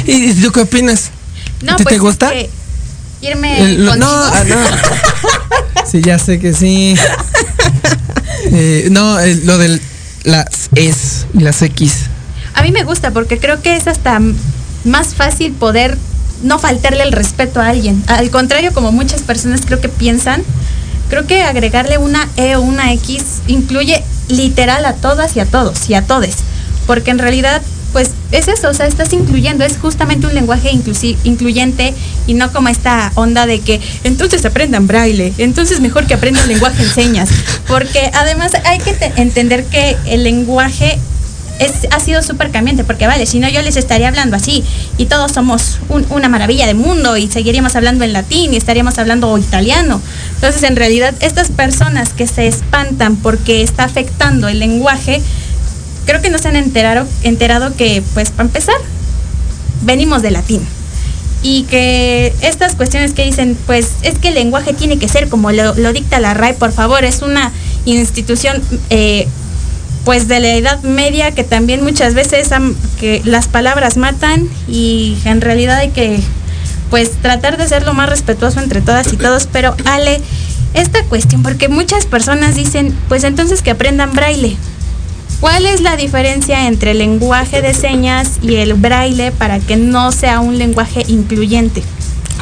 y 0.08 0.34
tú 0.42 0.52
qué 0.52 0.62
opinas 0.62 1.12
No, 1.62 1.76
¿Te- 1.76 1.84
pues 1.84 1.90
te 1.94 1.96
es 1.96 2.02
gusta? 2.02 2.30
que 2.32 2.50
irme 3.22 3.62
El- 3.62 3.86
lo- 3.86 3.96
no, 3.96 4.08
ah, 4.10 4.44
no. 4.48 4.56
Sí, 5.92 6.02
ya 6.02 6.20
sé 6.20 6.40
que 6.40 6.54
sí. 6.54 6.96
Eh, 8.52 8.88
no, 8.92 9.20
el- 9.20 9.46
lo 9.46 9.58
del 9.58 9.82
las 10.24 10.70
es 10.76 11.26
y 11.34 11.40
las 11.40 11.62
X. 11.62 11.94
A 12.54 12.62
mí 12.64 12.72
me 12.72 12.84
gusta 12.84 13.12
porque 13.12 13.40
creo 13.40 13.62
que 13.62 13.76
es 13.76 13.88
hasta 13.88 14.20
más 14.84 15.16
fácil 15.16 15.54
poder 15.54 15.98
no 16.44 16.60
faltarle 16.60 17.04
el 17.04 17.12
respeto 17.12 17.62
a 17.62 17.68
alguien. 17.70 18.04
Al 18.08 18.30
contrario, 18.30 18.74
como 18.74 18.92
muchas 18.92 19.22
personas 19.22 19.62
creo 19.66 19.80
que 19.80 19.90
piensan, 19.90 20.44
creo 21.10 21.26
que 21.26 21.44
agregarle 21.44 21.98
una 21.98 22.28
E 22.36 22.56
o 22.56 22.62
una 22.62 22.94
X 22.94 23.24
incluye 23.48 24.04
literal 24.30 24.86
a 24.86 24.94
todas 24.94 25.36
y 25.36 25.40
a 25.40 25.46
todos 25.46 25.90
y 25.90 25.94
a 25.94 26.02
todes. 26.06 26.36
Porque 26.86 27.12
en 27.12 27.20
realidad, 27.20 27.62
pues 27.94 28.12
es 28.32 28.48
eso, 28.48 28.70
o 28.70 28.74
sea, 28.74 28.86
estás 28.86 29.14
incluyendo, 29.14 29.64
es 29.64 29.78
justamente 29.78 30.28
un 30.28 30.36
lenguaje 30.36 30.72
incluyente 31.24 31.94
y 32.28 32.34
no 32.34 32.52
como 32.52 32.70
esta 32.70 33.12
onda 33.16 33.46
de 33.46 33.60
que 33.62 33.80
entonces 34.04 34.46
aprendan 34.46 34.88
braille, 34.88 35.34
entonces 35.38 35.80
mejor 35.80 36.06
que 36.06 36.14
aprendan 36.14 36.48
lenguaje 36.50 36.84
en 36.84 36.90
señas. 36.90 37.30
Porque 37.68 38.12
además 38.14 38.52
hay 38.66 38.80
que 38.80 38.94
te- 38.94 39.14
entender 39.22 39.66
que 39.66 39.96
el 40.06 40.24
lenguaje 40.24 41.00
es, 41.60 41.72
ha 41.92 42.00
sido 42.00 42.22
súper 42.22 42.52
cambiante, 42.52 42.84
porque 42.84 43.08
vale, 43.08 43.26
si 43.26 43.40
no 43.40 43.50
yo 43.50 43.62
les 43.64 43.78
estaría 43.78 44.08
hablando 44.10 44.36
así 44.36 44.64
y 44.98 45.06
todos 45.06 45.32
somos 45.32 45.80
un- 45.90 46.06
una 46.12 46.30
maravilla 46.30 46.68
de 46.68 46.76
mundo 46.76 47.18
y 47.18 47.28
seguiríamos 47.32 47.76
hablando 47.76 48.04
en 48.04 48.14
latín 48.14 48.54
y 48.54 48.58
estaríamos 48.58 49.00
hablando 49.00 49.36
italiano. 49.40 50.00
Entonces, 50.36 50.62
en 50.64 50.76
realidad, 50.76 51.16
estas 51.20 51.50
personas 51.50 52.10
que 52.10 52.28
se 52.28 52.46
espantan 52.48 53.16
porque 53.16 53.64
está 53.64 53.86
afectando 53.86 54.48
el 54.50 54.60
lenguaje, 54.60 55.22
creo 56.08 56.22
que 56.22 56.32
no 56.32 56.40
se 56.40 56.48
han 56.48 56.56
enterado, 56.56 57.08
enterado 57.22 57.76
que, 57.76 58.02
pues, 58.16 58.32
para 58.32 58.48
empezar, 58.48 58.76
venimos 59.84 60.24
de 60.24 60.32
latín. 60.32 60.62
Y 61.44 61.64
que 61.64 62.34
estas 62.42 62.74
cuestiones 62.74 63.14
que 63.14 63.24
dicen, 63.24 63.56
pues 63.68 63.92
es 64.02 64.18
que 64.18 64.30
el 64.30 64.34
lenguaje 64.34 64.74
tiene 64.74 64.98
que 64.98 65.08
ser 65.08 65.30
como 65.30 65.52
lo, 65.52 65.74
dicta 65.94 66.20
la 66.20 66.34
RAE, 66.34 66.56
por 66.56 66.72
favor, 66.72 67.06
es 67.06 67.22
una 67.22 67.52
institución 67.86 68.60
eh, 68.90 69.28
pues 70.04 70.28
de 70.28 70.40
la 70.40 70.56
edad 70.56 70.82
media 70.82 71.32
que 71.32 71.44
también 71.44 71.84
muchas 71.84 72.16
veces 72.16 72.50
que 73.00 73.22
las 73.24 73.48
palabras 73.48 73.98
matan 73.98 74.50
y 74.68 75.18
en 75.26 75.42
realidad 75.42 75.78
hay 75.78 75.90
que 75.90 76.20
pues 76.90 77.12
tratar 77.22 77.58
de 77.58 77.68
ser 77.68 77.84
lo 77.84 77.94
más 77.94 78.10
respetuoso 78.10 78.60
entre 78.60 78.82
todas 78.82 79.12
y 79.14 79.18
todos, 79.18 79.48
pero 79.52 79.76
Ale, 79.86 80.22
esta 80.74 81.04
cuestión, 81.04 81.44
porque 81.44 81.70
muchas 81.70 82.06
personas 82.06 82.56
dicen, 82.56 82.98
pues 83.10 83.24
entonces 83.24 83.62
que 83.62 83.72
aprendan 83.72 84.14
braille. 84.14 84.58
¿Cuál 85.40 85.66
es 85.68 85.82
la 85.82 85.96
diferencia 85.98 86.68
entre 86.68 86.92
el 86.92 86.98
lenguaje 87.00 87.62
de 87.62 87.74
señas 87.74 88.40
y 88.42 88.56
el 88.56 88.74
braille 88.74 89.32
para 89.32 89.60
que 89.60 89.76
no 89.76 90.12
sea 90.12 90.40
un 90.40 90.58
lenguaje 90.58 91.04
incluyente? 91.08 91.84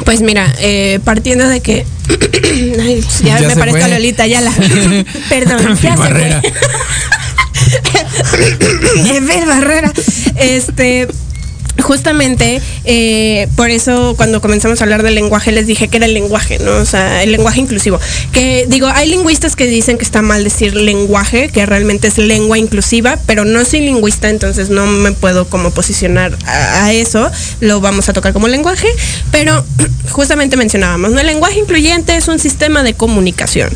Pues 0.04 0.20
mira, 0.22 0.52
eh, 0.60 0.98
partiendo 1.04 1.46
de 1.48 1.60
que. 1.60 1.84
Ay, 2.80 3.04
ya, 3.22 3.38
Ya 3.40 3.48
me 3.48 3.56
parezco 3.56 3.80
fue. 3.80 3.84
a 3.84 3.88
Lolita, 3.88 4.26
ya 4.26 4.40
la. 4.40 4.50
Perdón, 5.28 5.78
ya 5.82 5.92
se 5.94 5.96
Barrera. 5.96 6.40
fue. 8.22 9.16
Ever 9.16 9.46
Barrera. 9.46 9.92
Este. 10.36 11.08
Justamente, 11.86 12.60
eh, 12.84 13.46
por 13.54 13.70
eso 13.70 14.14
cuando 14.16 14.40
comenzamos 14.40 14.80
a 14.80 14.84
hablar 14.84 15.04
del 15.04 15.14
lenguaje 15.14 15.52
les 15.52 15.68
dije 15.68 15.86
que 15.86 15.98
era 15.98 16.06
el 16.06 16.14
lenguaje, 16.14 16.58
¿no? 16.58 16.78
O 16.78 16.84
sea, 16.84 17.22
el 17.22 17.30
lenguaje 17.30 17.60
inclusivo. 17.60 18.00
Que 18.32 18.66
digo, 18.68 18.88
hay 18.88 19.08
lingüistas 19.08 19.54
que 19.54 19.68
dicen 19.68 19.96
que 19.96 20.02
está 20.02 20.20
mal 20.20 20.42
decir 20.42 20.74
lenguaje, 20.74 21.48
que 21.48 21.64
realmente 21.64 22.08
es 22.08 22.18
lengua 22.18 22.58
inclusiva, 22.58 23.20
pero 23.26 23.44
no 23.44 23.64
soy 23.64 23.82
lingüista, 23.82 24.30
entonces 24.30 24.68
no 24.68 24.84
me 24.84 25.12
puedo 25.12 25.48
como 25.48 25.70
posicionar 25.70 26.36
a, 26.46 26.92
eso. 26.92 27.30
Lo 27.60 27.80
vamos 27.80 28.08
a 28.08 28.12
tocar 28.12 28.32
como 28.32 28.48
lenguaje, 28.48 28.88
pero 29.30 29.64
justamente 30.10 30.56
mencionábamos, 30.56 31.12
¿no? 31.12 31.20
El 31.20 31.26
lenguaje 31.28 31.60
incluyente 31.60 32.16
es 32.16 32.26
un 32.26 32.40
sistema 32.40 32.82
de 32.82 32.94
comunicación. 32.94 33.70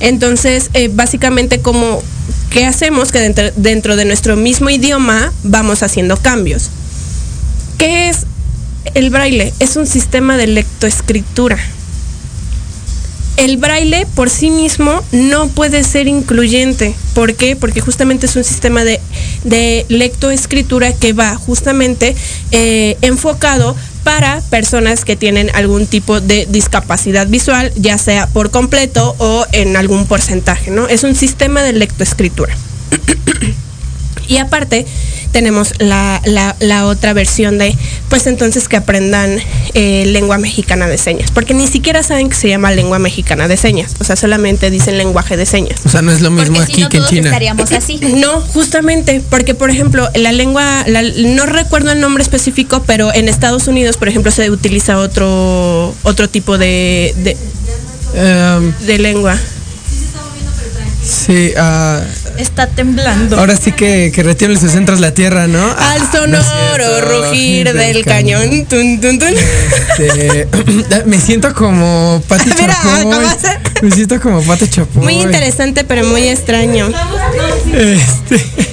Entonces, 0.00 0.70
eh, 0.72 0.88
básicamente 0.90 1.60
como, 1.60 2.02
¿qué 2.48 2.64
hacemos? 2.64 3.12
Que 3.12 3.52
dentro 3.56 3.96
de 3.96 4.06
nuestro 4.06 4.36
mismo 4.36 4.70
idioma 4.70 5.30
vamos 5.42 5.82
haciendo 5.82 6.16
cambios. 6.16 6.70
¿Qué 7.80 8.10
es 8.10 8.26
el 8.92 9.08
braille? 9.08 9.54
Es 9.58 9.76
un 9.76 9.86
sistema 9.86 10.36
de 10.36 10.46
lectoescritura. 10.46 11.58
El 13.38 13.56
braille 13.56 14.06
por 14.14 14.28
sí 14.28 14.50
mismo 14.50 15.02
no 15.12 15.48
puede 15.48 15.82
ser 15.82 16.06
incluyente. 16.06 16.94
¿Por 17.14 17.36
qué? 17.36 17.56
Porque 17.56 17.80
justamente 17.80 18.26
es 18.26 18.36
un 18.36 18.44
sistema 18.44 18.84
de, 18.84 19.00
de 19.44 19.86
lectoescritura 19.88 20.92
que 20.92 21.14
va 21.14 21.34
justamente 21.36 22.14
eh, 22.52 22.98
enfocado 23.00 23.74
para 24.04 24.42
personas 24.50 25.06
que 25.06 25.16
tienen 25.16 25.50
algún 25.54 25.86
tipo 25.86 26.20
de 26.20 26.46
discapacidad 26.50 27.28
visual, 27.28 27.72
ya 27.76 27.96
sea 27.96 28.26
por 28.26 28.50
completo 28.50 29.16
o 29.16 29.46
en 29.52 29.74
algún 29.78 30.04
porcentaje, 30.04 30.70
¿no? 30.70 30.86
Es 30.86 31.02
un 31.02 31.14
sistema 31.14 31.62
de 31.62 31.72
lectoescritura. 31.72 32.54
Y 34.28 34.36
aparte, 34.36 34.86
tenemos 35.32 35.74
la, 35.78 36.20
la- 36.24 36.56
la 36.60 36.86
otra 36.86 37.12
versión 37.12 37.58
de, 37.58 37.76
pues 38.08 38.26
entonces 38.26 38.68
que 38.68 38.76
aprendan 38.76 39.38
eh, 39.74 40.04
lengua 40.06 40.38
mexicana 40.38 40.88
de 40.88 40.98
señas, 40.98 41.30
porque 41.30 41.54
ni 41.54 41.66
siquiera 41.66 42.02
saben 42.02 42.28
que 42.28 42.36
se 42.36 42.48
llama 42.48 42.70
lengua 42.72 42.98
mexicana 42.98 43.46
de 43.48 43.56
señas, 43.56 43.92
o 44.00 44.04
sea, 44.04 44.16
solamente 44.16 44.70
dicen 44.70 44.98
lenguaje 44.98 45.36
de 45.36 45.46
señas. 45.46 45.80
O 45.84 45.88
sea, 45.88 46.02
no 46.02 46.10
es 46.12 46.20
lo 46.20 46.30
mismo 46.30 46.56
Porque 46.56 46.66
si 46.66 46.72
aquí 46.72 46.82
no 46.82 46.88
que 46.88 46.96
en 46.96 47.00
todos 47.02 47.10
China. 47.14 47.28
estaríamos 47.28 47.72
así. 47.72 48.00
No, 48.20 48.40
justamente, 48.40 49.22
porque 49.30 49.54
por 49.54 49.70
ejemplo, 49.70 50.08
la 50.14 50.32
lengua, 50.32 50.84
la- 50.86 51.02
no 51.02 51.46
recuerdo 51.46 51.92
el 51.92 52.00
nombre 52.00 52.22
específico, 52.22 52.82
pero 52.86 53.14
en 53.14 53.28
Estados 53.28 53.68
Unidos, 53.68 53.96
por 53.96 54.08
ejemplo, 54.08 54.30
se 54.32 54.50
utiliza 54.50 54.98
otro, 54.98 55.94
otro 56.02 56.28
tipo 56.28 56.58
de, 56.58 57.14
de, 57.18 57.36
Em, 58.14 58.72
de 58.86 58.98
lengua. 58.98 59.38
sí, 61.02 61.52
ah, 61.56 62.02
Está 62.40 62.66
temblando. 62.66 63.38
ahora 63.38 63.54
sí 63.54 63.72
que, 63.72 64.10
que 64.14 64.22
retiemblen 64.22 64.58
sus 64.60 64.72
centros 64.72 64.98
la 64.98 65.12
tierra, 65.12 65.46
¿no? 65.46 65.62
Ah, 65.78 65.92
Al 65.92 66.02
es 66.02 66.08
sonoro 66.10 67.00
rugir 67.22 67.70
del 67.72 68.02
cañón. 68.04 68.64
Tun, 68.66 69.00
tun, 69.00 69.18
tun. 69.18 69.28
Este, 69.28 70.48
me 71.06 71.20
siento 71.20 71.52
como 71.54 72.22
Pati 72.26 72.48
Mira, 72.60 72.78
Chapoy. 72.82 73.26
Me 73.82 73.90
siento 73.90 74.20
como 74.20 74.42
Pati 74.42 74.68
Chapoy. 74.68 75.02
Muy 75.02 75.14
interesante, 75.20 75.84
pero 75.84 76.04
muy 76.06 76.28
extraño. 76.28 76.88
Este, 77.74 78.42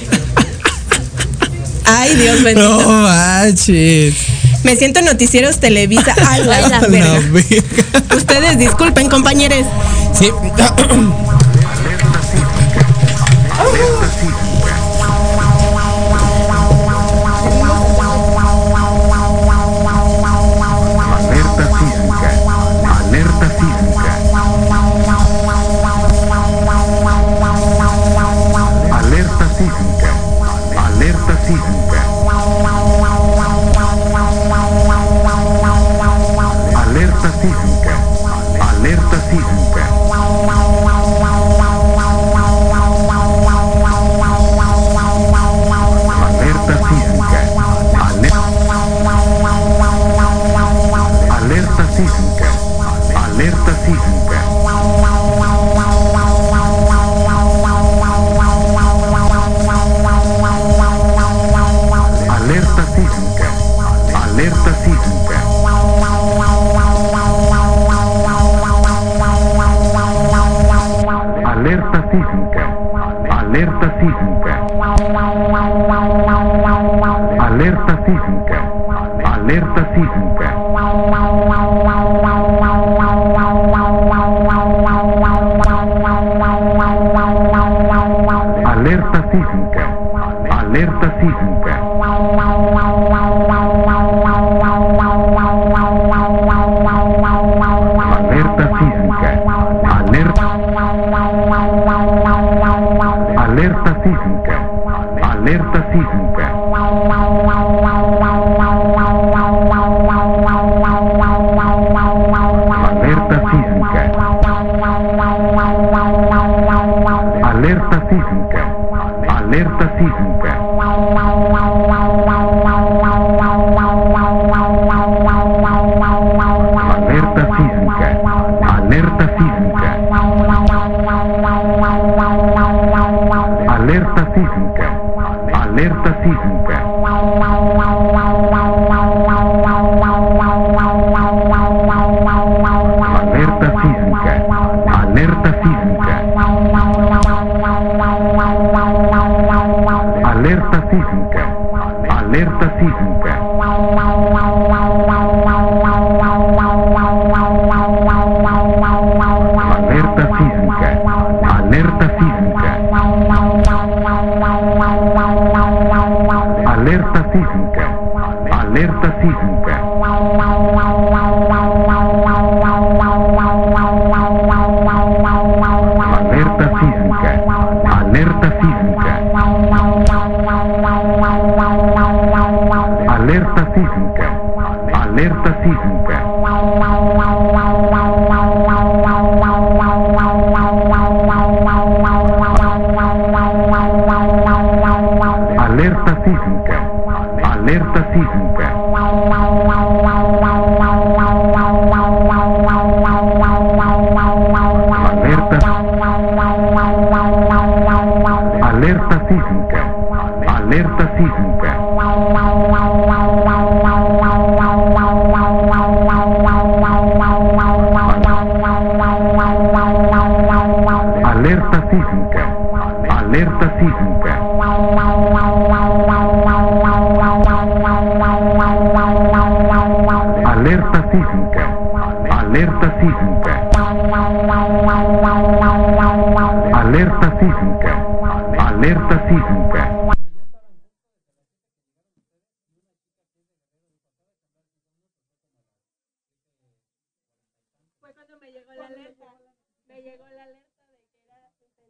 Ay, 1.84 2.14
Dios 2.16 2.42
bendito. 2.42 2.68
no 2.82 3.02
manches. 3.02 4.14
Me 4.64 4.76
siento 4.76 5.00
en 5.00 5.04
noticieros 5.06 5.60
Televisa. 5.60 6.14
Ay, 6.26 6.44
la. 6.44 6.60
La 6.68 6.80
verga. 6.80 7.20
Ustedes 8.16 8.58
disculpen, 8.58 9.08
compañeros. 9.08 9.66
Sí. 10.18 10.30